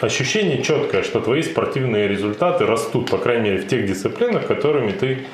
ощущение 0.00 0.62
четкое, 0.62 1.02
что 1.02 1.20
твои 1.20 1.42
спортивные 1.42 2.08
результаты 2.08 2.66
растут, 2.66 3.10
по 3.10 3.18
крайней 3.18 3.50
мере, 3.50 3.58
в 3.58 3.66
тех 3.68 3.86
дисциплинах, 3.86 4.46
которыми 4.46 4.92
ты 4.92 5.26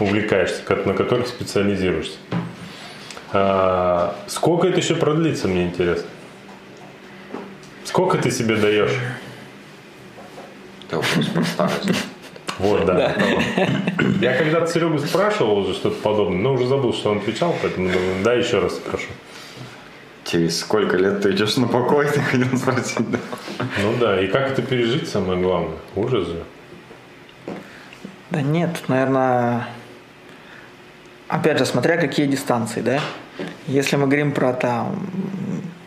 увлекаешься, 0.00 0.62
на 0.86 0.94
которых 0.94 1.26
специализируешься. 1.28 2.16
Э, 3.32 4.10
Сколько 4.26 4.68
это 4.68 4.78
еще 4.80 4.94
продлится, 4.94 5.48
мне 5.48 5.64
интересно? 5.64 6.06
Сколько 7.94 8.18
ты 8.18 8.32
себе 8.32 8.56
даешь? 8.56 8.90
Это 10.88 10.96
вопрос 10.96 11.26
про 11.26 11.44
старость. 11.44 11.92
Вот, 12.58 12.84
да. 12.86 13.14
Я 14.20 14.36
когда-то 14.36 14.66
Серегу 14.66 14.98
спрашивал 14.98 15.58
уже 15.58 15.74
что-то 15.74 16.02
подобное, 16.02 16.40
но 16.40 16.54
уже 16.54 16.66
забыл, 16.66 16.92
что 16.92 17.12
он 17.12 17.18
отвечал, 17.18 17.54
поэтому 17.62 17.92
думаю, 17.92 18.24
да, 18.24 18.32
еще 18.32 18.58
раз 18.58 18.74
спрошу. 18.74 19.06
Через 20.24 20.58
сколько 20.58 20.96
лет 20.96 21.22
ты 21.22 21.30
идешь 21.30 21.56
на 21.56 21.68
покой, 21.68 22.08
ты 22.12 22.18
хотел 22.18 22.58
спросить, 22.58 23.08
да? 23.12 23.18
Ну 23.80 23.94
да, 24.00 24.20
и 24.20 24.26
как 24.26 24.50
это 24.50 24.62
пережить, 24.62 25.08
самое 25.08 25.40
главное? 25.40 25.76
Ужас 25.94 26.26
же. 26.26 26.42
Да 28.30 28.42
нет, 28.42 28.70
наверное, 28.88 29.68
опять 31.28 31.60
же, 31.60 31.64
смотря 31.64 31.96
какие 31.96 32.26
дистанции, 32.26 32.80
да? 32.80 32.98
Если 33.68 33.94
мы 33.94 34.06
говорим 34.06 34.32
про 34.32 34.52
там 34.52 34.98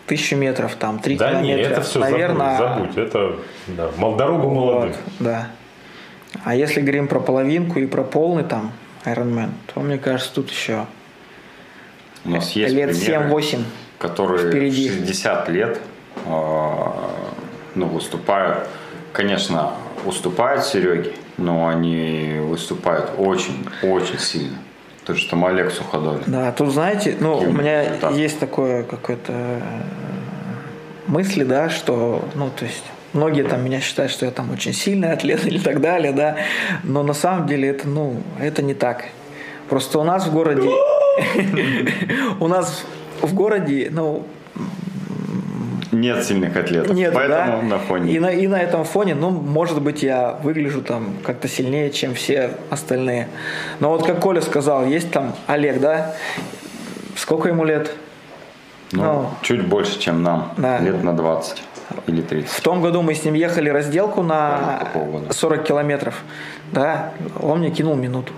тысячу 0.08 0.36
метров, 0.38 0.76
там 0.76 1.00
три 1.00 1.18
Да 1.18 1.32
километра, 1.32 1.72
это 1.72 1.82
все 1.82 2.00
наверное, 2.00 2.58
забудь, 2.58 2.94
забудь. 2.94 2.98
Это 2.98 3.36
да, 3.68 3.90
дорогу 4.16 4.50
вот, 4.50 4.96
да. 5.20 5.50
А 6.44 6.56
если 6.56 6.82
говорим 6.82 7.08
про 7.08 7.20
половинку 7.20 7.80
и 7.80 7.86
про 7.86 8.04
полный 8.04 8.44
там 8.44 8.72
Ironman, 9.06 9.50
то 9.74 9.82
мне 9.82 9.98
кажется, 9.98 10.34
тут 10.34 10.50
еще 10.50 10.86
У 12.26 12.30
нас 12.30 12.52
есть 12.52 12.74
лет 12.74 12.90
примеры, 12.98 13.30
7-8. 13.30 13.64
которые 14.00 14.50
впереди. 14.50 14.90
в 14.90 14.94
60 14.94 15.50
лет 15.50 15.80
э, 16.26 16.92
ну, 17.76 17.86
выступают, 17.86 18.68
конечно, 19.14 19.74
уступают 20.06 20.64
Сереге, 20.66 21.12
но 21.38 21.68
они 21.68 22.40
выступают 22.42 23.12
очень-очень 23.18 24.20
сильно. 24.20 24.58
То 25.08 25.14
же, 25.14 25.22
что 25.22 25.46
Олег 25.46 25.72
Суходоль. 25.72 26.20
Да, 26.28 26.52
тут 26.52 26.74
знаете, 26.74 27.16
ну, 27.18 27.38
у 27.38 27.40
Какие 27.40 27.54
меня 27.56 27.84
результаты? 27.86 28.16
есть 28.16 28.40
такое 28.40 28.84
какое-то 28.84 29.32
э, 29.32 29.62
мысли, 31.08 31.46
да, 31.46 31.70
что, 31.70 32.26
ну, 32.36 32.50
то 32.50 32.66
есть 32.66 32.84
многие 33.14 33.44
там 33.44 33.64
меня 33.64 33.80
считают, 33.80 34.12
что 34.12 34.26
я 34.26 34.32
там 34.34 34.52
очень 34.52 34.74
сильный 34.74 35.14
атлет 35.14 35.46
или 35.48 35.60
так 35.60 35.80
далее, 35.80 36.12
да, 36.12 36.36
но 36.84 37.04
на 37.04 37.14
самом 37.14 37.48
деле 37.48 37.70
это, 37.70 37.88
ну, 37.88 38.22
это 38.42 38.62
не 38.62 38.74
так. 38.74 39.06
Просто 39.70 39.98
у 40.00 40.04
нас 40.04 40.28
в 40.28 40.34
городе, 40.34 40.70
у 42.42 42.50
нас 42.50 42.84
в 43.22 43.34
городе, 43.34 43.88
ну, 43.90 44.28
Нет 46.00 46.24
сильных 46.24 46.56
атлетов, 46.56 46.96
нет, 46.96 47.14
поэтому 47.14 47.62
да, 47.62 47.68
на 47.68 47.80
фоне. 47.80 48.12
И 48.14 48.20
на, 48.20 48.28
и 48.32 48.48
на 48.48 48.62
этом 48.62 48.84
фоне, 48.84 49.16
ну, 49.16 49.30
может 49.32 49.82
быть, 49.82 50.04
я 50.04 50.38
выгляжу 50.44 50.82
там 50.82 51.16
как-то 51.24 51.48
сильнее, 51.48 51.92
чем 51.92 52.14
все 52.14 52.52
остальные. 52.70 53.28
Но 53.80 53.90
вот 53.90 54.06
как 54.06 54.20
Коля 54.20 54.42
сказал, 54.42 54.86
есть 54.86 55.12
там 55.12 55.34
Олег, 55.48 55.80
да, 55.80 56.16
сколько 57.16 57.50
ему 57.50 57.66
лет? 57.66 57.94
ну, 58.92 59.04
ну, 59.04 59.30
чуть 59.42 59.66
больше, 59.68 60.00
чем 60.00 60.24
нам, 60.24 60.54
Да. 60.58 60.80
лет 60.80 61.04
на 61.04 61.14
20 61.16 61.62
или 62.08 62.22
30. 62.22 62.50
В 62.50 62.62
том 62.62 62.82
году 62.82 63.02
мы 63.02 63.16
с 63.16 63.24
ним 63.26 63.34
ехали 63.34 63.70
разделку 63.70 64.22
на 64.24 64.80
по 64.94 65.00
полгода. 65.00 65.34
40 65.34 65.64
километров. 65.64 66.24
Да, 66.72 67.12
он 67.40 67.60
мне 67.60 67.72
кинул 67.72 67.96
минуту. 67.96 68.34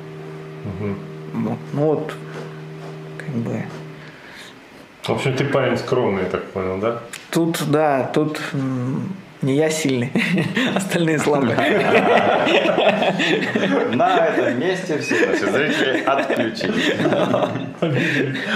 Вот, 1.33 1.57
ну 1.73 1.81
вот, 1.85 2.13
как 3.17 3.29
бы, 3.29 3.63
В 5.03 5.09
общем, 5.09 5.33
ты 5.35 5.45
парень 5.45 5.77
скромный, 5.77 6.23
я 6.23 6.29
так 6.29 6.43
понял, 6.45 6.77
да? 6.79 6.99
Тут, 7.31 7.63
да, 7.69 8.09
тут 8.13 8.39
не 9.41 9.55
я 9.55 9.69
сильный, 9.69 10.11
остальные 10.75 11.19
слабые. 11.19 11.55
На 13.93 14.25
этом 14.25 14.59
месте 14.59 14.97
все 14.97 15.27
наши 15.27 15.49
зрители 15.49 16.03
отключились. 16.03 16.95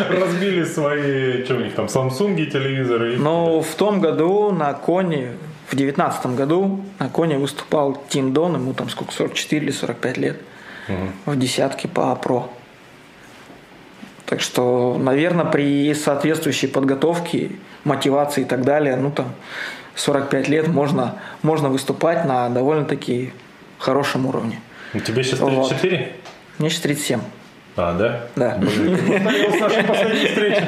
Разбили 0.09 0.65
свои, 0.65 1.45
что 1.45 1.55
у 1.55 1.59
них 1.59 1.73
там, 1.75 1.85
Samsung 1.85 2.35
телевизоры. 2.47 3.15
Ну, 3.17 3.61
в 3.61 3.75
том 3.75 4.01
году 4.01 4.51
на 4.51 4.73
Коне, 4.73 5.33
в 5.69 5.75
девятнадцатом 5.75 6.35
году 6.35 6.81
на 6.99 7.07
Коне 7.07 7.37
выступал 7.37 8.01
Тим 8.09 8.33
Дон, 8.33 8.55
ему 8.55 8.73
там 8.73 8.89
сколько, 8.89 9.13
44 9.13 9.65
или 9.65 9.71
45 9.71 10.17
лет, 10.17 10.37
в 11.25 11.37
десятке 11.37 11.87
по 11.87 12.13
ПРО. 12.15 12.49
Так 14.25 14.41
что, 14.41 14.97
наверное, 14.99 15.45
при 15.45 15.93
соответствующей 15.93 16.67
подготовке, 16.67 17.51
мотивации 17.83 18.41
и 18.41 18.45
так 18.45 18.63
далее, 18.63 18.95
ну 18.95 19.11
там 19.11 19.33
45 19.95 20.47
лет 20.47 20.67
можно, 20.67 21.15
можно 21.41 21.69
выступать 21.69 22.25
на 22.25 22.49
довольно-таки 22.49 23.33
хорошем 23.77 24.25
уровне. 24.25 24.59
У 24.93 24.99
тебя 24.99 25.23
сейчас 25.23 25.39
34? 25.39 25.97
Вот. 25.97 26.07
Мне 26.59 26.69
сейчас 26.69 26.81
37. 26.81 27.19
А, 27.75 27.93
да? 27.93 28.27
Да. 28.35 28.59
С 28.61 29.59
нашей 29.59 29.83
последней 29.83 30.27
встречи. 30.27 30.63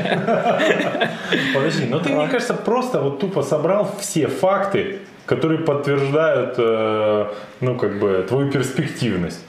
Подожди, 1.53 1.86
но 1.89 1.99
ты, 1.99 2.09
мне 2.09 2.28
кажется, 2.28 2.55
просто 2.55 3.01
вот 3.01 3.20
тупо 3.20 3.43
собрал 3.43 3.95
все 3.99 4.28
факты, 4.28 4.99
которые 5.28 5.59
подтверждают, 5.59 6.55
э, 6.57 7.26
ну, 7.61 7.76
как 7.78 7.99
бы, 7.99 8.26
твою 8.28 8.51
перспективность. 8.51 9.43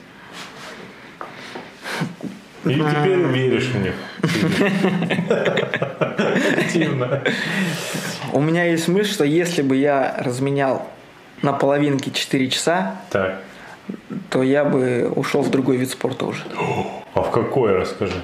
И 2.69 2.75
теперь 2.75 3.19
веришь 3.19 3.67
в 3.67 3.81
них. 3.81 3.93
Активно. 6.57 7.21
У 8.33 8.41
меня 8.41 8.65
есть 8.65 8.87
мысль, 8.87 9.11
что 9.11 9.23
если 9.23 9.61
бы 9.61 9.75
я 9.75 10.15
разменял 10.19 10.87
на 11.41 11.53
половинке 11.53 12.11
4 12.11 12.49
часа, 12.49 13.01
так. 13.09 13.41
то 14.29 14.43
я 14.43 14.65
бы 14.65 15.11
ушел 15.15 15.41
в 15.41 15.49
другой 15.49 15.77
вид 15.77 15.89
спорта 15.89 16.25
уже. 16.25 16.43
А 17.13 17.21
в 17.21 17.31
какой, 17.31 17.75
расскажи? 17.75 18.21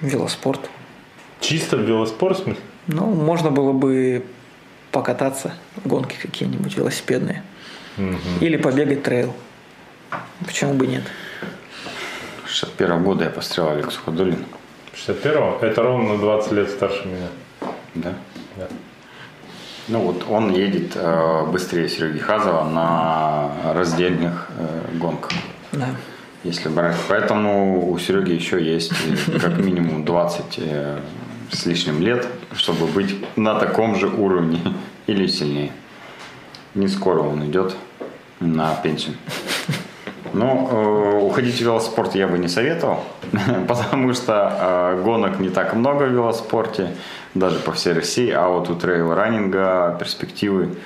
Велоспорт. 0.00 0.70
Чисто 1.40 1.76
в 1.76 1.82
велоспорт, 1.82 2.38
в 2.38 2.42
смысле? 2.42 2.62
Ну, 2.86 3.06
можно 3.06 3.50
было 3.50 3.72
бы 3.72 4.24
покататься, 4.90 5.54
гонки 5.84 6.16
какие-нибудь 6.20 6.76
велосипедные. 6.76 7.42
Угу. 7.98 8.44
Или 8.44 8.56
побегать 8.56 9.02
трейл. 9.02 9.34
Почему 10.44 10.74
бы 10.74 10.86
нет? 10.86 11.02
61 12.52 13.02
года 13.02 13.24
я 13.24 13.30
пострелял 13.30 13.72
Алекс 13.72 13.96
Ходулин. 13.96 14.44
61-го? 14.94 15.64
Это 15.64 15.82
ровно 15.82 16.14
на 16.14 16.18
20 16.18 16.52
лет 16.52 16.70
старше 16.70 17.06
меня. 17.06 17.28
Да? 17.94 18.12
Да. 18.56 18.68
Ну 19.88 20.00
вот 20.00 20.24
он 20.28 20.52
едет 20.52 20.92
э, 20.94 21.46
быстрее 21.50 21.88
Сереги 21.88 22.18
Хазова 22.18 22.64
на 22.68 23.72
раздельных 23.72 24.48
э, 24.58 24.96
гонках. 24.98 25.32
Да. 25.72 25.88
Если 26.44 26.68
брать. 26.68 26.96
Поэтому 27.08 27.90
у 27.90 27.98
Сереги 27.98 28.32
еще 28.32 28.62
есть 28.62 28.92
как 29.40 29.56
минимум 29.56 30.04
20 30.04 30.44
э, 30.58 30.98
с 31.50 31.66
лишним 31.66 32.02
лет, 32.02 32.26
чтобы 32.54 32.86
быть 32.86 33.16
на 33.36 33.58
таком 33.58 33.96
же 33.96 34.08
уровне 34.08 34.60
или 35.06 35.26
сильнее. 35.26 35.72
Не 36.74 36.88
скоро 36.88 37.20
он 37.20 37.46
идет 37.46 37.74
на 38.40 38.74
пенсию. 38.76 39.16
Ну, 40.34 41.26
уходить 41.26 41.56
в 41.56 41.60
велоспорт 41.60 42.14
я 42.14 42.26
бы 42.26 42.38
не 42.38 42.48
советовал, 42.48 43.04
потому 43.68 44.14
что 44.14 44.92
э, 44.94 45.02
гонок 45.02 45.40
не 45.40 45.50
так 45.50 45.74
много 45.74 46.04
в 46.04 46.12
велоспорте, 46.12 46.94
даже 47.34 47.58
по 47.58 47.72
всей 47.72 47.92
России, 47.92 48.30
а 48.30 48.48
вот 48.48 48.70
у 48.70 48.74
трейл-раннинга 48.74 49.96
перспективы 49.98 50.76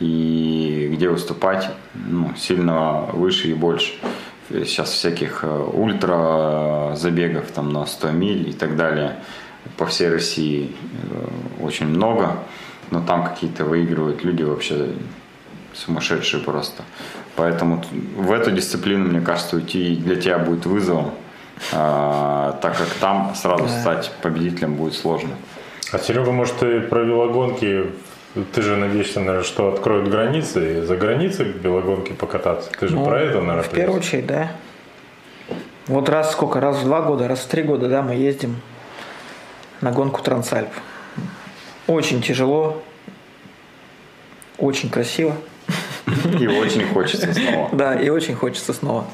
и 0.00 0.90
где 0.92 1.08
выступать 1.08 1.70
ну, 1.94 2.32
сильно 2.36 3.06
выше 3.12 3.48
и 3.48 3.54
больше. 3.54 3.94
Сейчас 4.48 4.90
всяких 4.90 5.40
э, 5.42 5.70
ультра 5.72 6.94
забегов 6.94 7.50
там 7.52 7.72
на 7.72 7.86
100 7.86 8.10
миль 8.10 8.48
и 8.50 8.52
так 8.52 8.76
далее 8.76 9.16
по 9.76 9.86
всей 9.86 10.10
России 10.10 10.74
очень 11.60 11.86
много, 11.86 12.36
но 12.90 13.00
там 13.00 13.24
какие-то 13.24 13.64
выигрывают 13.64 14.24
люди 14.24 14.42
вообще 14.42 14.88
сумасшедшие 15.74 16.42
просто. 16.42 16.82
Поэтому 17.36 17.82
в 18.16 18.30
эту 18.30 18.50
дисциплину, 18.50 19.08
мне 19.08 19.20
кажется, 19.20 19.56
уйти 19.56 19.96
для 19.96 20.16
тебя 20.16 20.38
будет 20.38 20.66
вызовом, 20.66 21.12
а, 21.72 22.58
так 22.60 22.76
как 22.76 22.88
там 23.00 23.34
сразу 23.34 23.68
стать 23.68 24.12
победителем 24.22 24.74
будет 24.74 24.94
сложно. 24.94 25.30
А 25.92 25.98
Серега, 25.98 26.30
может, 26.30 26.62
и 26.62 26.80
про 26.80 27.02
велогонки 27.02 27.86
ты 28.54 28.62
же 28.62 28.76
надеешься, 28.76 29.20
наверное, 29.20 29.44
что 29.44 29.72
откроют 29.72 30.08
границы 30.08 30.78
и 30.78 30.80
за 30.82 30.96
границей 30.96 31.46
велогонки 31.46 32.12
покататься. 32.12 32.70
Ты 32.78 32.88
же 32.88 32.96
ну, 32.96 33.04
про 33.04 33.20
это, 33.20 33.40
наверное, 33.40 33.62
В 33.62 33.70
первую 33.70 33.98
очередь, 33.98 34.26
да. 34.26 34.52
Вот 35.86 36.08
раз 36.08 36.32
сколько, 36.32 36.60
раз 36.60 36.78
в 36.78 36.84
два 36.84 37.02
года, 37.02 37.28
раз 37.28 37.40
в 37.40 37.48
три 37.48 37.62
года, 37.62 37.88
да, 37.88 38.02
мы 38.02 38.14
ездим 38.14 38.60
на 39.80 39.90
гонку 39.90 40.22
Трансальп. 40.22 40.70
Очень 41.86 42.22
тяжело, 42.22 42.82
очень 44.58 44.88
красиво. 44.88 45.36
И 46.40 46.46
очень 46.46 46.86
хочется 46.92 47.32
снова. 47.32 47.68
Да, 47.72 47.94
и 47.94 48.08
очень 48.08 48.34
хочется 48.34 48.72
снова. 48.72 49.04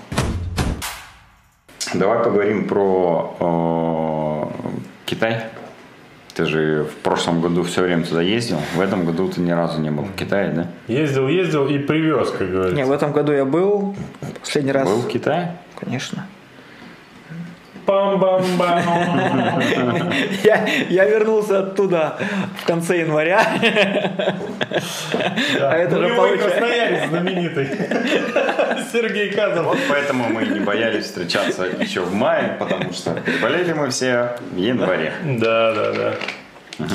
Давай 1.94 2.18
поговорим 2.22 2.68
про 2.68 3.34
э, 3.40 4.78
Китай. 5.06 5.44
Ты 6.34 6.44
же 6.44 6.84
в 6.84 7.02
прошлом 7.02 7.40
году 7.40 7.64
все 7.64 7.82
время 7.82 8.04
туда 8.04 8.22
ездил. 8.22 8.58
В 8.76 8.80
этом 8.80 9.04
году 9.04 9.28
ты 9.28 9.40
ни 9.40 9.50
разу 9.50 9.80
не 9.80 9.90
был 9.90 10.04
в 10.04 10.14
Китае, 10.14 10.50
да? 10.50 10.66
Ездил, 10.86 11.26
ездил 11.28 11.66
и 11.66 11.78
привез, 11.78 12.30
как 12.30 12.50
говорится. 12.50 12.76
Не, 12.76 12.84
в 12.84 12.92
этом 12.92 13.12
году 13.12 13.32
я 13.32 13.44
был. 13.44 13.96
Последний 14.40 14.72
раз. 14.72 14.88
Был 14.88 15.00
в 15.00 15.08
Китае? 15.08 15.56
Конечно. 15.76 16.26
Пам-бам-бам. 17.88 18.82
Я, 20.44 20.68
я 20.90 21.04
вернулся 21.06 21.60
оттуда 21.60 22.18
в 22.60 22.66
конце 22.66 22.98
января. 22.98 23.40
Да. 25.58 25.70
А 25.70 25.76
это 25.76 25.96
же 25.98 26.14
получается... 26.14 27.08
знаменитый. 27.08 27.68
Сергей 28.92 29.30
Казов. 29.30 29.64
Вот 29.64 29.78
поэтому 29.88 30.28
мы 30.28 30.44
не 30.44 30.60
боялись 30.60 31.06
встречаться 31.06 31.64
еще 31.64 32.02
в 32.02 32.12
мае, 32.12 32.56
потому 32.58 32.92
что 32.92 33.16
болели 33.40 33.72
мы 33.72 33.88
все 33.88 34.36
в 34.52 34.56
январе. 34.56 35.14
Да, 35.24 35.72
да, 35.72 35.92
да. 35.92 36.14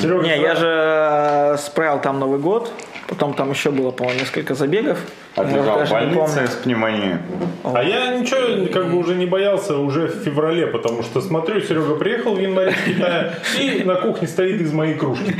Серега, 0.00 0.22
не, 0.22 0.38
я 0.40 0.54
же 0.54 1.58
справил 1.58 2.00
там 2.00 2.20
Новый 2.20 2.38
год. 2.38 2.72
Потом 3.14 3.34
там 3.34 3.50
еще 3.50 3.70
было, 3.70 3.92
по-моему, 3.92 4.20
несколько 4.20 4.54
забегов. 4.54 4.98
Отлежал 5.36 5.84
в 5.84 5.90
больнице 5.90 6.48
с 6.48 6.54
пневмонией. 6.56 7.18
А 7.62 7.82
я 7.82 8.16
ничего 8.16 8.66
как 8.72 8.90
бы 8.90 8.98
уже 8.98 9.14
не 9.14 9.26
боялся 9.26 9.76
уже 9.78 10.08
в 10.08 10.24
феврале, 10.24 10.66
потому 10.66 11.04
что 11.04 11.20
смотрю, 11.20 11.60
Серега 11.60 11.94
приехал 11.94 12.34
в 12.34 12.40
январе 12.40 12.72
из 12.72 12.94
Китая 12.94 13.34
и 13.60 13.84
на 13.84 13.94
кухне 13.94 14.26
стоит 14.26 14.60
из 14.60 14.72
моей 14.72 14.94
кружки. 14.94 15.32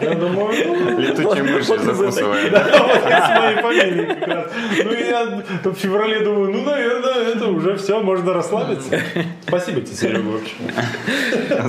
Я 0.00 0.14
думаю, 0.14 0.54
ну... 0.66 0.98
Летучие 1.00 1.42
мыши 1.42 1.78
закусывает. 1.78 2.52
Да, 2.52 2.66
вот 2.70 2.96
с 2.96 3.40
моей 3.40 3.56
фамилией 3.56 4.06
как 4.06 4.28
раз. 4.28 4.52
Ну 4.84 4.92
я 4.92 5.24
в 5.64 5.74
феврале 5.74 6.20
думаю, 6.20 6.52
ну, 6.52 6.62
наверное, 6.62 7.34
это 7.34 7.48
уже 7.48 7.76
все, 7.76 8.00
можно 8.00 8.32
расслабиться. 8.32 9.00
Спасибо 9.48 9.80
тебе, 9.80 9.96
Серега, 9.96 10.28
вообще. 10.28 10.54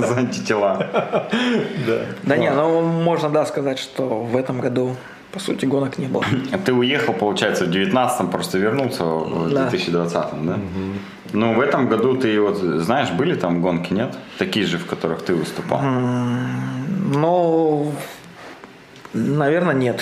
За 0.06 0.16
антитела. 0.16 0.86
Да. 1.86 2.02
Да 2.22 2.36
не, 2.36 2.50
ну 2.50 2.82
можно, 2.82 3.30
да, 3.30 3.46
сказать, 3.46 3.78
что 3.78 4.22
в 4.22 4.36
этом 4.36 4.60
году 4.60 4.96
по 5.32 5.38
сути, 5.38 5.64
гонок 5.64 5.98
не 5.98 6.06
было. 6.06 6.24
А 6.52 6.58
ты 6.58 6.72
уехал, 6.72 7.14
получается, 7.14 7.64
в 7.64 7.68
19-м, 7.68 8.30
просто 8.30 8.58
вернулся 8.58 9.04
в 9.04 9.52
да. 9.52 9.68
2020-м, 9.68 10.46
да? 10.46 10.54
Угу. 10.54 10.60
Ну, 11.32 11.54
в 11.54 11.60
этом 11.60 11.88
году 11.88 12.16
ты 12.16 12.40
вот, 12.40 12.56
знаешь, 12.56 13.10
были 13.10 13.36
там 13.36 13.62
гонки, 13.62 13.92
нет? 13.92 14.16
Такие 14.38 14.66
же, 14.66 14.78
в 14.78 14.86
которых 14.86 15.22
ты 15.22 15.34
выступал? 15.34 15.80
Ну, 15.82 17.92
наверное, 19.12 19.74
нет. 19.74 20.00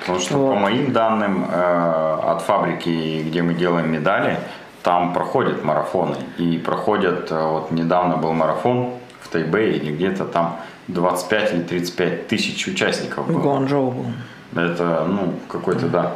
Потому 0.00 0.20
что, 0.20 0.38
вот. 0.38 0.54
по 0.54 0.60
моим 0.60 0.92
данным, 0.92 1.48
э, 1.50 2.18
от 2.30 2.42
фабрики, 2.42 3.24
где 3.26 3.42
мы 3.42 3.54
делаем 3.54 3.90
медали, 3.90 4.38
там 4.86 5.12
проходят 5.12 5.64
марафоны. 5.64 6.14
И 6.38 6.58
проходят, 6.58 7.32
э, 7.32 7.44
вот 7.44 7.72
недавно 7.72 8.18
был 8.18 8.32
марафон 8.32 8.92
в 9.20 9.28
Тайбэе 9.30 9.78
или 9.78 9.92
где-то 9.92 10.24
там 10.24 10.60
25 10.86 11.54
или 11.54 11.62
35 11.62 12.28
тысяч 12.28 12.68
участников 12.68 13.26
было. 13.26 13.40
Гуанчжоу 13.40 13.90
был. 13.90 14.06
Это, 14.54 15.04
ну, 15.08 15.34
какой-то, 15.48 15.88
да. 15.88 16.12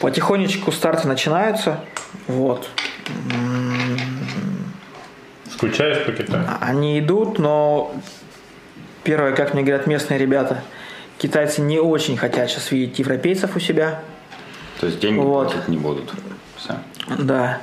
Потихонечку 0.00 0.72
старты 0.72 1.06
начинаются. 1.06 1.80
Вот. 2.28 2.70
Скучаешь 5.50 6.02
по 6.06 6.12
Китаю? 6.12 6.44
А, 6.48 6.60
они 6.62 6.98
идут, 6.98 7.38
но 7.38 7.92
первое, 9.04 9.36
как 9.36 9.52
мне 9.52 9.64
говорят 9.64 9.86
местные 9.86 10.18
ребята, 10.18 10.62
китайцы 11.18 11.60
не 11.60 11.78
очень 11.78 12.16
хотят 12.16 12.48
сейчас 12.48 12.70
видеть 12.70 12.98
европейцев 12.98 13.54
у 13.54 13.60
себя. 13.60 14.00
То 14.80 14.86
есть 14.86 14.98
деньги 14.98 15.18
вот. 15.18 15.52
платить 15.52 15.68
не 15.68 15.76
будут. 15.76 16.10
Все. 16.56 16.78
Да. 17.18 17.60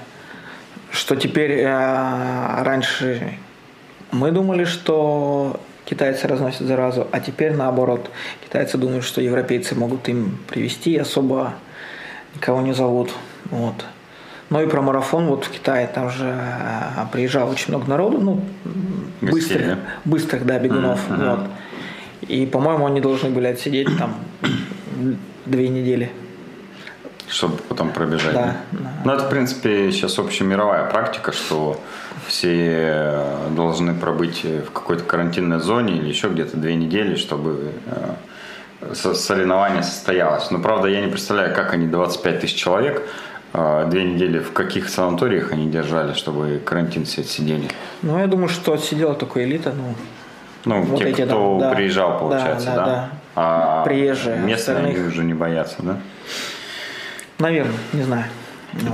Что 0.92 1.16
теперь 1.16 1.52
э, 1.52 2.64
раньше 2.64 3.38
Мы 4.12 4.32
думали, 4.32 4.64
что 4.64 5.60
китайцы 5.86 6.28
разносят 6.28 6.68
заразу, 6.68 7.08
а 7.12 7.20
теперь 7.20 7.54
наоборот. 7.54 8.10
Китайцы 8.44 8.78
думают, 8.78 9.04
что 9.04 9.22
европейцы 9.22 9.76
могут 9.76 10.08
им 10.10 10.38
привести, 10.48 10.98
особо 10.98 11.54
никого 12.36 12.62
не 12.62 12.74
зовут. 12.74 13.12
Вот. 13.46 13.86
Ну 14.50 14.62
и 14.64 14.68
про 14.68 14.82
марафон 14.82 15.28
вот 15.28 15.46
в 15.46 15.52
Китае, 15.52 15.88
там 15.88 16.10
же 16.10 16.26
а, 16.28 17.08
приезжало 17.12 17.52
очень 17.52 17.70
много 17.70 17.88
народу, 17.88 18.20
ну, 18.20 18.42
Гостей, 19.22 19.32
быстрых, 19.32 19.68
да? 19.68 19.80
быстрых, 20.06 20.46
да, 20.46 20.60
бегунов. 20.60 21.08
Мгм. 21.10 21.30
Вот. 21.30 21.40
И, 22.22 22.46
по-моему, 22.48 22.86
они 22.88 23.00
должны 23.00 23.30
были 23.30 23.48
отсидеть 23.48 23.96
там 23.98 24.16
две 25.46 25.70
недели. 25.70 26.12
Чтобы 27.30 27.58
потом 27.58 27.92
пробежать. 27.92 28.34
Да, 28.34 28.56
да. 28.72 28.92
Ну, 29.06 29.12
это, 29.14 29.26
в 29.26 29.30
принципе, 29.30 29.92
сейчас 29.92 30.18
общемировая 30.18 30.86
практика, 30.90 31.32
что 31.32 31.80
все 32.28 33.24
должны 33.52 33.94
пробыть 33.94 34.44
в 34.44 34.72
какой-то 34.72 35.04
карантинной 35.04 35.60
зоне 35.60 35.98
или 35.98 36.08
еще 36.10 36.30
где-то 36.30 36.58
две 36.58 36.76
недели, 36.76 37.16
чтобы 37.16 37.74
э, 38.82 38.94
со- 38.96 39.14
соревнование 39.14 39.84
состоялось. 39.84 40.50
Но, 40.52 40.60
правда, 40.60 40.88
я 40.88 41.02
не 41.02 41.12
представляю, 41.12 41.54
как 41.56 41.74
они 41.74 41.86
25 41.88 42.40
тысяч 42.42 42.56
человек 42.56 43.04
э, 43.54 43.88
две 43.90 44.04
недели 44.06 44.40
в 44.40 44.52
каких 44.52 44.90
санаториях 44.90 45.52
они 45.52 45.70
держали, 45.70 46.14
чтобы 46.14 46.60
карантин 46.66 47.06
все 47.06 47.22
отсидели. 47.22 47.68
Ну, 48.02 48.18
я 48.20 48.26
думаю, 48.26 48.50
что 48.50 48.74
отсидела 48.74 49.14
только 49.14 49.44
элита, 49.44 49.72
ну, 49.76 49.94
Ну, 50.66 50.82
Вот 50.82 50.98
те, 51.00 51.10
эти, 51.10 51.22
кто 51.26 51.60
да. 51.60 51.70
приезжал, 51.76 52.18
получается, 52.20 52.68
Да, 52.68 52.76
да? 52.76 52.86
да, 52.86 52.92
да. 52.92 53.10
А 53.36 53.84
Приезжие, 53.86 54.38
местные 54.38 54.78
остальных- 54.78 54.98
они 54.98 55.08
уже 55.08 55.24
не 55.24 55.34
боятся, 55.36 55.78
да? 55.80 55.98
Наверное, 57.40 57.78
не 57.94 58.04
знаю. 58.04 58.26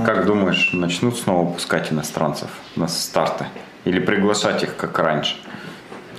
Как 0.04 0.24
думаешь, 0.24 0.70
начнут 0.72 1.18
снова 1.18 1.52
пускать 1.52 1.92
иностранцев 1.92 2.48
на 2.76 2.88
старты? 2.88 3.46
Или 3.84 4.00
приглашать 4.00 4.62
их, 4.62 4.76
как 4.76 4.98
раньше? 4.98 5.36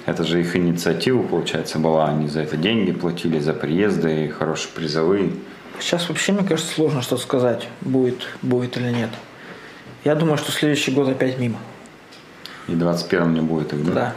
Это 0.05 0.23
же 0.23 0.39
их 0.39 0.55
инициатива, 0.55 1.21
получается, 1.23 1.79
была. 1.79 2.07
Они 2.07 2.27
за 2.27 2.41
это 2.41 2.55
деньги 2.55 2.91
платили, 2.91 3.39
за 3.39 3.53
приезды, 3.53 4.29
хорошие 4.29 4.71
призовые. 4.73 5.31
Сейчас 5.79 6.07
вообще, 6.07 6.31
мне 6.31 6.47
кажется, 6.47 6.73
сложно 6.73 7.01
что-то 7.01 7.21
сказать, 7.23 7.67
будет, 7.81 8.27
будет 8.41 8.77
или 8.77 8.89
нет. 8.91 9.09
Я 10.05 10.15
думаю, 10.15 10.37
что 10.37 10.51
следующий 10.51 10.91
год 10.91 11.09
опять 11.09 11.39
мимо. 11.39 11.57
И 12.67 12.73
21 12.73 13.33
не 13.33 13.41
будет 13.41 13.73
их, 13.73 13.83
да? 13.85 13.93
Да. 13.93 14.13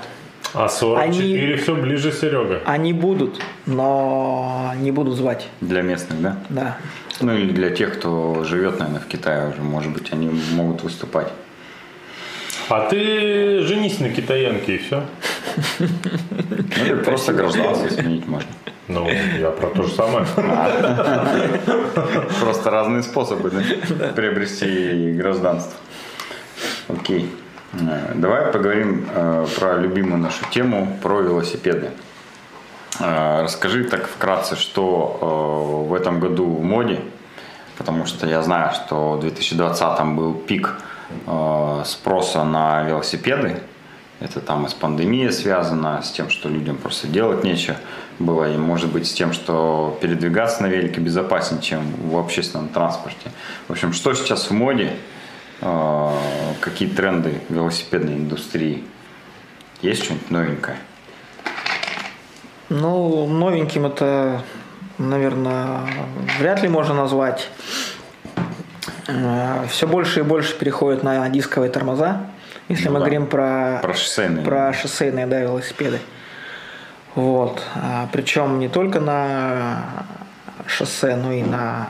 А 0.52 0.68
44 0.68 1.54
Они- 1.54 1.56
все 1.62 1.74
ближе 1.74 2.12
Серега. 2.12 2.60
Они 2.66 2.92
будут, 2.92 3.40
но 3.66 4.72
не 4.76 4.90
будут 4.90 5.16
звать. 5.16 5.48
Для 5.60 5.82
местных, 5.82 6.20
да? 6.20 6.36
Да. 6.48 6.76
Ну 7.20 7.34
или 7.34 7.52
для 7.52 7.70
тех, 7.70 7.98
кто 7.98 8.44
живет, 8.44 8.78
наверное, 8.78 9.00
в 9.00 9.06
Китае 9.06 9.50
уже, 9.50 9.62
может 9.62 9.92
быть, 9.92 10.12
они 10.12 10.30
могут 10.52 10.82
выступать. 10.82 11.28
А 12.68 12.88
ты 12.88 13.62
женись 13.62 13.98
на 13.98 14.10
китаянке 14.10 14.76
и 14.76 14.78
все. 14.78 15.04
Ну, 15.78 16.84
или 16.84 16.94
просто 16.94 17.32
гражданство 17.32 17.88
сменить 17.88 18.28
можно. 18.28 18.50
Ну, 18.86 19.08
я 19.38 19.50
про 19.50 19.68
то 19.68 19.82
же 19.82 19.92
самое. 19.92 20.26
Просто 22.40 22.70
разные 22.70 23.02
способы 23.02 23.52
приобрести 24.16 25.12
гражданство. 25.12 25.78
Окей. 26.88 27.30
Э, 27.72 28.12
Давай 28.14 28.52
поговорим 28.52 29.06
э, 29.14 29.46
про 29.58 29.76
любимую 29.76 30.18
нашу 30.18 30.44
тему, 30.50 30.98
про 31.02 31.20
велосипеды. 31.20 31.90
Э, 33.00 33.42
Расскажи 33.42 33.84
так 33.84 34.06
вкратце, 34.06 34.56
что 34.56 35.84
э, 35.86 35.88
в 35.88 35.94
этом 35.94 36.20
году 36.20 36.44
в 36.46 36.62
моде, 36.62 37.00
потому 37.78 38.06
что 38.06 38.26
я 38.26 38.42
знаю, 38.42 38.72
что 38.74 39.12
в 39.12 39.20
2020 39.20 40.04
был 40.14 40.34
пик 40.34 40.74
э, 41.26 41.82
спроса 41.86 42.44
на 42.44 42.82
велосипеды. 42.82 43.60
Это 44.20 44.40
там 44.40 44.66
и 44.66 44.68
с 44.68 44.74
пандемией 44.74 45.32
связано, 45.32 46.02
с 46.02 46.10
тем, 46.10 46.28
что 46.28 46.50
людям 46.50 46.76
просто 46.76 47.06
делать 47.06 47.42
нечего 47.42 47.76
было, 48.18 48.52
и 48.52 48.58
может 48.58 48.92
быть 48.92 49.06
с 49.06 49.12
тем, 49.12 49.32
что 49.32 49.98
передвигаться 50.02 50.62
на 50.62 50.66
велике 50.66 51.00
безопаснее, 51.00 51.62
чем 51.62 51.80
в 52.10 52.18
общественном 52.18 52.68
транспорте. 52.68 53.30
В 53.66 53.72
общем, 53.72 53.94
что 53.94 54.12
сейчас 54.12 54.50
в 54.50 54.52
моде, 54.52 54.92
какие 56.60 56.90
тренды 56.90 57.40
велосипедной 57.48 58.16
индустрии? 58.16 58.84
Есть 59.80 60.04
что-нибудь 60.04 60.30
новенькое? 60.30 60.76
Ну, 62.70 63.26
новеньким 63.26 63.86
это, 63.86 64.42
наверное, 64.98 65.80
вряд 66.38 66.62
ли 66.62 66.68
можно 66.68 66.94
назвать. 66.94 67.48
Все 69.68 69.88
больше 69.88 70.20
и 70.20 70.22
больше 70.22 70.56
переходит 70.56 71.02
на 71.02 71.28
дисковые 71.28 71.70
тормоза, 71.70 72.26
если 72.68 72.86
Ну 72.86 72.92
мы 72.92 72.98
да. 73.00 73.04
говорим 73.06 73.26
про, 73.26 73.80
Про 73.82 73.94
шоссейные. 73.94 74.44
про 74.44 74.72
шоссейные 74.72 75.26
да, 75.26 75.40
велосипеды. 75.40 75.98
Вот. 77.16 77.60
А, 77.74 78.08
причем 78.12 78.60
не 78.60 78.68
только 78.68 79.00
на 79.00 79.82
шоссе, 80.68 81.16
но 81.16 81.32
и 81.32 81.42
на 81.42 81.88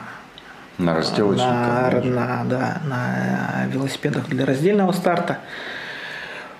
На 0.79 0.95
разделочниках. 0.95 2.03
на, 2.03 2.03
на- 2.03 2.43
да, 2.45 2.81
на 2.85 3.65
велосипедах 3.67 4.27
для 4.27 4.47
раздельного 4.47 4.91
старта. 4.93 5.37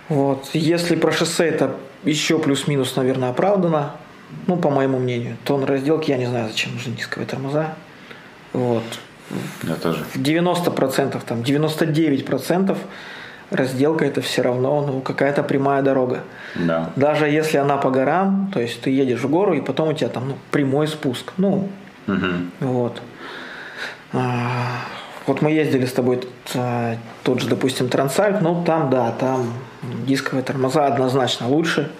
Вот. 0.09 0.47
Если 0.53 0.95
про 0.95 1.11
шоссе 1.11 1.47
это 1.47 1.75
еще 2.03 2.37
плюс-минус, 2.37 2.95
наверное, 2.95 3.31
оправдано, 3.31 3.93
ну, 4.47 4.57
по 4.57 4.69
моему 4.69 4.99
мнению, 4.99 5.37
то 5.43 5.57
на 5.57 5.65
разделке 5.65 6.11
я 6.13 6.17
не 6.17 6.25
знаю, 6.25 6.47
зачем 6.49 6.73
нужны 6.73 6.93
дисковые 6.95 7.27
тормоза. 7.27 7.73
Вот. 8.53 8.83
Я 9.63 9.75
тоже. 9.75 10.03
В 10.13 10.17
90%, 10.17 11.21
там, 11.25 11.41
99% 11.41 12.77
разделка 13.49 14.05
это 14.05 14.21
все 14.21 14.41
равно 14.41 14.85
ну, 14.85 15.01
какая-то 15.01 15.43
прямая 15.43 15.81
дорога. 15.81 16.21
Да. 16.55 16.91
Даже 16.95 17.27
если 17.29 17.57
она 17.57 17.77
по 17.77 17.89
горам, 17.91 18.49
то 18.53 18.59
есть 18.59 18.81
ты 18.81 18.89
едешь 18.89 19.21
в 19.21 19.29
гору, 19.29 19.53
и 19.53 19.61
потом 19.61 19.89
у 19.89 19.93
тебя 19.93 20.09
там 20.09 20.29
ну, 20.29 20.35
прямой 20.51 20.87
спуск. 20.87 21.33
Ну, 21.37 21.69
Мгм. 22.07 22.51
вот. 22.59 23.01
А, 24.13 24.81
Вот 25.27 25.41
мы 25.41 25.51
ездили 25.51 25.85
с 25.85 25.93
тобой 25.93 26.21
а, 26.55 26.95
тот 27.23 27.41
же, 27.41 27.47
допустим, 27.47 27.89
Трансальп, 27.89 28.41
ну 28.41 28.63
там, 28.65 28.89
да, 28.89 29.11
там 29.11 29.53
дисковые 30.07 30.43
тормоза 30.43 30.87
однозначно 30.87 31.47
лучше. 31.47 31.91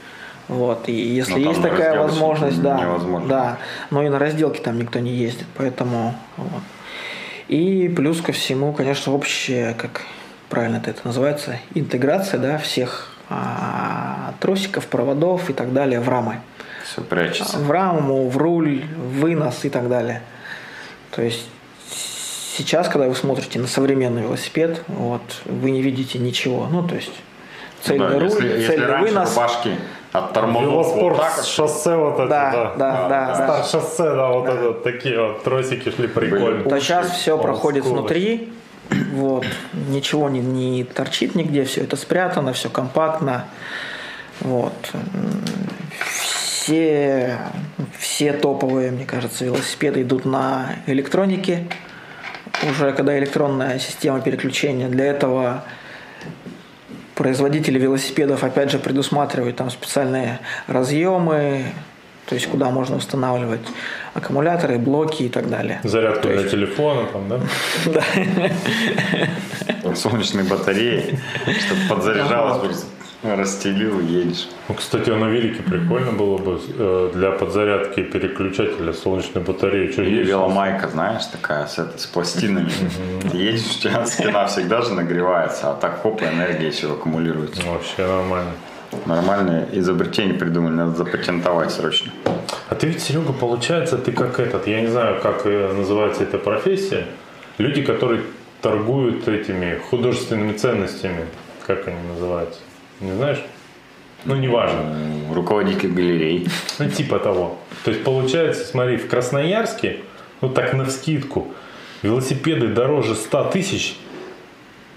Вот. 0.52 0.90
И 0.90 0.92
если 0.92 1.32
Но 1.32 1.38
там 1.40 1.48
есть 1.50 1.62
такая 1.62 1.98
возможность, 2.00 2.62
да, 2.62 2.78
невозможно. 2.80 3.28
да. 3.30 3.58
Но 3.90 4.04
и 4.04 4.10
на 4.10 4.20
разделке 4.20 4.62
там 4.62 4.78
никто 4.78 5.00
не 5.00 5.12
ездит, 5.12 5.48
поэтому 5.56 6.14
вот. 6.36 6.62
И 7.48 7.88
плюс 7.96 8.22
ко 8.22 8.34
всему, 8.34 8.74
конечно, 8.74 9.14
общая, 9.14 9.74
как 9.74 10.02
правильно 10.50 10.82
это, 10.86 11.00
называется, 11.06 11.58
интеграция, 11.74 12.38
да, 12.40 12.58
всех 12.58 13.14
а, 13.30 14.34
тросиков, 14.42 14.88
проводов 14.88 15.50
и 15.50 15.54
так 15.54 15.72
далее 15.72 16.02
в 16.02 16.10
рамы 16.10 16.42
Все 16.84 17.02
прячется. 17.02 17.58
в 17.58 17.72
раму, 17.72 18.28
в 18.28 18.36
руль, 18.38 18.84
в 18.98 19.22
вынос 19.22 19.64
и 19.64 19.70
так 19.70 19.88
далее. 19.88 20.22
То 21.12 21.22
есть 21.22 21.48
сейчас, 22.58 22.90
когда 22.90 23.08
вы 23.08 23.16
смотрите 23.16 23.58
на 23.60 23.68
современный 23.68 24.24
велосипед, 24.24 24.84
вот, 24.88 25.22
вы 25.46 25.72
не 25.72 25.82
видите 25.82 26.20
ничего. 26.20 26.68
Ну, 26.70 26.86
то 26.86 26.96
есть 26.96 27.12
цельный 27.84 28.10
Да, 28.10 28.20
руль, 28.20 28.24
если, 28.30 28.48
если 28.50 28.68
цельный 28.68 28.86
раньше 28.88 29.14
вынос. 29.14 29.30
рубашки 29.30 29.76
от 30.12 30.34
тормозов 30.34 30.72
Велоспорт 30.72 31.18
вот 31.18 31.26
так 31.26 31.38
вот, 31.38 31.46
шоссе 31.46 31.96
вот 31.96 32.14
это, 32.16 32.28
Да, 32.28 32.52
да. 32.52 32.74
да, 32.78 33.08
да, 33.08 33.28
да. 33.28 33.36
Старт 33.36 33.70
шоссе, 33.70 34.04
да, 34.04 34.28
вот 34.30 34.48
это 34.48 34.68
вот 34.68 34.84
такие 34.84 35.20
вот 35.20 35.44
тросики 35.44 35.90
шли 35.90 36.08
прикольно. 36.08 36.70
то 36.70 36.80
сейчас 36.80 37.12
все 37.12 37.38
проходит 37.38 37.86
внутри, 37.86 38.52
вот, 39.14 39.46
ничего 39.74 40.30
не, 40.30 40.42
не 40.42 40.84
торчит 40.84 41.36
нигде, 41.36 41.64
все 41.64 41.82
это 41.82 41.96
спрятано, 41.96 42.54
все 42.54 42.70
компактно, 42.70 43.46
вот. 44.42 44.74
Все, 46.62 47.40
все 47.98 48.34
топовые, 48.34 48.92
мне 48.92 49.06
кажется, 49.06 49.46
велосипеды 49.46 50.04
идут 50.04 50.26
на 50.26 50.76
электронике, 50.86 51.68
уже 52.70 52.94
когда 52.94 53.18
электронная 53.18 53.80
система 53.80 54.22
переключения. 54.22 54.88
Для 54.88 55.06
этого 55.06 55.64
производители 57.22 57.78
велосипедов, 57.78 58.44
опять 58.44 58.72
же, 58.72 58.80
предусматривают 58.80 59.56
там 59.56 59.70
специальные 59.70 60.40
разъемы, 60.66 61.66
то 62.26 62.34
есть 62.34 62.48
куда 62.48 62.72
можно 62.72 62.96
устанавливать 62.96 63.62
аккумуляторы, 64.16 64.80
блоки 64.80 65.24
и 65.24 65.30
так 65.30 65.48
далее. 65.48 65.82
Зарядку 65.84 66.30
для 66.30 66.40
есть- 66.40 66.50
телефона 66.50 67.08
там, 67.14 67.30
да? 67.30 67.40
солнечные 69.96 70.46
батареи, 70.46 71.20
чтобы 71.44 71.82
подзаряжалось, 71.90 72.58
просто 72.58 72.86
расстелил 73.24 74.00
едешь. 74.00 74.48
Ну, 74.68 74.76
кстати, 74.76 75.10
на 75.10 75.26
велике 75.26 75.62
прикольно 75.62 76.12
было 76.12 76.38
бы 76.38 76.60
э, 76.78 77.12
для 77.14 77.32
подзарядки 77.32 78.04
переключателя 78.04 78.94
солнечной 78.94 79.44
батареи. 79.44 79.92
Что 79.92 80.02
Или 80.02 80.24
веломайка, 80.24 80.88
знаешь, 80.88 81.26
такая 81.26 81.68
с, 81.68 81.78
этой, 81.78 82.00
с 82.00 82.06
пластинами. 82.06 82.72
Едешь, 83.34 83.78
у 83.78 83.82
тебя 83.82 84.06
спина 84.06 84.48
всегда 84.48 84.82
же 84.82 84.94
нагревается, 84.94 85.72
а 85.72 85.74
так 85.74 86.02
хоп, 86.02 86.22
энергия 86.24 86.68
еще 86.68 86.92
аккумулируется. 86.92 87.62
Вообще 87.66 88.08
нормально. 88.08 88.52
Нормальное 89.06 89.68
изобретение 89.72 90.34
придумали, 90.34 90.74
надо 90.74 90.96
запатентовать 90.96 91.72
срочно. 91.72 92.12
А 92.70 92.76
ты 92.76 92.88
ведь, 92.88 93.02
Серега, 93.02 93.32
получается, 93.32 93.98
ты 93.98 94.12
как 94.12 94.40
этот, 94.40 94.68
я 94.68 94.82
не 94.82 94.88
знаю, 94.88 95.22
как 95.22 95.46
э, 95.46 95.74
называется 95.74 96.24
эта 96.24 96.38
профессия, 96.38 97.06
люди, 97.58 97.84
которые 97.84 98.22
торгуют 98.62 99.28
этими 99.28 99.80
художественными 99.90 100.54
ценностями, 100.54 101.26
как 101.66 101.88
они 101.88 101.98
называются, 102.14 102.60
не 103.02 103.14
знаешь? 103.14 103.44
Ну, 104.26 104.36
неважно. 104.36 104.96
Руководитель 105.34 105.92
галерей. 105.92 106.48
Ну, 106.80 106.90
типа 106.90 107.20
того. 107.20 107.58
То 107.84 107.92
есть, 107.92 108.04
получается, 108.04 108.66
смотри, 108.66 108.98
в 108.98 109.08
Красноярске, 109.08 109.98
ну 110.42 110.50
так 110.50 110.74
на 110.74 110.86
вскидку, 110.86 111.48
велосипеды 112.04 112.68
дороже 112.68 113.16
100 113.16 113.44
тысяч, 113.46 113.98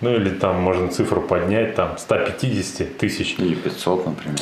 ну 0.01 0.15
или 0.15 0.29
там 0.31 0.57
можно 0.57 0.89
цифру 0.89 1.23
поднять, 1.23 1.75
там 1.75 1.97
150 1.97 2.99
тысяч. 2.99 3.37
Или 3.39 3.55
500, 3.55 4.07
например. 4.07 4.41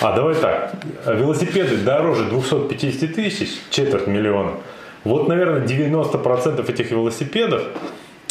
А 0.00 0.14
давай 0.14 0.34
так, 0.34 0.74
велосипеды 1.06 1.76
дороже 1.76 2.24
250 2.24 3.14
тысяч, 3.14 3.50
четверть 3.70 4.06
миллиона. 4.06 4.52
Вот, 5.04 5.28
наверное, 5.28 5.64
90% 5.64 6.68
этих 6.68 6.90
велосипедов 6.90 7.62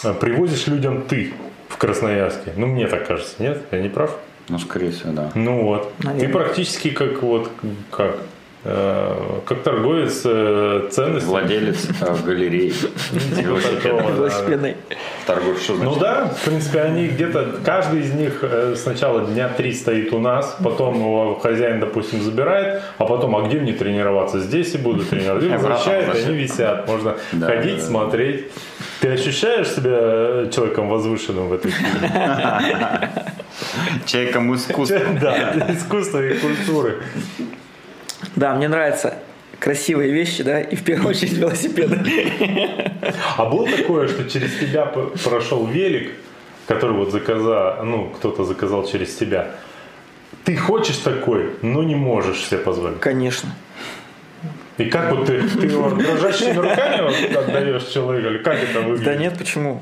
э, 0.03 0.13
привозишь 0.13 0.67
людям 0.67 1.03
ты 1.03 1.33
в 1.69 1.77
Красноярске. 1.77 2.51
Ну, 2.57 2.67
мне 2.67 2.87
так 2.87 3.07
кажется, 3.07 3.35
нет? 3.39 3.61
Я 3.71 3.81
не 3.81 3.87
прав? 3.87 4.17
Ну, 4.49 4.59
скорее 4.59 4.91
всего, 4.91 5.11
да. 5.11 5.31
Ну 5.35 5.63
вот. 5.63 5.93
Наверное. 6.03 6.27
Ты 6.27 6.33
практически 6.33 6.89
как 6.91 7.21
вот 7.23 7.51
как 7.89 8.19
как 8.65 9.61
торговец 9.61 10.21
э, 10.25 10.87
ценностей. 10.91 11.27
Владелец 11.27 11.87
э, 12.01 12.15
галереи 12.25 12.73
Велосипедной. 13.13 14.75
Торгуешь, 15.27 15.61
что 15.61 15.73
Ну 15.73 15.93
значит? 15.93 15.99
да, 15.99 16.25
в 16.25 16.45
принципе, 16.45 16.81
они 16.81 17.07
где-то, 17.07 17.59
каждый 17.63 18.01
из 18.01 18.13
них 18.13 18.39
э, 18.41 18.75
сначала 18.75 19.21
дня 19.25 19.49
три 19.49 19.71
стоит 19.73 20.11
у 20.13 20.19
нас, 20.19 20.57
потом 20.63 20.95
его 20.95 21.35
хозяин, 21.35 21.79
допустим, 21.79 22.21
забирает, 22.21 22.81
а 22.97 23.05
потом, 23.05 23.35
а 23.35 23.47
где 23.47 23.59
мне 23.59 23.73
тренироваться? 23.73 24.39
Здесь 24.39 24.73
и 24.73 24.79
буду 24.79 25.05
тренироваться. 25.05 25.47
И 25.47 25.51
возвращает, 25.51 26.15
они 26.15 26.35
висят. 26.35 26.87
Можно 26.87 27.15
ходить, 27.39 27.83
смотреть. 27.83 28.51
Ты 28.99 29.09
ощущаешь 29.09 29.69
себя 29.69 29.91
э, 29.93 30.49
человеком 30.51 30.89
возвышенным 30.89 31.49
в 31.49 31.53
этой 31.53 31.69
фильме? 31.69 32.11
Человеком 34.05 34.55
искусства. 34.55 34.99
Да, 35.21 35.67
искусства 35.69 36.25
и 36.25 36.37
культуры. 36.37 36.97
Да, 38.35 38.55
мне 38.55 38.67
нравятся 38.67 39.15
красивые 39.59 40.11
вещи, 40.11 40.43
да, 40.43 40.59
и 40.61 40.75
в 40.75 40.83
первую 40.83 41.09
очередь 41.09 41.33
велосипеды. 41.33 41.99
А 43.37 43.45
было 43.45 43.67
такое, 43.67 44.07
что 44.07 44.29
через 44.29 44.57
тебя 44.57 44.85
прошел 44.85 45.65
велик, 45.65 46.11
который 46.67 46.95
вот 46.95 47.11
заказал, 47.11 47.83
ну, 47.83 48.09
кто-то 48.09 48.43
заказал 48.43 48.85
через 48.85 49.15
тебя. 49.15 49.51
Ты 50.43 50.55
хочешь 50.55 50.97
такой, 50.97 51.51
но 51.61 51.83
не 51.83 51.95
можешь 51.95 52.45
себе 52.45 52.59
позволить. 52.59 52.99
Конечно. 52.99 53.49
И 54.77 54.85
как 54.85 55.13
вот 55.13 55.25
ты, 55.27 55.41
ты 55.41 55.67
его 55.67 55.89
дрожащими 55.89 56.57
руками 56.57 57.33
отдаешь 57.33 57.85
человеку, 57.85 58.27
или 58.27 58.37
как 58.39 58.61
это 58.61 58.81
выглядит? 58.81 59.05
Да 59.05 59.15
нет, 59.15 59.37
почему? 59.37 59.81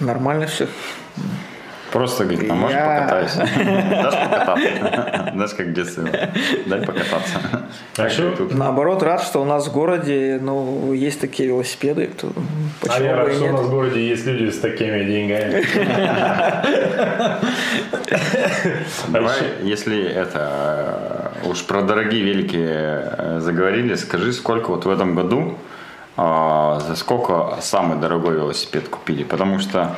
Нормально 0.00 0.46
все. 0.46 0.68
Просто 1.94 2.24
говорит, 2.24 2.50
а 2.50 2.54
можешь 2.54 2.76
Я- 2.76 3.02
покатайся? 3.02 3.38
Дашь 4.02 4.28
покататься? 4.28 5.30
Знаешь, 5.34 5.54
как 5.54 5.66
в 5.68 5.72
детстве. 5.72 6.32
Дай 6.66 6.80
покататься. 6.80 7.38
А 7.96 8.08
и 8.08 8.36
тут. 8.36 8.52
Наоборот, 8.52 9.00
рад, 9.04 9.22
что 9.22 9.40
у 9.40 9.44
нас 9.44 9.68
в 9.68 9.72
городе, 9.72 10.40
ну, 10.42 10.92
есть 10.92 11.20
такие 11.20 11.50
велосипеды. 11.50 12.10
то 12.20 12.32
А 12.34 12.86
почему 12.86 13.06
я 13.06 13.12
бы 13.12 13.18
рад, 13.18 13.32
что 13.34 13.44
у 13.44 13.52
нас 13.52 13.66
в 13.66 13.70
городе 13.70 14.08
есть 14.08 14.26
люди 14.26 14.50
с 14.50 14.58
такими 14.58 15.04
деньгами. 15.04 15.64
Давай, 19.10 19.36
если 19.62 20.04
это 20.04 21.30
э, 21.44 21.48
уж 21.48 21.64
про 21.64 21.82
дорогие 21.82 22.24
велики 22.24 22.58
э, 22.58 23.38
заговорили, 23.38 23.94
скажи, 23.94 24.32
сколько 24.32 24.70
вот 24.70 24.84
в 24.84 24.90
этом 24.90 25.14
году, 25.14 25.58
а, 26.16 26.80
за 26.80 26.96
сколько 26.96 27.58
самый 27.60 27.98
дорогой 28.00 28.34
велосипед 28.34 28.88
купили? 28.88 29.22
Потому 29.22 29.60
что 29.60 29.80
а, 29.80 29.96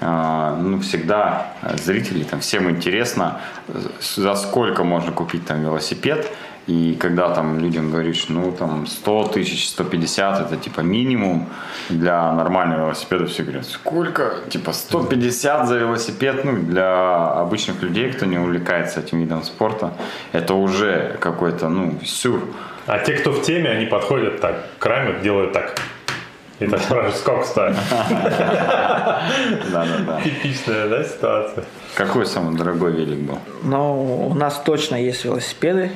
ну, 0.00 0.80
всегда 0.80 1.54
зрители, 1.74 2.24
там, 2.24 2.40
всем 2.40 2.70
интересно, 2.70 3.40
э, 3.68 3.80
за 4.16 4.34
сколько 4.34 4.84
можно 4.84 5.12
купить 5.12 5.46
там 5.46 5.62
велосипед. 5.62 6.30
И 6.68 6.98
когда 7.00 7.30
там 7.30 7.58
людям 7.60 7.90
говоришь, 7.90 8.26
ну 8.28 8.52
там 8.52 8.86
100 8.86 9.28
тысяч, 9.28 9.68
150, 9.70 10.40
это 10.40 10.56
типа 10.56 10.82
минимум 10.82 11.48
для 11.88 12.30
нормального 12.32 12.80
велосипеда, 12.80 13.24
все 13.24 13.42
говорят, 13.42 13.64
сколько? 13.64 14.34
Типа 14.50 14.74
150 14.74 15.66
за 15.66 15.78
велосипед, 15.78 16.44
ну 16.44 16.58
для 16.58 17.40
обычных 17.40 17.82
людей, 17.82 18.12
кто 18.12 18.26
не 18.26 18.36
увлекается 18.36 19.00
этим 19.00 19.20
видом 19.20 19.44
спорта, 19.44 19.94
это 20.32 20.52
уже 20.52 21.16
какой-то, 21.20 21.70
ну, 21.70 21.98
сюр. 22.04 22.42
А 22.86 22.98
те, 22.98 23.14
кто 23.14 23.32
в 23.32 23.42
теме, 23.42 23.70
они 23.70 23.86
подходят 23.86 24.40
так, 24.40 24.66
к 24.78 24.86
раме, 24.86 25.20
делают 25.22 25.54
так. 25.54 25.77
И 26.60 26.66
так 26.66 26.80
спрашивают, 26.80 27.16
сколько 27.16 27.44
стоит. 27.44 27.76
Да-да-да. 29.72 30.20
Типичная, 30.22 30.88
да, 30.88 31.04
ситуация? 31.04 31.64
Какой 31.94 32.26
самый 32.26 32.56
дорогой 32.56 32.92
велик 32.92 33.20
был? 33.20 33.38
Но 33.62 34.26
у 34.26 34.34
нас 34.34 34.60
точно 34.64 34.96
есть 34.96 35.24
велосипеды 35.24 35.92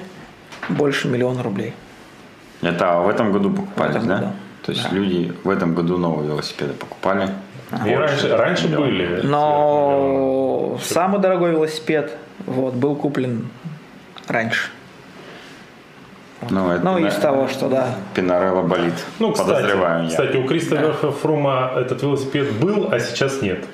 больше 0.69 1.09
миллиона 1.09 1.43
рублей. 1.43 1.75
Это 2.61 3.01
в 3.01 3.09
этом 3.09 3.33
году 3.33 3.67
этом 3.77 4.07
да? 4.07 4.17
году. 4.17 4.33
То 4.65 4.73
есть 4.73 4.93
люди 4.93 5.33
в 5.43 5.51
этом 5.51 5.75
году 5.75 5.99
новые 5.99 6.29
велосипеды 6.29 6.75
покупали. 6.75 7.29
И 7.85 7.95
раньше, 7.95 8.37
раньше 8.37 8.69
были. 8.69 9.21
Но 9.25 10.79
самый 10.83 11.21
дорогой 11.21 11.51
велосипед 11.53 12.17
вот, 12.47 12.75
был 12.75 12.95
куплен 12.95 13.49
раньше. 14.29 14.71
Ну, 16.51 16.71
это 16.71 16.85
Ну, 16.85 16.99
на- 16.99 17.07
из 17.09 17.15
того, 17.15 17.49
что 17.49 17.69
да. 17.69 17.89
Пинарелла 18.15 18.63
болит. 18.63 18.95
Ну, 19.19 19.33
Подозреваю 19.33 20.09
кстати, 20.09 20.23
я. 20.23 20.27
кстати, 20.29 20.37
у 20.45 20.47
Кристофера 20.49 20.93
Фрума 20.93 21.73
этот 21.77 22.03
велосипед 22.03 22.51
был, 22.53 22.89
а 22.93 22.99
сейчас 23.01 23.43
нет. 23.43 23.65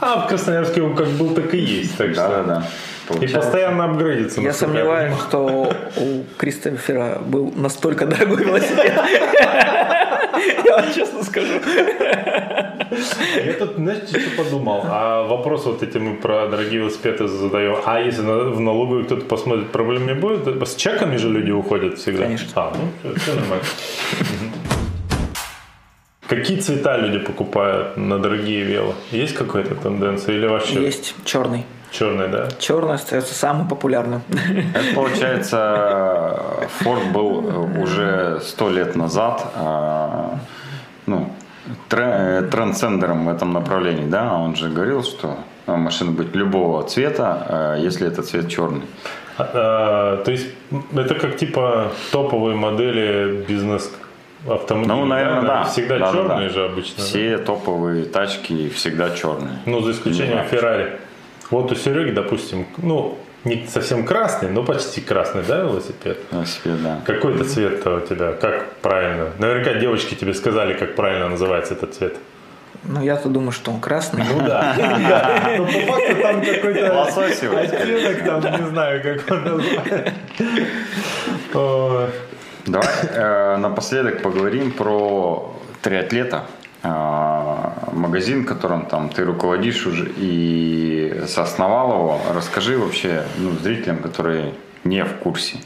А 0.00 0.20
в 0.20 0.28
Красноярске 0.28 0.82
он 0.82 0.94
как 0.94 1.08
был, 1.08 1.30
так 1.30 1.52
и 1.54 1.58
есть. 1.58 1.96
Так 1.96 2.14
Да, 2.14 2.28
да, 2.28 2.34
что... 2.34 2.44
да. 2.44 2.62
И 2.62 3.08
Получается. 3.14 3.38
постоянно 3.40 3.84
апгрейдится. 3.86 4.40
Я 4.40 4.52
сомневаюсь, 4.52 5.14
что 5.28 5.72
у 5.96 6.24
Кристофера 6.38 7.18
был 7.24 7.52
настолько 7.56 8.06
дорогой 8.06 8.44
велосипед. 8.46 8.92
Я 10.64 10.76
вам 10.76 10.92
честно 10.94 11.22
скажу. 11.22 11.54
Я 13.44 13.52
тут, 13.54 13.76
знаете, 13.76 14.20
что 14.20 14.42
подумал? 14.42 14.82
А 14.84 15.22
вопрос 15.22 15.66
вот 15.66 15.82
эти 15.82 15.98
мы 15.98 16.16
про 16.16 16.46
дорогие 16.48 16.80
велосипеды 16.80 17.28
задаем. 17.28 17.76
А 17.84 18.00
если 18.00 18.22
в 18.22 18.60
налоговую 18.60 19.04
кто-то 19.04 19.24
посмотрит, 19.24 19.70
проблем 19.70 20.06
не 20.06 20.14
будет? 20.14 20.46
С 20.68 20.74
чеками 20.74 21.16
же 21.16 21.28
люди 21.28 21.50
уходят 21.50 21.98
всегда. 21.98 22.24
Конечно. 22.24 22.48
А, 22.54 22.72
ну, 22.74 23.14
все 23.16 23.34
нормально. 23.34 23.64
Какие 26.28 26.60
цвета 26.60 26.96
люди 26.96 27.18
покупают 27.18 27.96
на 27.96 28.18
дорогие 28.18 28.62
вело? 28.64 28.94
Есть 29.10 29.34
какая-то 29.34 29.74
тенденция 29.74 30.36
или 30.36 30.46
вообще 30.46 30.82
Есть 30.82 31.14
черный. 31.24 31.64
Черный, 31.92 32.28
да? 32.28 32.48
Черный 32.58 32.94
остается 32.94 33.34
самым 33.34 33.68
популярным. 33.68 34.22
Это 34.74 34.94
получается, 34.94 36.40
Форд 36.80 37.12
был 37.12 37.68
уже 37.80 38.40
сто 38.42 38.70
лет 38.70 38.96
назад, 38.96 39.44
а, 39.54 40.38
ну, 41.06 41.30
трендсендером 41.88 43.26
в 43.26 43.28
этом 43.28 43.52
направлении, 43.52 44.06
да, 44.06 44.34
он 44.34 44.56
же 44.56 44.68
говорил, 44.68 45.04
что 45.04 45.36
а, 45.66 45.76
машина 45.76 46.10
быть 46.10 46.34
любого 46.34 46.82
цвета, 46.82 47.46
а, 47.48 47.76
если 47.76 48.08
это 48.08 48.22
цвет 48.22 48.48
черный. 48.48 48.82
А, 49.38 49.50
а, 49.54 50.24
то 50.24 50.30
есть 50.30 50.48
это 50.94 51.14
как 51.14 51.36
типа 51.36 51.92
топовые 52.10 52.56
модели 52.56 53.44
бизнес 53.48 53.90
автомобилей. 54.48 54.94
Ну, 54.94 55.04
наверное, 55.04 55.42
да. 55.42 55.64
Всегда 55.64 55.98
Да, 55.98 56.06
да, 56.06 56.12
черные 56.12 56.48
да. 56.48 56.54
же 56.54 56.64
обычно. 56.64 56.94
да? 56.98 57.02
Все 57.04 57.38
топовые 57.38 58.04
тачки 58.04 58.68
всегда 58.70 59.10
черные. 59.10 59.58
Ну, 59.66 59.80
за 59.80 59.92
исключением 59.92 60.44
Не 60.50 60.58
знаю. 60.58 60.90
Вот 61.52 61.70
у 61.70 61.74
Сереги, 61.74 62.12
допустим, 62.12 62.66
ну, 62.78 63.18
не 63.44 63.66
совсем 63.66 64.06
красный, 64.06 64.48
но 64.48 64.64
почти 64.64 65.02
красный, 65.02 65.42
да, 65.46 65.58
велосипед? 65.58 66.18
Велосипед, 66.30 66.82
да. 66.82 67.00
Какой 67.04 67.34
это 67.34 67.44
цвет 67.44 67.86
у 67.86 68.00
тебя? 68.00 68.32
Как 68.32 68.76
правильно? 68.76 69.28
Наверняка 69.38 69.74
девочки 69.74 70.14
тебе 70.14 70.32
сказали, 70.32 70.72
как 70.72 70.94
правильно 70.94 71.28
называется 71.28 71.74
этот 71.74 71.94
цвет. 71.94 72.16
Ну, 72.84 73.02
я-то 73.02 73.28
думаю, 73.28 73.52
что 73.52 73.70
он 73.70 73.80
красный. 73.80 74.24
Ну 74.24 74.38
да. 74.40 74.74
Да. 74.78 75.50
Но 75.58 75.66
по 75.66 75.72
факту 75.72 76.22
там 76.22 76.42
какой-то 76.42 76.94
Лососевый. 76.94 77.66
оттенок, 77.66 78.24
там, 78.24 78.62
не 78.64 78.70
знаю, 78.70 79.02
как 79.02 79.30
он 79.30 79.44
называется. 79.44 80.14
Давай 82.64 82.88
э, 83.10 83.56
напоследок 83.58 84.22
поговорим 84.22 84.70
про 84.72 85.54
триатлета. 85.82 86.46
Э, 86.82 87.70
магазин, 87.92 88.44
которым 88.44 88.86
там 88.86 89.08
ты 89.08 89.24
руководишь 89.24 89.86
уже 89.86 90.10
и 90.16 91.22
соосновал 91.28 91.90
его. 91.92 92.20
Расскажи 92.34 92.76
вообще 92.76 93.24
ну, 93.38 93.52
зрителям, 93.52 93.98
которые 93.98 94.54
не 94.84 95.04
в 95.04 95.14
курсе, 95.18 95.58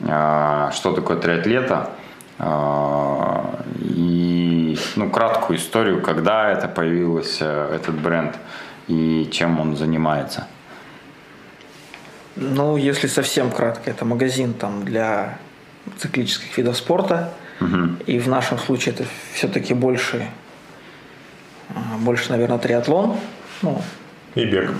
э, 0.00 0.70
что 0.72 0.92
такое 0.92 1.18
триатлета. 1.18 1.90
э, 2.38 3.42
И 3.80 4.78
ну, 4.96 5.10
краткую 5.10 5.58
историю, 5.58 6.00
когда 6.00 6.50
это 6.50 6.68
появился 6.68 7.68
этот 7.72 7.94
бренд 7.94 8.36
и 8.88 9.28
чем 9.30 9.60
он 9.60 9.76
занимается. 9.76 10.46
Ну, 12.36 12.76
если 12.76 13.08
совсем 13.08 13.50
кратко, 13.50 13.90
это 13.90 14.04
магазин 14.04 14.54
там 14.54 14.84
для 14.84 15.38
циклических 15.98 16.56
видов 16.58 16.76
спорта. 16.76 17.32
Мгм. 17.60 17.98
И 18.06 18.18
в 18.18 18.28
нашем 18.28 18.58
случае 18.58 18.94
это 18.94 19.04
все-таки 19.32 19.74
больше, 19.74 20.16
а, 20.18 20.45
больше, 22.00 22.30
наверное, 22.30 22.58
триатлон. 22.58 23.16
Ну, 23.62 23.80
И 24.34 24.44
бег. 24.44 24.70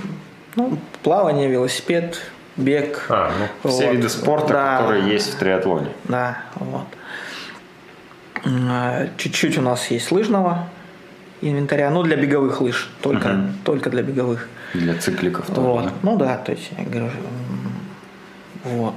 ну, 0.56 0.78
плавание, 1.02 1.48
велосипед, 1.48 2.20
бег. 2.56 3.06
А, 3.08 3.30
ну, 3.62 3.70
Все 3.70 3.86
Вот. 3.86 3.94
виды 3.96 4.08
спорта, 4.08 4.52
Да. 4.52 4.78
которые 4.78 5.12
есть 5.12 5.34
в 5.34 5.38
триатлоне. 5.38 5.88
Да, 6.04 6.38
вот. 6.56 6.86
А, 8.44 9.08
Чуть-чуть 9.16 9.58
у 9.58 9.62
нас 9.62 9.90
есть 9.90 10.12
лыжного 10.12 10.68
инвентаря, 11.42 11.90
ну 11.90 12.02
для 12.02 12.16
беговых 12.16 12.60
лыж, 12.60 12.90
только, 13.02 13.28
Мгм. 13.28 13.54
только 13.64 13.90
для 13.90 14.02
беговых. 14.02 14.48
Для 14.74 14.94
цикликов 14.94 15.46
тоже. 15.46 15.60
Вот. 15.60 15.84
да? 15.84 15.92
Ну 16.02 16.16
да, 16.16 16.36
то 16.38 16.52
есть 16.52 16.70
я 16.78 16.84
говорю, 16.84 17.10
вот. 18.64 18.94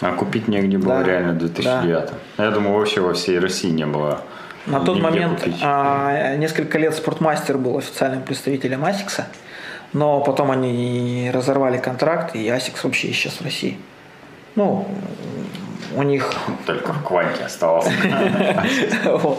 А 0.00 0.12
купить 0.12 0.48
негде 0.48 0.78
было 0.78 0.98
Да, 0.98 1.02
реально 1.04 1.32
в 1.34 1.38
2009. 1.38 2.10
Я 2.38 2.50
думаю, 2.50 2.78
вообще 2.78 3.00
во 3.00 3.14
всей 3.14 3.38
России 3.38 3.70
не 3.70 3.86
было. 3.86 4.22
на 4.66 4.80
тот 4.80 4.96
нигде 4.96 5.02
момент 5.02 5.40
купить. 5.40 5.58
а, 5.62 6.34
несколько 6.36 6.78
лет 6.78 6.94
Спортмастер 6.94 7.58
был 7.58 7.78
официальным 7.78 8.22
представителем 8.22 8.84
Асикса, 8.84 9.26
но 9.92 10.20
потом 10.20 10.50
они 10.50 11.30
разорвали 11.32 11.78
контракт, 11.78 12.34
и 12.34 12.48
Асикс 12.48 12.82
вообще 12.84 13.10
исчез 13.12 13.34
в 13.34 13.42
России. 13.42 13.78
Ну, 14.54 14.86
у 15.96 16.02
них... 16.02 16.32
Только 16.66 16.92
в 16.92 17.02
Кванте 17.04 17.44
оставался. 17.44 17.90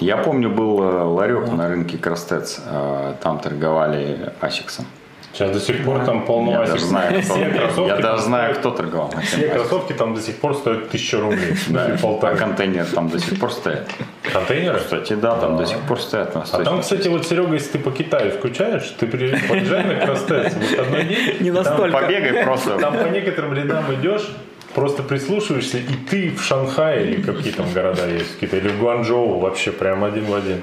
Я 0.00 0.16
помню, 0.16 0.48
был 0.48 0.82
э, 0.82 1.02
ларек 1.02 1.52
на 1.52 1.68
рынке 1.68 1.98
Крастец. 1.98 2.60
э, 2.64 3.14
Там 3.22 3.38
торговали 3.38 4.32
асиксом. 4.40 4.86
Сейчас 5.32 5.50
до 5.52 5.60
сих 5.60 5.84
пор 5.84 6.04
там 6.04 6.24
полно 6.26 6.52
Я 6.52 6.66
даже 6.66 6.84
знаю, 6.84 7.22
кто, 7.22 7.34
Все 7.34 7.44
кроссовки 7.50 7.88
я 7.88 7.96
даже 7.98 8.22
знаю, 8.22 8.54
кто 8.54 8.70
торговал. 8.70 9.14
Все 9.22 9.48
кроссовки 9.48 9.92
там 9.92 10.14
до 10.14 10.20
сих 10.20 10.36
пор 10.36 10.54
стоят 10.54 10.88
1000 10.88 11.20
рублей. 11.20 11.54
Да, 11.68 11.96
а 12.22 12.36
контейнер 12.36 12.86
там 12.86 13.08
до 13.08 13.18
сих 13.18 13.38
пор 13.38 13.52
стоит. 13.52 13.86
Контейнеры? 14.32 14.78
Кстати, 14.78 15.12
да, 15.14 15.36
там 15.36 15.56
до 15.56 15.66
сих 15.66 15.78
пор 15.78 16.00
стоят 16.00 16.36
А 16.36 16.64
там, 16.64 16.80
кстати, 16.80 17.08
вот, 17.08 17.26
Серега, 17.26 17.54
если 17.54 17.72
ты 17.72 17.78
по 17.78 17.90
Китаю 17.90 18.32
скучаешь, 18.32 18.94
ты 18.98 19.06
при- 19.06 19.36
поезжай 19.48 19.84
на 19.84 20.06
Крастец 20.06 20.52
в 20.52 20.58
выходной 20.58 21.04
день. 21.04 21.36
Не 21.40 21.52
там- 21.52 21.62
настолько. 21.62 21.98
Побегай 21.98 22.44
просто. 22.44 22.78
Там 22.78 22.98
по 22.98 23.06
некоторым 23.08 23.54
рядам 23.54 23.84
идешь, 23.94 24.28
просто 24.74 25.02
прислушиваешься, 25.02 25.78
и 25.78 25.94
ты 26.10 26.30
в 26.30 26.42
Шанхае, 26.42 27.04
или 27.10 27.22
какие 27.22 27.52
там 27.52 27.72
города 27.72 28.06
есть, 28.08 28.34
какие-то, 28.34 28.56
или 28.56 28.68
в 28.68 28.78
Гуанчжоу, 28.80 29.38
вообще 29.38 29.70
прям 29.72 30.04
один 30.04 30.24
в 30.24 30.34
один. 30.34 30.62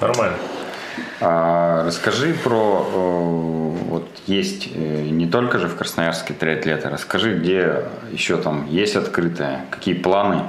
Нормально. 0.00 0.36
А, 1.20 1.84
расскажи 1.84 2.32
про, 2.32 2.86
э, 2.86 3.88
вот 3.88 4.08
есть 4.26 4.68
э, 4.72 5.08
не 5.10 5.26
только 5.26 5.58
же 5.58 5.66
в 5.66 5.76
Красноярске 5.76 6.32
триатлеты, 6.32 6.88
расскажи, 6.88 7.36
где 7.36 7.82
еще 8.12 8.36
там 8.36 8.66
есть 8.68 8.94
открытое, 8.94 9.64
какие 9.70 9.94
планы 9.94 10.44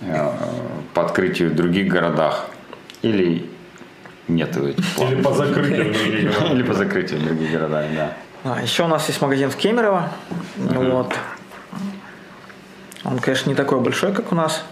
э, 0.00 0.30
по 0.94 1.04
открытию 1.04 1.50
в 1.50 1.54
других 1.54 1.88
городах 1.88 2.46
или 3.02 3.50
нет 4.26 4.56
этих 4.56 4.94
планов? 4.94 5.12
Или 5.12 5.22
по 5.22 5.34
закрытию 5.34 5.92
других 5.92 6.22
городов. 6.22 6.52
Или 6.52 6.62
по 6.62 6.74
закрытию 6.74 7.20
в 7.20 7.24
других 7.24 7.50
городах, 7.52 7.84
да. 7.94 8.12
А, 8.44 8.62
еще 8.62 8.84
у 8.84 8.88
нас 8.88 9.06
есть 9.08 9.20
магазин 9.20 9.50
в 9.50 9.56
Кемерово. 9.56 10.08
Вот. 10.56 11.14
Он, 13.04 13.18
конечно, 13.18 13.50
не 13.50 13.54
такой 13.54 13.80
большой, 13.80 14.14
как 14.14 14.32
у 14.32 14.34
нас. 14.34 14.64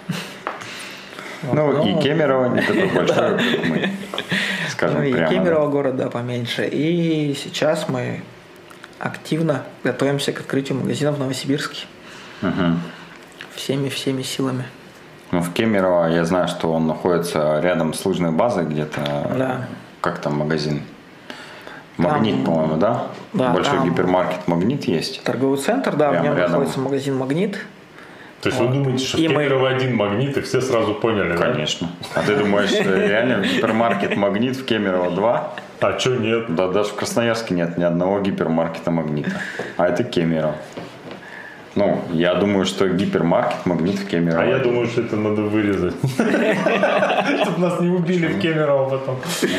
Ну 1.43 1.55
Ну, 1.55 1.87
и 1.87 2.03
Кемерово 2.03 2.55
не 2.55 2.63
такой 2.63 2.87
большой, 2.95 3.17
как 3.17 3.67
мы, 3.67 3.91
скажем 4.79 4.99
Ну 4.99 5.05
и 5.09 5.13
прямо. 5.13 5.29
Кемерово 5.29 5.93
да, 5.93 6.09
поменьше. 6.09 6.67
И 6.67 7.35
сейчас 7.35 7.89
мы 7.89 8.23
активно 9.01 9.65
готовимся 9.83 10.33
к 10.33 10.39
открытию 10.41 10.79
магазина 10.79 11.11
в 11.11 11.19
Новосибирске. 11.19 11.87
Мгм. 12.43 12.81
Всеми-всеми 13.57 14.23
силами. 14.23 14.65
Ну, 15.33 15.41
в 15.41 15.53
Кемерово 15.53 16.07
я 16.07 16.25
знаю, 16.25 16.47
что 16.47 16.73
он 16.73 16.87
находится 16.87 17.59
рядом 17.61 17.93
с 17.93 18.07
лыжной 18.07 18.31
базой 18.31 18.67
где-то. 18.67 19.01
Да. 19.37 19.69
Как 20.01 20.21
там 20.21 20.39
магазин? 20.39 20.83
Магнит, 21.97 22.37
Там- 22.37 22.45
по-моему, 22.45 22.77
да? 22.77 23.09
Да, 23.33 23.51
Большой 23.53 23.83
гипермаркет 23.85 24.47
Магнит 24.47 24.85
есть. 24.85 25.25
Торговый 25.25 25.59
центр, 25.59 25.97
да, 25.97 26.11
Прямо 26.11 26.23
в 26.23 26.25
нем 26.29 26.37
рядом. 26.37 26.53
находится 26.53 26.79
магазин 26.81 27.17
Магнит. 27.17 27.59
То 28.41 28.51
есть 28.51 28.61
вы 28.61 28.69
думаете, 28.69 29.05
что 29.05 29.17
в 29.17 29.21
И 29.21 29.29
мы- 29.29 29.35
Кемерово 29.35 29.69
один 29.69 29.97
магнит, 29.97 30.37
и 30.37 30.41
все 30.43 30.61
сразу 30.61 30.95
поняли, 30.95 31.37
да? 31.37 31.53
Конечно. 31.53 31.89
А 32.15 32.23
ты 32.23 32.37
думаешь, 32.37 32.71
э, 32.73 33.09
реально 33.09 33.43
гипермаркет 33.45 34.17
Магнит 34.17 34.57
в 34.57 34.65
Кемерово 34.65 35.11
2? 35.11 35.55
А 35.81 35.99
что 35.99 36.17
нет? 36.17 36.55
Да 36.55 36.69
даже 36.69 36.91
в 36.91 36.95
Красноярске 36.95 37.55
нет 37.55 37.79
ни 37.79 37.85
одного 37.85 38.21
гипермаркета 38.21 38.91
Магнита. 38.93 39.33
А 39.77 39.89
это 39.89 40.05
Кемерово. 40.05 40.55
Ну, 41.75 42.01
я 42.13 42.35
думаю, 42.35 42.65
что 42.65 42.89
гипермаркет 42.89 43.67
Магнит 43.67 43.97
в 43.97 44.07
Кемерово. 44.07 44.43
А 44.43 44.47
я 44.47 44.59
думаю, 44.59 44.87
что 44.87 45.01
это 45.01 45.17
надо 45.17 45.43
вырезать. 45.43 45.95
Чтобы 47.43 47.59
нас 47.59 47.81
не 47.81 47.89
убили 47.89 48.27
в 48.27 48.41
Кемерово 48.41 48.89
потом. 48.99 49.17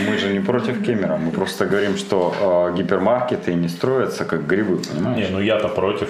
Мы 0.10 0.18
же 0.18 0.34
не 0.34 0.40
против 0.40 0.86
Кемера. 0.86 1.18
Мы 1.18 1.32
просто 1.32 1.66
говорим, 1.66 1.98
что 1.98 2.34
э, 2.74 2.78
гипермаркеты 2.78 3.54
не 3.54 3.68
строятся 3.70 4.26
как 4.26 4.48
грибы, 4.48 4.78
понимаешь? 4.78 5.30
Не, 5.30 5.36
ну 5.36 5.42
я-то 5.42 5.68
против. 5.68 6.10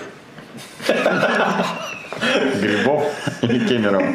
Грибов 2.62 3.04
и 3.42 3.60
Кемерова. 3.60 4.14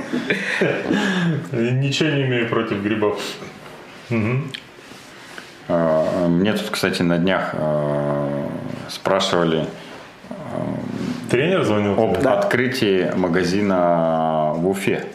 Ничего 1.52 2.10
не 2.10 2.22
имею 2.22 2.48
против 2.48 2.82
грибов. 2.82 3.20
Э, 5.68 6.26
Мне 6.28 6.52
тут, 6.52 6.70
кстати, 6.70 7.02
на 7.02 7.18
днях 7.18 7.50
э, 7.54 8.46
спрашивали 8.88 9.66
Тренер 11.30 11.64
звонил? 11.64 11.98
об 12.00 12.18
тебе? 12.18 12.30
открытии 12.30 13.10
магазина 13.16 14.52
в 14.54 14.68
Уфе. 14.68 15.06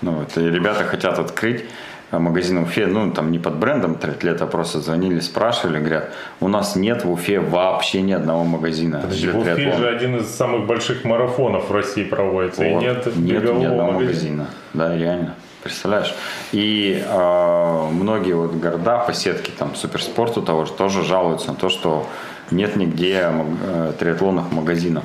Ну, 0.00 0.12
вот, 0.12 0.36
и 0.38 0.50
ребята 0.50 0.84
хотят 0.84 1.18
открыть 1.18 1.64
э, 2.10 2.18
магазин 2.18 2.60
в 2.64 2.68
Уфе, 2.68 2.86
ну, 2.86 3.10
там 3.12 3.30
не 3.30 3.38
под 3.38 3.56
брендом 3.56 3.94
триатлета, 3.96 4.44
а 4.44 4.46
просто 4.46 4.80
звонили, 4.80 5.20
спрашивали, 5.20 5.78
говорят, 5.78 6.10
у 6.40 6.48
нас 6.48 6.76
нет 6.76 7.04
в 7.04 7.10
Уфе 7.10 7.40
вообще 7.40 8.02
ни 8.02 8.12
одного 8.12 8.44
магазина 8.44 9.00
Подожди, 9.00 9.28
в 9.28 9.38
Уфе 9.38 9.54
триатлона». 9.54 9.78
же 9.78 9.88
один 9.88 10.16
из 10.16 10.28
самых 10.34 10.66
больших 10.66 11.04
марафонов 11.04 11.68
в 11.68 11.72
России 11.72 12.04
проводится, 12.04 12.64
и 12.64 12.72
Вот. 12.74 12.82
нет 12.82 13.06
Нету 13.06 13.18
бегового 13.18 13.60
ни 13.60 13.64
одного 13.66 13.92
магазина. 13.92 14.04
магазина. 14.04 14.46
Да, 14.74 14.96
реально. 14.96 15.34
Представляешь? 15.62 16.14
И 16.52 17.02
э, 17.04 17.88
многие 17.90 18.32
вот 18.32 18.52
города 18.54 18.98
по 18.98 19.12
сетке 19.12 19.50
там 19.58 19.74
суперспорту 19.74 20.40
того 20.40 20.64
же 20.64 20.72
тоже 20.72 21.02
жалуются 21.02 21.48
на 21.48 21.54
то, 21.56 21.68
что 21.68 22.06
нет 22.50 22.76
нигде 22.76 23.28
э, 23.30 23.92
триатлонных 23.98 24.52
магазинов. 24.52 25.04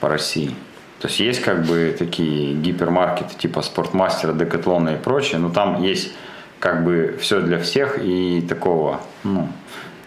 по 0.00 0.08
России. 0.08 0.54
То 1.00 1.08
есть 1.08 1.20
есть 1.20 1.40
как 1.40 1.64
бы 1.64 1.94
такие 1.98 2.54
гипермаркеты 2.54 3.34
типа 3.36 3.62
Спортмастера, 3.62 4.32
Декатлона 4.32 4.90
и 4.90 4.96
прочее, 4.96 5.38
но 5.38 5.50
там 5.50 5.82
есть 5.82 6.12
как 6.60 6.84
бы 6.84 7.16
все 7.20 7.40
для 7.40 7.58
всех 7.58 7.98
и 8.02 8.40
такого, 8.48 9.00
ну, 9.24 9.48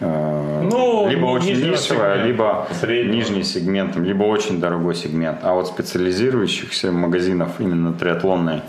э, 0.00 0.68
Ну, 0.70 1.08
либо 1.08 1.26
очень 1.26 1.56
сегмента, 1.56 2.22
либо 2.24 2.68
среднего. 2.80 3.14
нижний 3.14 3.42
сегмент, 3.44 3.96
либо 3.96 4.24
очень 4.24 4.60
дорогой 4.60 4.94
сегмент. 4.94 5.38
А 5.42 5.54
вот 5.54 5.68
специализирующихся 5.68 6.92
магазинов 6.92 7.60
именно 7.60 7.92
триатлонной 7.92 8.62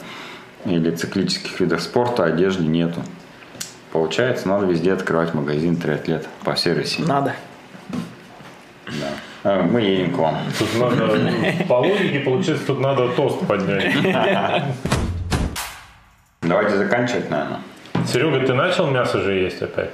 или 0.65 0.91
циклических 0.91 1.59
видах 1.59 1.81
спорта 1.81 2.23
одежды 2.23 2.63
нету. 2.63 3.01
Получается, 3.91 4.47
надо 4.47 4.65
везде 4.65 4.93
открывать 4.93 5.33
магазин 5.33 5.75
триатлет 5.75 6.27
по 6.43 6.53
всей 6.53 6.73
России. 6.73 7.03
Надо. 7.03 7.35
Да. 8.87 9.09
А, 9.43 9.63
Мы 9.63 9.81
едем 9.81 10.13
к 10.13 10.17
вам. 10.17 10.37
Тут 10.57 10.79
надо, 10.79 11.15
ну, 11.15 11.65
по 11.67 11.73
логике, 11.75 12.19
получается, 12.21 12.65
тут 12.65 12.79
надо 12.79 13.09
тост 13.09 13.39
поднять. 13.45 13.93
Давайте 16.41 16.77
заканчивать, 16.77 17.29
наверное. 17.29 17.59
Серега, 18.07 18.45
ты 18.45 18.53
начал 18.53 18.87
мясо 18.89 19.19
же 19.21 19.33
есть 19.33 19.61
опять? 19.61 19.91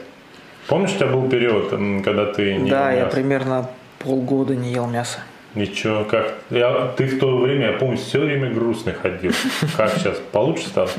Помнишь, 0.67 0.91
у 0.91 0.95
тебя 0.97 1.07
был 1.07 1.27
период, 1.29 1.69
когда 2.03 2.25
ты 2.27 2.55
не 2.55 2.69
да, 2.69 2.89
ел 2.91 2.97
я 2.99 3.03
мясо? 3.05 3.15
примерно 3.15 3.69
полгода 3.99 4.55
не 4.55 4.71
ел 4.71 4.87
мясо. 4.87 5.19
Ничего, 5.55 6.03
как? 6.03 6.33
Я, 6.51 6.91
ты 6.95 7.05
в 7.05 7.19
то 7.19 7.37
время, 7.37 7.71
я 7.71 7.77
помню, 7.77 7.97
все 7.97 8.19
время 8.19 8.51
грустный 8.51 8.93
ходил. 8.93 9.31
Как 9.77 9.91
сейчас? 9.93 10.17
Получше 10.31 10.67
стало? 10.67 10.89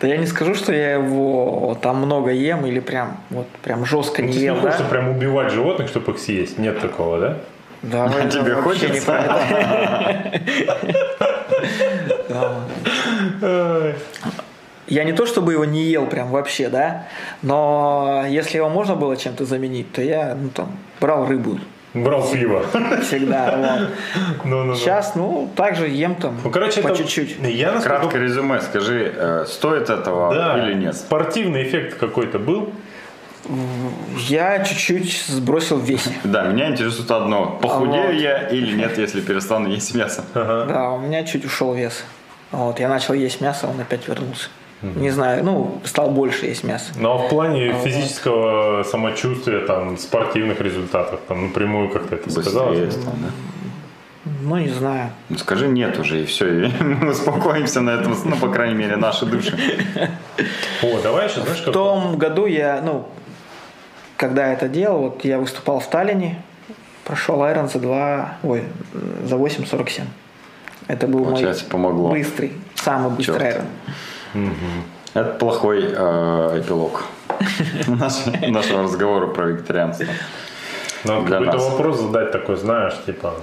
Да 0.00 0.06
я 0.06 0.18
не 0.18 0.26
скажу, 0.26 0.54
что 0.54 0.72
я 0.74 0.92
его 0.96 1.78
там 1.80 1.96
много 1.96 2.30
ем 2.30 2.66
или 2.66 2.80
прям 2.80 3.16
вот 3.30 3.48
прям 3.62 3.86
жестко 3.86 4.20
Ну, 4.20 4.28
не 4.28 4.34
ты 4.34 4.40
ел, 4.40 4.56
не 4.56 4.60
да? 4.60 4.70
хочешь 4.70 4.86
прям 4.88 5.08
убивать 5.08 5.50
животных, 5.52 5.88
чтобы 5.88 6.12
их 6.12 6.18
съесть? 6.18 6.58
Нет 6.58 6.78
такого, 6.80 7.18
да? 7.18 7.38
Да, 7.82 8.06
это 8.18 8.28
тебе 8.28 8.54
не 8.54 8.60
хочется? 8.60 9.12
это. 9.12 10.42
Да. 13.40 13.92
Я 14.88 15.04
не 15.04 15.12
то 15.12 15.26
чтобы 15.26 15.52
его 15.52 15.64
не 15.64 15.82
ел 15.84 16.06
прям 16.06 16.30
вообще, 16.30 16.68
да, 16.68 17.08
но 17.42 18.24
если 18.28 18.56
его 18.58 18.68
можно 18.68 18.94
было 18.94 19.16
чем-то 19.16 19.44
заменить, 19.44 19.92
то 19.92 20.00
я 20.02 20.36
ну, 20.40 20.48
там, 20.50 20.76
брал 21.00 21.26
рыбу 21.26 21.58
Брал 21.94 22.28
пиво. 22.30 22.62
всегда. 23.02 23.88
вот. 24.44 24.76
Сейчас, 24.76 25.14
ну, 25.14 25.50
также 25.56 25.88
ем 25.88 26.14
там 26.14 26.38
Ну, 26.44 26.50
короче, 26.50 26.82
по 26.82 26.88
это- 26.88 26.98
чуть-чуть. 26.98 27.36
Я 27.42 27.72
насколько... 27.72 27.98
Краткое 28.00 28.22
резюме, 28.22 28.60
скажи, 28.60 29.12
э, 29.16 29.44
стоит 29.48 29.88
этого 29.90 30.34
Да, 30.34 30.58
или 30.62 30.74
нет? 30.74 30.94
спортивный 30.94 31.62
эффект 31.64 31.98
какой-то 31.98 32.38
был. 32.38 32.70
Я 34.28 34.62
чуть-чуть 34.64 35.24
сбросил 35.28 35.78
в 35.78 35.84
весе. 35.84 36.10
Да, 36.24 36.44
меня 36.44 36.68
интересует 36.70 37.10
одно. 37.10 37.58
Похудею 37.62 38.06
Вот. 38.12 38.14
я 38.20 38.48
или 38.48 38.76
нет, 38.76 38.98
если 38.98 39.20
перестану 39.20 39.68
есть 39.68 39.94
мясо? 39.94 40.24
Да, 40.34 40.90
у 40.90 40.98
меня 41.00 41.24
чуть 41.24 41.44
ушел 41.44 41.72
вес. 41.74 42.04
Вот, 42.52 42.78
я 42.80 42.88
начал 42.88 43.14
есть 43.14 43.40
мясо, 43.40 43.66
он 43.68 43.80
опять 43.80 44.06
вернулся. 44.08 44.48
Не 44.94 45.10
знаю, 45.10 45.44
ну, 45.44 45.80
стал 45.84 46.10
больше 46.10 46.46
есть 46.46 46.64
мясо. 46.64 46.92
Но 46.98 47.18
в 47.18 47.28
плане 47.28 47.72
физического 47.84 48.82
самочувствия, 48.84 49.60
там, 49.60 49.98
спортивных 49.98 50.60
результатов, 50.60 51.20
там, 51.28 51.48
напрямую 51.48 51.90
как-то 51.90 52.14
это 52.16 52.30
сказалось. 52.30 52.78
Быстрее 52.78 53.02
стал, 53.02 53.14
да? 53.14 53.30
Ну, 54.42 54.56
не 54.58 54.68
знаю. 54.68 55.10
Ну, 55.28 55.38
скажи 55.38 55.68
нет 55.68 55.98
уже, 55.98 56.22
и 56.22 56.26
все, 56.26 56.64
и 56.66 56.72
мы 56.82 57.10
успокоимся 57.10 57.80
на 57.80 57.90
этом, 57.90 58.16
ну, 58.24 58.36
по 58.36 58.48
крайней 58.48 58.74
мере, 58.74 58.96
наши 58.96 59.26
души. 59.26 59.56
О, 60.82 61.00
давай 61.02 61.28
еще, 61.28 61.40
знаешь, 61.40 61.62
В 61.62 61.72
том 61.72 62.16
году 62.18 62.46
я, 62.46 62.80
ну, 62.84 63.08
когда 64.16 64.52
это 64.52 64.68
делал, 64.68 64.98
вот 65.02 65.24
я 65.24 65.38
выступал 65.38 65.80
в 65.80 65.88
Таллине, 65.88 66.42
прошел 67.04 67.42
Айрон 67.42 67.68
за 67.68 67.78
2, 67.78 68.38
ой, 68.42 68.64
за 69.24 69.36
8.47. 69.36 70.02
Это 70.88 71.06
был 71.06 71.24
Получается, 71.24 71.64
мой 71.64 71.70
помогло. 71.70 72.10
быстрый, 72.10 72.52
самый 72.74 73.10
быстрый. 73.10 73.48
Айрон. 73.48 73.66
Это 75.14 75.30
плохой 75.38 75.84
э, 75.84 76.60
эпилог 76.60 77.04
наш- 77.86 78.26
нашего 78.48 78.82
разговора 78.82 79.26
про 79.28 79.46
вегетарианство. 79.46 80.06
Надо 81.04 81.26
для 81.26 81.38
какой-то 81.38 81.58
вопрос 81.58 82.00
задать 82.00 82.32
такой, 82.32 82.56
знаешь, 82.56 82.94
типа 83.06 83.34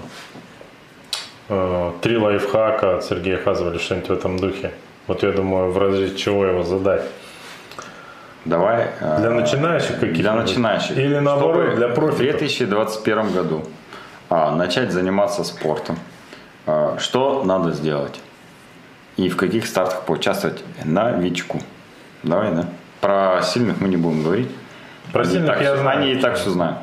э, 1.50 1.92
три 2.02 2.18
лайфхака 2.18 2.98
от 2.98 3.04
Сергея 3.06 3.38
Хазова 3.38 3.72
или 3.72 3.78
что-нибудь 3.80 4.10
в 4.10 4.14
этом 4.14 4.38
духе. 4.40 4.72
Вот 5.08 5.24
я 5.24 5.32
думаю, 5.32 5.72
в 5.72 5.78
разрезе 5.78 6.16
чего 6.16 6.46
его 6.46 6.64
задать. 6.64 7.04
Давай. 8.46 8.88
э, 9.00 9.18
Для 9.20 9.30
начинающих 9.32 9.92
каких-нибудь? 10.00 10.22
Для 10.22 10.34
начинающих. 10.34 10.98
Или 10.98 11.20
наоборот, 11.20 11.76
для 11.76 11.88
В 11.88 11.94
профиков? 11.94 12.20
2021 12.20 13.32
году 13.32 13.64
а, 14.30 14.52
начать 14.56 14.92
заниматься 14.92 15.44
спортом. 15.44 15.98
А, 16.66 16.98
что 17.00 17.44
надо 17.46 17.72
сделать? 17.72 18.20
И 19.18 19.30
в 19.30 19.38
каких 19.38 19.66
стартах 19.68 20.02
поучаствовать 20.06 20.64
новичку? 20.84 21.62
Давай, 22.24 22.52
да? 22.54 22.66
Про 23.02 23.42
сильных 23.44 23.80
мы 23.80 23.88
не 23.90 23.98
будем 23.98 24.24
говорить. 24.24 24.50
Про 25.12 25.22
Они 25.24 25.32
сильных 25.32 25.50
так 25.54 25.62
я 25.62 25.78
знаю. 25.78 26.00
Они 26.00 26.12
и 26.14 26.16
так 26.16 26.36
все 26.38 26.50
знают. 26.50 26.78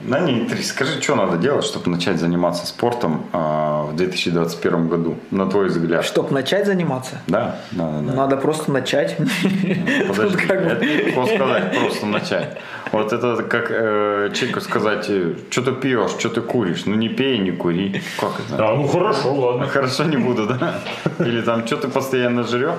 Да 0.00 0.18
не, 0.18 0.44
ты 0.46 0.60
скажи, 0.62 1.00
что 1.00 1.14
надо 1.14 1.36
делать, 1.36 1.64
чтобы 1.64 1.88
начать 1.88 2.18
заниматься 2.18 2.66
спортом 2.66 3.26
а, 3.32 3.84
в 3.84 3.94
2021 3.96 4.88
году, 4.88 5.18
на 5.30 5.48
твой 5.48 5.68
взгляд? 5.68 6.04
Чтобы 6.04 6.32
начать 6.32 6.66
заниматься, 6.66 7.20
Да, 7.28 7.56
да, 7.70 7.90
да. 7.90 8.00
да. 8.00 8.12
надо 8.14 8.36
просто 8.36 8.72
начать. 8.72 9.16
Подожди, 9.16 10.04
Тут 10.36 10.36
как 10.48 10.64
бы- 10.64 10.70
это 10.70 10.84
легко 10.84 11.26
сказать, 11.26 11.78
просто 11.78 12.06
начать. 12.06 12.58
Вот 12.94 13.12
это 13.12 13.42
как 13.42 13.72
э, 13.72 14.30
человеку 14.34 14.60
сказать, 14.60 15.10
что 15.50 15.62
ты 15.62 15.72
пьешь, 15.72 16.12
что 16.12 16.28
ты 16.28 16.40
куришь, 16.40 16.86
ну 16.86 16.94
не 16.94 17.08
пей, 17.08 17.38
не 17.38 17.50
кури. 17.50 18.00
Как 18.20 18.30
это? 18.38 18.68
А, 18.68 18.76
ну 18.76 18.86
хорошо, 18.86 19.34
ладно. 19.34 19.66
Хорошо 19.66 20.04
не 20.04 20.16
буду, 20.16 20.46
да? 20.46 20.78
Или 21.18 21.40
там, 21.40 21.66
что 21.66 21.76
ты 21.76 21.88
постоянно 21.88 22.44
жрешь, 22.44 22.70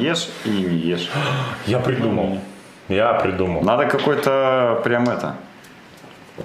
ешь 0.00 0.28
и 0.44 0.50
не 0.50 0.78
ешь. 0.78 1.08
Я 1.66 1.78
придумал. 1.78 2.40
Я 2.88 3.12
придумал. 3.12 3.62
Надо 3.62 3.86
какой-то 3.86 4.80
прям 4.82 5.04
это. 5.04 5.36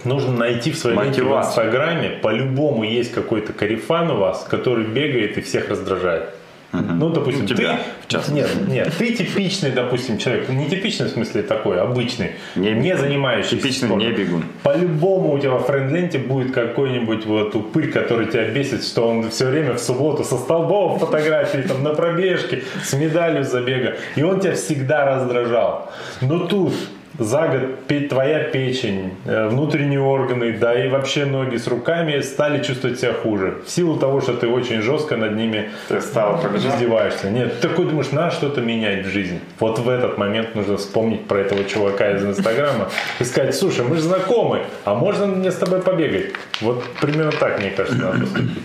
Нужно 0.03 0.33
найти 0.33 0.71
в 0.71 0.77
своей 0.77 0.99
ленте 0.99 1.23
в. 1.23 1.35
Инстаграме. 1.35 2.09
По-любому 2.21 2.83
есть 2.83 3.13
какой-то 3.13 3.51
карифан 3.51 4.11
у 4.11 4.17
вас, 4.17 4.45
который 4.47 4.85
бегает 4.85 5.39
и 5.39 5.41
всех 5.41 5.69
раздражает. 5.69 6.35
Ну, 6.73 7.09
допустим, 7.09 7.43
Ну, 7.43 7.47
тебя, 7.47 7.79
ты... 8.07 8.17
в. 8.17 8.29
Нет, 8.29 8.49
нет, 8.67 8.93
ты 8.97 9.13
типичный, 9.15 9.71
допустим, 9.71 10.17
человек. 10.17 10.49
Не 10.49 10.69
типичный 10.69 11.07
в 11.07 11.09
смысле 11.09 11.43
такой, 11.43 11.79
обычный. 11.79 12.31
Не 12.55 12.71
Не, 12.71 12.97
занимающийся 12.97 13.55
Типичный 13.57 13.87
спортом. 13.87 14.07
не 14.07 14.13
бегун. 14.13 14.43
По-любому 14.63 15.33
у 15.33 15.39
тебя 15.39 15.51
во 15.51 15.59
френд-ленте 15.59 16.19
будет 16.19 16.53
какой-нибудь 16.53 17.25
вот 17.25 17.55
упырь, 17.55 17.89
который 17.91 18.27
тебя 18.27 18.49
бесит, 18.49 18.83
что 18.83 19.07
он 19.07 19.29
все 19.29 19.45
время 19.45 19.73
в 19.73 19.79
субботу 19.79 20.23
со 20.23 20.37
столбов 20.37 20.99
фотографии, 20.99 21.59
там, 21.59 21.83
на 21.83 21.91
пробежке, 21.91 22.63
с 22.83 22.93
медалью 22.93 23.43
забега. 23.43 23.95
И 24.15 24.23
он 24.23 24.39
тебя 24.39 24.53
всегда 24.55 25.05
раздражал. 25.05 25.89
Но 26.21 26.47
тут 26.47 26.73
за 27.19 27.47
год 27.47 28.09
твоя 28.09 28.43
печень, 28.43 29.13
э, 29.25 29.47
внутренние 29.47 29.99
органы, 29.99 30.53
да 30.53 30.73
и 30.73 30.89
вообще 30.89 31.25
ноги 31.25 31.57
с 31.57 31.67
руками 31.67 32.19
стали 32.21 32.63
чувствовать 32.63 32.99
себя 32.99 33.13
хуже. 33.13 33.57
В 33.65 33.69
силу 33.69 33.97
того, 33.97 34.21
что 34.21 34.33
ты 34.33 34.47
очень 34.47 34.81
жестко 34.81 35.17
над 35.17 35.35
ними 35.35 35.69
Ты 35.87 36.01
стал 36.01 36.39
издеваешься. 36.55 37.29
Нет, 37.29 37.59
ты 37.59 37.67
такой 37.67 37.85
думаешь, 37.85 38.11
надо 38.11 38.31
что-то 38.31 38.61
менять 38.61 39.05
в 39.05 39.09
жизни. 39.09 39.39
Вот 39.59 39.79
в 39.79 39.89
этот 39.89 40.17
момент 40.17 40.55
нужно 40.55 40.77
вспомнить 40.77 41.25
про 41.25 41.39
этого 41.39 41.63
чувака 41.63 42.11
из 42.11 42.23
Инстаграма 42.23 42.89
и 43.19 43.23
сказать, 43.23 43.55
слушай, 43.55 43.83
мы 43.83 43.95
же 43.95 44.01
знакомы, 44.01 44.61
а 44.85 44.95
можно 44.95 45.25
мне 45.25 45.51
с 45.51 45.55
тобой 45.55 45.81
побегать? 45.81 46.33
Вот 46.61 46.83
примерно 47.01 47.31
так, 47.31 47.59
мне 47.59 47.71
кажется, 47.71 47.99
надо 47.99 48.19
поступить. 48.19 48.63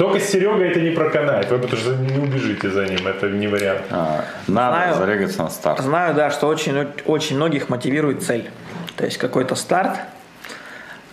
Только 0.00 0.18
с 0.18 0.30
Серегой 0.30 0.70
это 0.70 0.80
не 0.80 0.92
проканает, 0.92 1.50
вы 1.50 1.58
потому 1.58 1.78
что 1.78 1.94
не 1.94 2.16
убежите 2.16 2.70
за 2.70 2.86
ним, 2.86 3.06
это 3.06 3.28
не 3.28 3.46
вариант. 3.48 3.82
А, 3.90 4.24
Надо 4.46 4.76
Знаю. 4.76 4.94
зарегаться 4.94 5.42
на 5.42 5.50
старт. 5.50 5.80
Знаю, 5.80 6.14
да, 6.14 6.30
что 6.30 6.46
очень, 6.46 6.88
очень 7.04 7.36
многих 7.36 7.68
мотивирует 7.68 8.22
цель. 8.22 8.48
То 8.96 9.04
есть 9.04 9.18
какой-то 9.18 9.56
старт, 9.56 9.98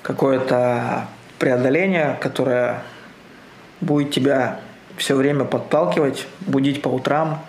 какое-то 0.03 1.05
преодоление, 1.37 2.17
которое 2.21 2.81
будет 3.81 4.11
тебя 4.11 4.61
все 4.95 5.15
время 5.15 5.43
подталкивать, 5.43 6.25
будить 6.39 6.81
по 6.81 6.87
утрам, 6.87 7.45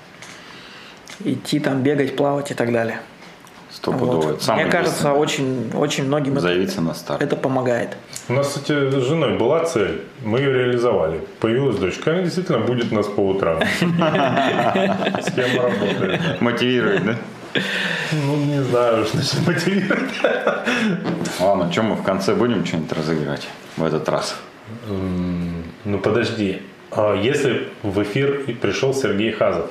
идти 1.20 1.60
там 1.60 1.84
бегать, 1.84 2.16
плавать 2.16 2.50
и 2.50 2.54
так 2.54 2.72
далее. 2.72 2.98
Стопудово. 3.70 4.32
Вот. 4.32 4.48
Мне 4.48 4.66
кажется, 4.66 5.12
очень, 5.12 5.70
очень 5.74 6.04
многим 6.04 6.38
это, 6.38 6.80
на 6.80 6.94
старт. 6.94 7.22
это 7.22 7.36
помогает. 7.36 7.96
У 8.28 8.32
нас, 8.32 8.48
кстати, 8.48 8.72
с 8.72 9.06
женой 9.06 9.36
была 9.36 9.64
цель, 9.64 10.02
мы 10.24 10.38
ее 10.38 10.52
реализовали. 10.52 11.20
Появилась 11.40 11.76
дочка, 11.76 12.12
она 12.12 12.22
действительно 12.22 12.60
будет 12.60 12.92
нас 12.92 13.06
по 13.06 13.20
утрам. 13.20 13.60
С 13.80 15.32
кем 15.32 15.50
мы 15.54 15.62
работаем? 15.62 16.20
Мотивирует, 16.40 17.04
да? 17.04 17.16
Ну, 18.12 18.36
не 18.36 18.62
знаю, 18.62 19.04
что 19.04 19.18
значит 19.18 19.46
мотивирует. 19.46 20.10
Ладно, 21.40 21.70
что 21.70 21.82
мы 21.82 21.94
в 21.94 22.02
конце 22.02 22.34
будем 22.34 22.64
что-нибудь 22.64 22.92
разыграть 22.92 23.48
в 23.76 23.84
этот 23.84 24.08
раз? 24.08 24.36
Ну 25.84 25.98
подожди, 25.98 26.62
если 27.22 27.68
в 27.82 28.02
эфир 28.02 28.44
пришел 28.60 28.94
Сергей 28.94 29.32
Хазов, 29.32 29.70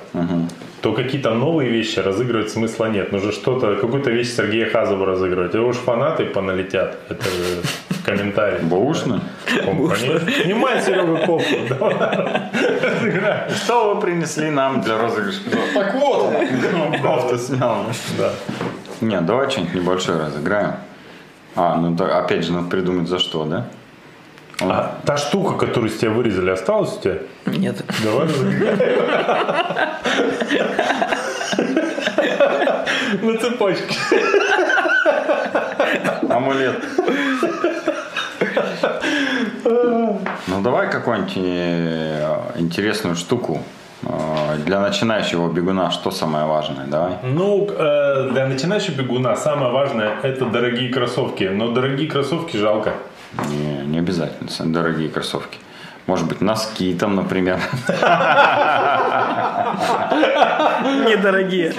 то 0.82 0.93
какие-то 0.93 1.34
новые 1.34 1.72
вещи 1.72 1.99
разыгрывать 1.99 2.51
смысла 2.51 2.86
нет. 2.86 3.11
Нужно 3.11 3.32
что-то, 3.32 3.76
какую-то 3.76 4.11
вещь 4.11 4.30
Сергея 4.30 4.70
Хазова 4.70 5.05
разыгрывать. 5.05 5.53
Его 5.53 5.68
уж 5.68 5.78
фанаты 5.78 6.26
поналетят. 6.26 6.97
Это 7.09 7.24
же 7.26 7.61
комментарий. 8.05 8.59
Баушный? 8.63 9.20
Он, 9.68 9.89
конечно. 9.89 10.32
Снимай, 10.43 10.82
Серега. 10.82 11.18
Разыграем. 12.82 13.49
Что 13.55 13.95
вы 13.95 14.01
принесли 14.01 14.51
нам 14.51 14.82
для 14.82 14.97
розыгрыша? 14.97 15.39
Так 15.74 15.95
вот 15.95 16.36
он. 16.36 17.01
Кофту 17.01 17.38
снял. 17.38 17.86
Да. 18.18 18.32
Не, 19.01 19.20
давай 19.22 19.49
что-нибудь 19.49 19.76
небольшое 19.76 20.20
разыграем. 20.20 20.76
А, 21.55 21.76
ну 21.76 21.95
да, 21.95 22.20
опять 22.20 22.45
же, 22.45 22.53
надо 22.53 22.70
придумать 22.70 23.09
за 23.09 23.18
что, 23.20 23.45
да? 23.45 23.65
А 24.62 24.97
та 25.05 25.18
штука, 25.18 25.53
которую 25.66 25.89
с 25.91 25.97
тебя 25.97 26.12
вырезали, 26.12 26.49
осталась 26.49 26.97
у 26.97 27.01
тебя? 27.01 27.18
Нет. 27.45 27.84
Давай. 28.03 28.28
На 33.22 33.38
цепочке. 33.38 33.95
Амулет. 36.30 36.84
Ну 39.64 40.62
давай 40.62 40.89
какую-нибудь 40.89 41.34
э, 41.36 42.41
интересную 42.58 43.16
штуку. 43.16 43.60
Э, 44.03 44.55
Для 44.66 44.80
начинающего 44.80 45.51
бегуна 45.51 45.91
что 45.91 46.12
самое 46.12 46.45
важное? 46.45 46.86
Давай. 46.88 47.14
Ну, 47.24 47.68
э, 47.70 48.30
для 48.32 48.47
начинающего 48.47 48.95
бегуна 48.95 49.36
самое 49.36 49.72
важное 49.72 50.20
это 50.24 50.45
дорогие 50.45 50.91
кроссовки. 50.91 51.43
Но 51.43 51.72
дорогие 51.72 52.10
кроссовки 52.10 52.58
жалко. 52.58 52.93
Не, 53.49 53.86
не 53.86 53.99
обязательно 53.99 54.49
дорогие 54.73 55.09
кроссовки. 55.09 55.57
Может 56.07 56.28
быть, 56.28 56.39
носки 56.39 56.93
там, 56.93 57.15
например. 57.15 57.59
Недорогие. 61.05 61.73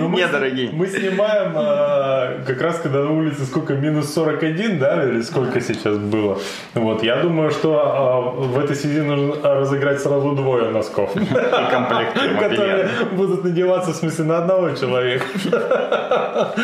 Ну, 0.00 0.08
Недорогие. 0.08 0.70
мы 0.72 0.88
снимаем 0.88 1.52
э, 1.56 2.44
как 2.44 2.60
раз 2.60 2.80
когда 2.80 3.04
на 3.04 3.12
улице 3.12 3.44
сколько 3.44 3.74
минус 3.74 4.12
41, 4.12 4.78
да, 4.80 5.04
или 5.04 5.20
сколько 5.22 5.60
сейчас 5.60 5.96
было. 5.96 6.38
Вот, 6.74 7.04
я 7.04 7.16
думаю, 7.22 7.52
что 7.52 8.34
э, 8.40 8.46
в 8.46 8.58
этой 8.58 8.74
связи 8.74 9.00
нужно 9.00 9.36
разыграть 9.54 10.00
сразу 10.00 10.32
двое 10.32 10.70
носков, 10.70 11.14
И 11.14 11.70
комплекты 11.70 12.28
которые 12.40 12.88
будут 13.12 13.44
надеваться 13.44 13.92
в 13.92 13.96
смысле 13.96 14.24
на 14.24 14.38
одного 14.38 14.70
человека. 14.72 15.24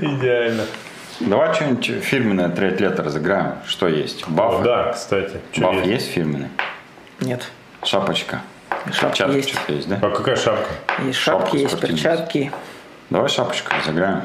Идеально. 0.00 0.64
Давай 1.20 1.52
что-нибудь 1.54 1.86
фирменное 2.04 2.48
триатлета 2.48 3.02
разыграем. 3.02 3.54
Что 3.66 3.88
есть? 3.88 4.26
Баф? 4.28 4.62
Да, 4.62 4.92
кстати. 4.92 5.40
Баф 5.56 5.74
есть? 5.76 5.86
есть 5.88 6.06
фирменный? 6.12 6.48
Нет. 7.20 7.48
Шапочка? 7.84 8.42
Перчатка 8.86 9.32
есть. 9.32 9.54
есть, 9.68 9.88
да? 9.88 9.98
А 10.00 10.10
какая 10.10 10.36
шапка? 10.36 10.70
Есть 11.04 11.18
Шапку 11.18 11.42
шапки, 11.46 11.56
есть 11.56 11.68
спортивную. 11.76 12.02
перчатки. 12.02 12.52
Давай 13.10 13.28
шапочку 13.28 13.72
разыграем. 13.76 14.22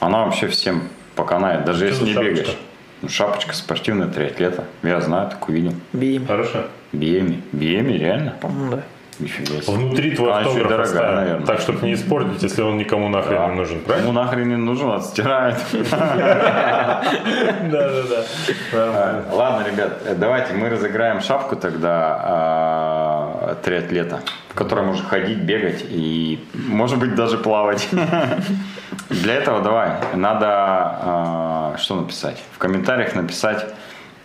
Она 0.00 0.24
вообще 0.24 0.46
всем 0.48 0.88
поканает, 1.16 1.64
даже 1.64 1.86
если 1.86 2.00
за 2.00 2.04
не 2.06 2.12
шапочка? 2.14 2.34
бегаешь. 2.42 2.56
Ну, 3.02 3.08
шапочка 3.08 3.54
спортивная 3.54 4.08
триатлета. 4.08 4.64
Я 4.82 5.00
знаю, 5.00 5.30
так 5.30 5.48
увидел. 5.48 5.74
Бим. 5.92 6.26
Хорошо. 6.26 6.66
Биеми. 6.92 7.42
Биеми, 7.52 7.92
реально? 7.94 8.34
По-моему, 8.40 8.76
да. 8.76 8.82
Нифига 9.20 9.60
себе. 9.62 9.72
Внутри 9.76 10.14
твой 10.14 10.30
Она 10.30 10.38
автограф 10.40 10.68
дорогая, 10.68 10.84
оставим. 10.84 11.16
наверное. 11.16 11.46
Так, 11.46 11.60
чтобы 11.60 11.86
не 11.86 11.94
испортить, 11.94 12.42
если 12.42 12.62
он 12.62 12.76
никому 12.78 13.08
нахрен 13.08 13.36
Да. 13.38 13.48
не 13.48 13.54
нужен, 13.56 13.76
Ему 13.76 13.84
правильно? 13.86 14.12
нахрен 14.12 14.48
не 14.48 14.56
нужен, 14.56 14.90
отстирает. 14.90 15.56
Да, 15.72 17.02
да, 17.70 18.02
да. 18.08 18.24
А, 18.74 19.24
Ладно, 19.32 19.66
ребят, 19.66 19.98
э, 20.04 20.14
давайте 20.14 20.54
мы 20.54 20.68
разыграем 20.68 21.20
шапку 21.20 21.56
тогда 21.56 22.18
а, 22.22 23.56
триатлета, 23.62 24.20
в 24.50 24.54
которой 24.54 24.84
можно 24.86 25.04
ходить, 25.04 25.38
бегать 25.38 25.84
и, 25.88 26.44
может 26.54 26.98
быть, 26.98 27.14
даже 27.14 27.38
плавать. 27.38 27.88
Для 29.10 29.34
этого 29.34 29.60
давай, 29.62 29.92
надо 30.14 30.46
а, 30.50 31.74
что 31.78 31.96
написать? 31.96 32.42
В 32.54 32.58
комментариях 32.58 33.14
написать 33.14 33.66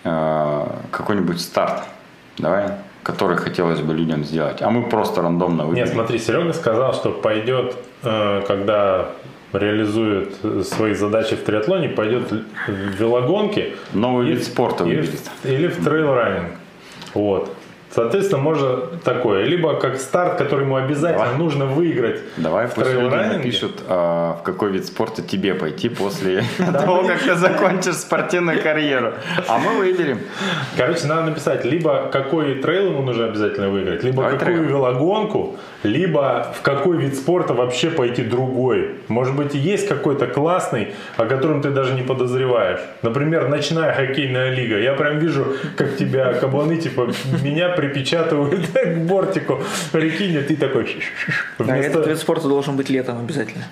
какой-нибудь 0.03 1.39
старт. 1.39 1.83
Давай, 2.37 2.65
который 3.03 3.37
хотелось 3.37 3.79
бы 3.81 3.93
людям 3.93 4.23
сделать. 4.23 4.61
А 4.61 4.69
мы 4.69 4.89
просто 4.89 5.21
рандомно 5.21 5.61
Нет, 5.63 5.69
выберем. 5.69 5.87
смотри, 5.87 6.17
Серега 6.19 6.53
сказал, 6.53 6.93
что 6.93 7.09
пойдет, 7.11 7.75
э, 8.03 8.41
когда 8.47 9.09
реализует 9.51 10.33
свои 10.67 10.93
задачи 10.93 11.35
в 11.35 11.43
триатлоне, 11.43 11.89
пойдет 11.89 12.31
в 12.31 12.71
велогонки 12.71 13.75
Новый 13.93 14.27
и- 14.29 14.31
вид 14.33 14.43
спорта 14.43 14.83
или, 14.85 14.95
выберет. 15.01 15.19
в- 15.19 15.45
или 15.45 15.67
в 15.67 15.83
трейл-раннинг. 15.85 16.51
Вот. 17.13 17.52
Соответственно, 17.93 18.41
можно 18.41 18.77
такое. 19.03 19.43
Либо 19.43 19.75
как 19.79 19.97
старт, 19.97 20.37
который 20.37 20.65
ему 20.65 20.75
обязательно 20.75 21.25
Давай. 21.25 21.37
нужно 21.37 21.65
выиграть 21.65 22.21
Давай 22.37 22.67
в 22.67 22.73
пусть 22.73 22.91
люди 22.91 23.15
напишут, 23.15 23.81
а, 23.87 24.37
в 24.39 24.43
какой 24.43 24.71
вид 24.71 24.85
спорта 24.85 25.21
тебе 25.21 25.53
пойти 25.53 25.89
после 25.89 26.43
того, 26.57 27.03
как 27.03 27.19
ты 27.19 27.35
закончишь 27.35 27.95
спортивную 27.95 28.61
карьеру. 28.61 29.13
А 29.47 29.59
мы 29.59 29.77
выберем. 29.77 30.19
Короче, 30.75 31.05
надо 31.05 31.29
написать, 31.29 31.65
либо 31.65 32.09
какой 32.11 32.55
трейл 32.55 32.87
ему 32.87 33.03
нужно 33.03 33.25
обязательно 33.25 33.69
выиграть, 33.69 34.03
либо 34.03 34.29
какую 34.29 34.63
велогонку, 34.63 35.57
либо 35.83 36.53
в 36.57 36.61
какой 36.61 36.97
вид 36.97 37.15
спорта 37.15 37.53
вообще 37.53 37.89
пойти 37.89 38.23
другой. 38.23 38.91
Может 39.09 39.35
быть, 39.35 39.53
и 39.55 39.57
есть 39.57 39.87
какой-то 39.87 40.27
классный, 40.27 40.93
о 41.17 41.25
котором 41.25 41.61
ты 41.61 41.69
даже 41.71 41.93
не 41.93 42.01
подозреваешь. 42.01 42.79
Например, 43.01 43.47
ночная 43.49 43.93
хоккейная 43.93 44.51
лига. 44.55 44.79
Я 44.79 44.93
прям 44.93 45.19
вижу, 45.19 45.45
как 45.75 45.97
тебя 45.97 46.33
кабланы, 46.33 46.77
типа, 46.77 47.11
меня 47.43 47.69
припечатывают 47.69 48.67
к 48.73 48.97
бортику. 48.99 49.61
Прикинь, 49.91 50.41
ты 50.43 50.55
такой... 50.55 50.95
Да, 51.59 51.65
вместо- 51.65 51.91
этот 51.91 52.07
вид 52.07 52.17
спорта 52.17 52.47
должен 52.47 52.75
быть 52.77 52.89
летом 52.89 53.19
обязательно. 53.19 53.65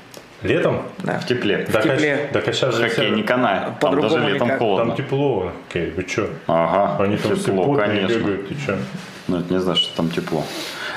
Летом? 0.44 0.82
Да. 1.04 1.20
В 1.20 1.28
тепле. 1.28 1.68
Да, 1.72 1.82
тепле. 1.82 2.30
Да, 2.34 2.42
сейчас 2.42 2.76
же 2.76 2.90
Хоккей 2.90 3.06
все- 3.08 3.16
не 3.16 3.22
канает. 3.24 3.80
Там 3.80 4.02
даже 4.02 4.18
летом 4.20 4.48
никак. 4.48 4.58
холодно. 4.60 4.88
Там 4.88 4.96
тепло. 5.06 5.52
Окей, 5.70 5.94
вы 5.96 6.04
чё? 6.04 6.28
Ага, 6.48 7.04
Они 7.04 7.16
там 7.18 7.36
тепло, 7.38 7.74
конечно. 7.76 8.18
бегают, 8.18 8.48
ты 8.50 8.56
чё? 8.56 8.76
Ну, 9.28 9.38
это 9.40 9.54
не 9.54 9.60
знаю, 9.60 9.78
что 9.78 9.96
там 9.96 10.10
тепло. 10.10 10.44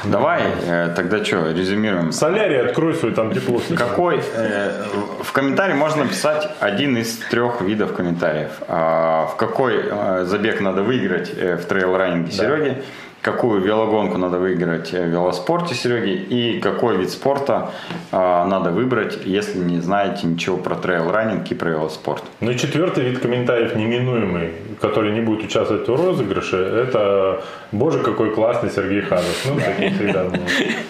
Давай 0.06 0.42
э, 0.66 0.92
тогда 0.94 1.24
что, 1.24 1.50
резюмируем. 1.50 2.12
Солярий 2.12 2.60
открой 2.60 2.94
свой, 2.94 3.12
там 3.12 3.32
тепло. 3.32 3.60
Какой 3.76 4.20
э, 4.34 4.84
в 5.22 5.32
комментарии 5.32 5.74
можно 5.74 6.04
написать 6.04 6.48
один 6.60 6.96
из 6.96 7.16
трех 7.30 7.60
видов 7.60 7.94
комментариев. 7.94 8.50
А, 8.68 9.26
в 9.26 9.36
какой 9.36 9.84
э, 9.84 10.24
забег 10.26 10.60
надо 10.60 10.82
выиграть 10.82 11.30
в 11.32 11.66
трейл-раннинге 11.66 12.30
Сереги, 12.30 12.82
какую 13.24 13.62
велогонку 13.62 14.18
надо 14.18 14.38
выиграть 14.38 14.92
э, 14.92 15.02
в 15.02 15.08
велоспорте 15.08 15.74
Сереги 15.74 16.12
и 16.12 16.60
какой 16.60 16.98
вид 16.98 17.10
спорта 17.10 17.70
а, 18.12 18.44
надо 18.44 18.70
выбрать, 18.70 19.18
если 19.24 19.58
не 19.58 19.80
знаете 19.80 20.26
ничего 20.26 20.58
про 20.58 20.74
трейл-раннинг 20.74 21.50
и 21.50 21.54
про 21.54 21.70
велоспорт. 21.70 22.22
Ну 22.40 22.50
и 22.50 22.58
четвертый 22.58 23.04
вид 23.04 23.20
комментариев 23.20 23.74
неминуемый, 23.76 24.50
который 24.80 25.12
не 25.12 25.22
будет 25.22 25.46
участвовать 25.46 25.88
в 25.88 25.94
розыгрыше, 25.94 26.56
это 26.56 27.42
«Боже, 27.72 28.00
какой 28.00 28.34
классный 28.34 28.70
Сергей 28.70 29.00
Хазов». 29.00 29.46
Ну, 29.46 29.58
такие 29.58 29.90
всегда. 29.90 30.26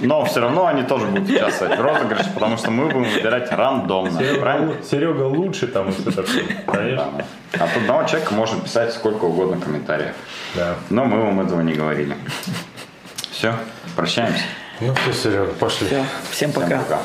Но 0.00 0.24
все 0.24 0.40
равно 0.40 0.66
они 0.66 0.82
тоже 0.82 1.06
будут 1.06 1.30
участвовать 1.30 1.78
в 1.78 1.82
розыгрыше, 1.82 2.30
потому 2.34 2.56
что 2.56 2.72
мы 2.72 2.86
будем 2.86 3.10
выбирать 3.10 3.52
рандомно. 3.52 4.18
Серега, 4.18 4.40
Правильно? 4.40 4.74
Серега 4.82 5.22
лучше 5.22 5.68
там 5.68 5.90
и 5.90 5.92
все 5.92 6.10
такое. 6.10 6.44
Конечно. 6.66 7.24
От 7.52 7.76
одного 7.76 8.02
человека 8.08 8.34
можно 8.34 8.60
писать 8.60 8.92
сколько 8.92 9.26
угодно 9.26 9.56
комментариев. 9.56 10.14
Да. 10.56 10.74
Но 10.90 11.04
мы 11.04 11.22
вам 11.22 11.40
этого 11.40 11.60
не 11.60 11.74
говорили. 11.74 12.14
Все, 13.30 13.54
прощаемся. 13.96 14.42
Ну 14.80 14.94
все, 14.94 15.12
Серега, 15.12 15.52
пошли. 15.54 15.86
Все. 15.86 16.04
Всем 16.30 16.50
Всем 16.50 16.52
пока. 16.52 16.78
пока. 16.78 17.00